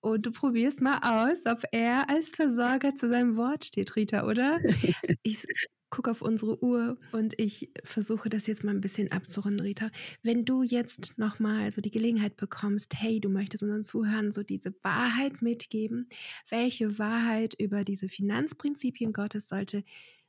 und 0.00 0.26
du 0.26 0.30
probierst 0.30 0.80
mal 0.80 0.98
aus, 1.02 1.46
ob 1.46 1.62
er 1.72 2.10
als 2.10 2.28
Versorger 2.28 2.94
zu 2.94 3.08
seinem 3.08 3.36
Wort 3.36 3.64
steht, 3.64 3.96
Rita, 3.96 4.26
oder? 4.26 4.58
ich 5.22 5.46
gucke 5.90 6.10
auf 6.10 6.22
unsere 6.22 6.62
Uhr 6.62 6.98
und 7.12 7.38
ich 7.38 7.70
versuche 7.84 8.28
das 8.28 8.46
jetzt 8.46 8.64
mal 8.64 8.74
ein 8.74 8.80
bisschen 8.80 9.10
abzurunden, 9.10 9.60
Rita. 9.60 9.90
Wenn 10.22 10.44
du 10.44 10.62
jetzt 10.62 11.18
nochmal 11.18 11.72
so 11.72 11.80
die 11.80 11.90
Gelegenheit 11.90 12.36
bekommst, 12.36 12.94
hey, 12.96 13.20
du 13.20 13.28
möchtest 13.28 13.62
unseren 13.62 13.84
Zuhörern 13.84 14.32
so 14.32 14.42
diese 14.42 14.74
Wahrheit 14.82 15.42
mitgeben, 15.42 16.08
welche 16.50 16.98
Wahrheit 16.98 17.54
über 17.58 17.84
diese 17.84 18.08
Finanzprinzipien 18.08 19.12
Gottes 19.12 19.48
sollte, 19.48 19.84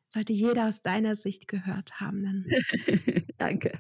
sollte 0.07 0.33
jeder 0.33 0.67
aus 0.67 0.81
deiner 0.81 1.15
Sicht 1.15 1.47
gehört 1.47 1.99
haben? 1.99 2.23
Dann 2.23 2.45
Danke. 3.37 3.77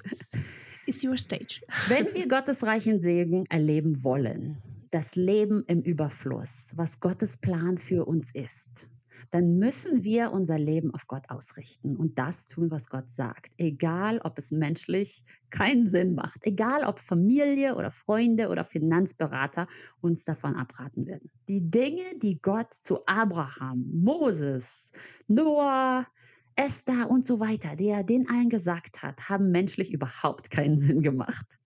Ist 0.85 1.03
your 1.03 1.17
stage. 1.17 1.61
Wenn 1.87 2.13
wir 2.13 2.27
Gottes 2.27 2.63
reichen 2.63 2.99
Segen 2.99 3.45
erleben 3.49 4.03
wollen, 4.03 4.57
das 4.91 5.15
Leben 5.15 5.63
im 5.67 5.81
Überfluss, 5.81 6.73
was 6.75 6.99
Gottes 6.99 7.37
Plan 7.37 7.77
für 7.77 8.05
uns 8.05 8.31
ist, 8.33 8.87
dann 9.31 9.57
müssen 9.57 10.03
wir 10.03 10.31
unser 10.31 10.57
Leben 10.57 10.93
auf 10.93 11.07
Gott 11.07 11.29
ausrichten 11.29 11.95
und 11.95 12.17
das 12.17 12.47
tun, 12.47 12.71
was 12.71 12.89
Gott 12.89 13.09
sagt. 13.09 13.53
Egal, 13.57 14.19
ob 14.23 14.37
es 14.37 14.51
menschlich 14.51 15.23
keinen 15.49 15.87
Sinn 15.87 16.15
macht, 16.15 16.45
egal, 16.45 16.83
ob 16.85 16.99
Familie 16.99 17.75
oder 17.75 17.91
Freunde 17.91 18.49
oder 18.49 18.63
Finanzberater 18.63 19.67
uns 20.01 20.25
davon 20.25 20.55
abraten 20.55 21.07
würden. 21.07 21.29
Die 21.47 21.69
Dinge, 21.69 22.03
die 22.21 22.41
Gott 22.41 22.73
zu 22.73 23.05
Abraham, 23.05 23.89
Moses, 23.91 24.91
Noah, 25.27 26.05
Esther 26.55 27.09
und 27.09 27.25
so 27.25 27.39
weiter, 27.39 27.75
die 27.75 27.87
er 27.87 28.03
den 28.03 28.29
allen 28.29 28.49
gesagt 28.49 29.01
hat, 29.01 29.29
haben 29.29 29.51
menschlich 29.51 29.93
überhaupt 29.93 30.51
keinen 30.51 30.77
Sinn 30.77 31.01
gemacht. 31.01 31.57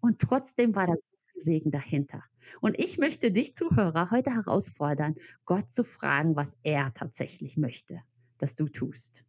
Und 0.00 0.18
trotzdem 0.18 0.74
war 0.74 0.86
da 0.86 0.94
so 0.94 1.11
Segen 1.34 1.70
dahinter. 1.70 2.22
Und 2.60 2.78
ich 2.80 2.98
möchte 2.98 3.30
dich, 3.30 3.54
Zuhörer, 3.54 4.10
heute 4.10 4.34
herausfordern, 4.34 5.14
Gott 5.44 5.70
zu 5.70 5.84
fragen, 5.84 6.36
was 6.36 6.56
er 6.62 6.92
tatsächlich 6.94 7.56
möchte, 7.56 8.00
dass 8.38 8.54
du 8.54 8.68
tust. 8.68 9.24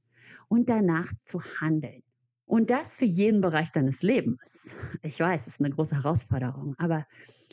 Und 0.47 0.69
danach 0.69 1.11
zu 1.23 1.41
handeln. 1.61 2.03
Und 2.45 2.69
das 2.69 2.95
für 2.95 3.05
jeden 3.05 3.41
Bereich 3.41 3.71
deines 3.71 4.03
Lebens. 4.03 4.77
Ich 5.01 5.19
weiß, 5.19 5.41
es 5.41 5.55
ist 5.55 5.59
eine 5.61 5.69
große 5.69 5.95
Herausforderung, 5.95 6.75
aber 6.77 7.05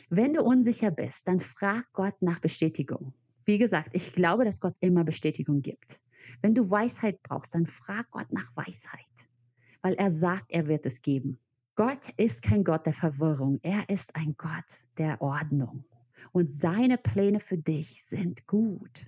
wenn 0.09 0.33
du 0.33 0.43
unsicher 0.43 0.91
bist, 0.91 1.27
dann 1.27 1.39
frag 1.39 1.85
Gott 1.93 2.21
nach 2.21 2.39
Bestätigung. 2.39 3.13
Wie 3.45 3.57
gesagt, 3.57 3.89
ich 3.93 4.13
glaube, 4.13 4.45
dass 4.45 4.59
Gott 4.59 4.75
immer 4.81 5.03
Bestätigung 5.03 5.61
gibt. 5.61 6.01
Wenn 6.41 6.53
du 6.53 6.69
Weisheit 6.69 7.21
brauchst, 7.23 7.55
dann 7.55 7.65
frag 7.65 8.11
Gott 8.11 8.31
nach 8.31 8.55
Weisheit, 8.55 9.29
weil 9.81 9.93
er 9.93 10.11
sagt, 10.11 10.45
er 10.49 10.67
wird 10.67 10.85
es 10.85 11.01
geben. 11.01 11.39
Gott 11.75 12.09
ist 12.17 12.41
kein 12.41 12.63
Gott 12.63 12.85
der 12.85 12.93
Verwirrung, 12.93 13.59
er 13.63 13.87
ist 13.89 14.15
ein 14.15 14.35
Gott 14.37 14.85
der 14.97 15.21
Ordnung. 15.21 15.85
Und 16.33 16.51
seine 16.51 16.97
Pläne 16.97 17.39
für 17.39 17.57
dich 17.57 18.03
sind 18.03 18.45
gut. 18.45 19.07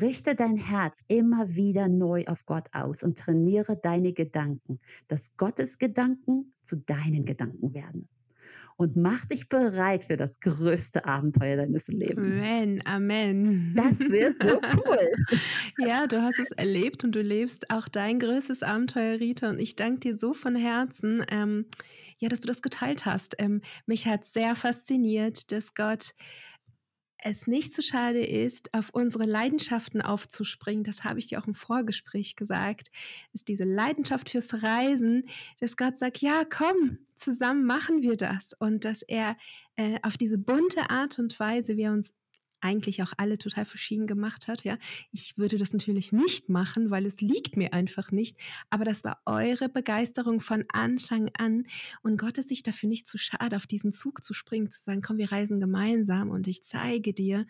Richte 0.00 0.34
dein 0.34 0.56
Herz 0.56 1.04
immer 1.08 1.54
wieder 1.54 1.88
neu 1.88 2.24
auf 2.26 2.46
Gott 2.46 2.68
aus 2.72 3.02
und 3.02 3.18
trainiere 3.18 3.76
deine 3.76 4.12
Gedanken, 4.12 4.80
dass 5.08 5.36
Gottes 5.36 5.78
Gedanken 5.78 6.54
zu 6.62 6.76
deinen 6.76 7.24
Gedanken 7.24 7.74
werden. 7.74 8.08
Und 8.80 8.96
mach 8.96 9.26
dich 9.26 9.50
bereit 9.50 10.04
für 10.04 10.16
das 10.16 10.40
größte 10.40 11.04
Abenteuer 11.04 11.58
deines 11.58 11.88
Lebens. 11.88 12.34
Amen, 12.34 12.82
Amen. 12.86 13.74
Das 13.76 14.00
wird 14.00 14.42
so 14.42 14.58
cool. 14.86 15.10
ja, 15.86 16.06
du 16.06 16.22
hast 16.22 16.38
es 16.38 16.50
erlebt 16.52 17.04
und 17.04 17.12
du 17.12 17.20
lebst 17.20 17.70
auch 17.70 17.88
dein 17.88 18.18
größtes 18.18 18.62
Abenteuer, 18.62 19.20
Rita. 19.20 19.50
Und 19.50 19.58
ich 19.58 19.76
danke 19.76 20.00
dir 20.00 20.16
so 20.16 20.32
von 20.32 20.56
Herzen, 20.56 21.22
ähm, 21.30 21.66
ja, 22.16 22.30
dass 22.30 22.40
du 22.40 22.48
das 22.48 22.62
geteilt 22.62 23.04
hast. 23.04 23.36
Ähm, 23.38 23.60
mich 23.84 24.06
hat 24.06 24.24
sehr 24.24 24.56
fasziniert, 24.56 25.52
dass 25.52 25.74
Gott 25.74 26.14
es 27.22 27.46
nicht 27.46 27.74
zu 27.74 27.82
schade 27.82 28.24
ist, 28.24 28.72
auf 28.74 28.90
unsere 28.92 29.24
Leidenschaften 29.24 30.00
aufzuspringen, 30.00 30.84
das 30.84 31.04
habe 31.04 31.18
ich 31.18 31.28
dir 31.28 31.40
auch 31.40 31.46
im 31.46 31.54
Vorgespräch 31.54 32.36
gesagt, 32.36 32.90
ist 33.32 33.48
diese 33.48 33.64
Leidenschaft 33.64 34.30
fürs 34.30 34.62
Reisen, 34.62 35.28
dass 35.60 35.76
Gott 35.76 35.98
sagt, 35.98 36.18
ja, 36.18 36.44
komm, 36.44 36.98
zusammen 37.14 37.64
machen 37.64 38.02
wir 38.02 38.16
das. 38.16 38.54
Und 38.58 38.84
dass 38.84 39.02
er 39.02 39.36
äh, 39.76 39.98
auf 40.02 40.16
diese 40.16 40.38
bunte 40.38 40.90
Art 40.90 41.18
und 41.18 41.38
Weise, 41.38 41.76
wie 41.76 41.82
er 41.82 41.92
uns 41.92 42.12
eigentlich 42.60 43.02
auch 43.02 43.12
alle 43.16 43.38
total 43.38 43.64
verschieden 43.64 44.06
gemacht 44.06 44.48
hat. 44.48 44.64
Ja, 44.64 44.78
ich 45.12 45.36
würde 45.36 45.58
das 45.58 45.72
natürlich 45.72 46.12
nicht 46.12 46.48
machen, 46.48 46.90
weil 46.90 47.06
es 47.06 47.20
liegt 47.20 47.56
mir 47.56 47.72
einfach 47.72 48.10
nicht. 48.12 48.36
Aber 48.70 48.84
das 48.84 49.04
war 49.04 49.20
eure 49.26 49.68
Begeisterung 49.68 50.40
von 50.40 50.64
Anfang 50.68 51.30
an 51.36 51.66
und 52.02 52.18
Gott 52.18 52.38
ist 52.38 52.48
sich 52.48 52.62
dafür 52.62 52.88
nicht 52.88 53.06
zu 53.06 53.18
schade, 53.18 53.56
auf 53.56 53.66
diesen 53.66 53.92
Zug 53.92 54.22
zu 54.22 54.34
springen, 54.34 54.70
zu 54.70 54.82
sagen, 54.82 55.02
komm, 55.02 55.18
wir 55.18 55.32
reisen 55.32 55.60
gemeinsam 55.60 56.30
und 56.30 56.46
ich 56.46 56.62
zeige 56.62 57.12
dir, 57.12 57.46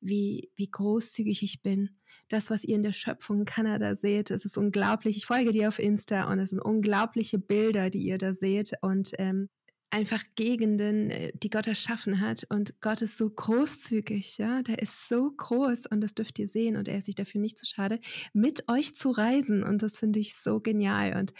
wie, 0.00 0.50
wie 0.56 0.70
großzügig 0.70 1.42
ich 1.42 1.62
bin. 1.62 1.90
Das, 2.28 2.50
was 2.50 2.64
ihr 2.64 2.76
in 2.76 2.82
der 2.82 2.92
Schöpfung 2.92 3.40
in 3.40 3.44
Kanada 3.44 3.94
seht, 3.94 4.30
es 4.30 4.44
ist 4.44 4.56
unglaublich. 4.56 5.16
Ich 5.16 5.26
folge 5.26 5.50
dir 5.50 5.68
auf 5.68 5.78
Insta 5.78 6.30
und 6.30 6.38
es 6.38 6.50
sind 6.50 6.60
unglaubliche 6.60 7.38
Bilder, 7.38 7.90
die 7.90 8.00
ihr 8.00 8.18
da 8.18 8.32
seht. 8.32 8.72
Und 8.82 9.12
ähm, 9.18 9.48
einfach 9.90 10.22
Gegenden, 10.36 11.10
äh, 11.10 11.32
die 11.34 11.50
Gott 11.50 11.66
erschaffen 11.66 12.20
hat. 12.20 12.46
Und 12.48 12.80
Gott 12.80 13.02
ist 13.02 13.18
so 13.18 13.28
großzügig, 13.28 14.38
ja, 14.38 14.62
der 14.62 14.80
ist 14.80 15.08
so 15.08 15.30
groß 15.30 15.86
und 15.86 16.00
das 16.00 16.14
dürft 16.14 16.38
ihr 16.38 16.48
sehen 16.48 16.76
und 16.76 16.88
er 16.88 16.98
ist 16.98 17.06
sich 17.06 17.14
dafür 17.14 17.40
nicht 17.40 17.58
zu 17.58 17.66
schade, 17.66 18.00
mit 18.32 18.68
euch 18.68 18.94
zu 18.94 19.10
reisen. 19.10 19.62
Und 19.62 19.82
das 19.82 19.98
finde 19.98 20.20
ich 20.20 20.36
so 20.36 20.60
genial. 20.60 21.16
Und 21.16 21.32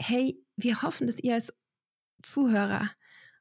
hey, 0.00 0.38
wir 0.56 0.82
hoffen, 0.82 1.06
dass 1.06 1.18
ihr 1.18 1.34
als 1.34 1.52
Zuhörer 2.22 2.90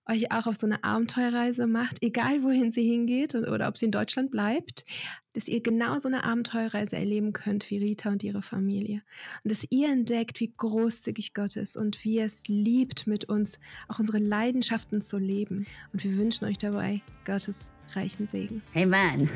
euch 0.09 0.31
auch 0.31 0.47
auf 0.47 0.57
so 0.59 0.65
eine 0.65 0.83
Abenteuerreise 0.83 1.67
macht, 1.67 2.01
egal 2.01 2.43
wohin 2.43 2.71
sie 2.71 2.83
hingeht 2.83 3.35
und, 3.35 3.47
oder 3.47 3.67
ob 3.67 3.77
sie 3.77 3.85
in 3.85 3.91
Deutschland 3.91 4.31
bleibt, 4.31 4.85
dass 5.33 5.47
ihr 5.47 5.61
genau 5.61 5.99
so 5.99 6.07
eine 6.07 6.23
Abenteuerreise 6.23 6.95
erleben 6.95 7.33
könnt 7.33 7.69
wie 7.69 7.77
Rita 7.77 8.09
und 8.09 8.23
ihre 8.23 8.41
Familie. 8.41 9.01
Und 9.43 9.51
dass 9.51 9.65
ihr 9.69 9.91
entdeckt, 9.91 10.39
wie 10.39 10.51
großzügig 10.55 11.33
Gott 11.33 11.55
ist 11.55 11.77
und 11.77 12.03
wie 12.03 12.19
es 12.19 12.43
liebt, 12.47 13.07
mit 13.07 13.25
uns 13.25 13.59
auch 13.87 13.99
unsere 13.99 14.17
Leidenschaften 14.17 15.01
zu 15.01 15.17
leben. 15.17 15.67
Und 15.93 16.03
wir 16.03 16.17
wünschen 16.17 16.45
euch 16.45 16.57
dabei 16.57 17.01
Gottes 17.25 17.71
reichen 17.93 18.27
Segen. 18.27 18.61
Amen. 18.75 19.29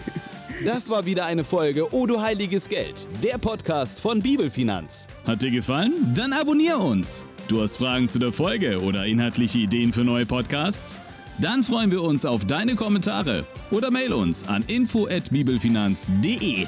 das 0.64 0.90
war 0.90 1.06
wieder 1.06 1.26
eine 1.26 1.44
Folge 1.44 1.92
O 1.94 2.06
du 2.06 2.20
heiliges 2.20 2.68
Geld, 2.68 3.08
der 3.22 3.38
Podcast 3.38 4.00
von 4.00 4.20
Bibelfinanz. 4.20 5.08
Hat 5.26 5.42
dir 5.42 5.50
gefallen? 5.50 5.92
Dann 6.14 6.32
abonnier 6.32 6.78
uns. 6.78 7.26
Du 7.48 7.60
hast 7.62 7.76
Fragen 7.76 8.08
zu 8.08 8.18
der 8.18 8.32
Folge 8.32 8.82
oder 8.82 9.06
inhaltliche 9.06 9.58
Ideen 9.58 9.92
für 9.92 10.02
neue 10.02 10.26
Podcasts? 10.26 10.98
Dann 11.38 11.62
freuen 11.62 11.92
wir 11.92 12.02
uns 12.02 12.24
auf 12.24 12.44
deine 12.44 12.74
Kommentare 12.74 13.46
oder 13.70 13.92
mail 13.92 14.12
uns 14.12 14.48
an 14.48 14.64
info@bibelfinanz.de. 14.66 16.66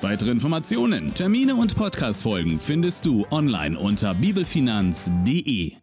Weitere 0.00 0.30
Informationen, 0.30 1.12
Termine 1.12 1.56
und 1.56 1.74
Podcastfolgen 1.74 2.60
findest 2.60 3.04
du 3.04 3.26
online 3.30 3.76
unter 3.76 4.14
bibelfinanz.de. 4.14 5.81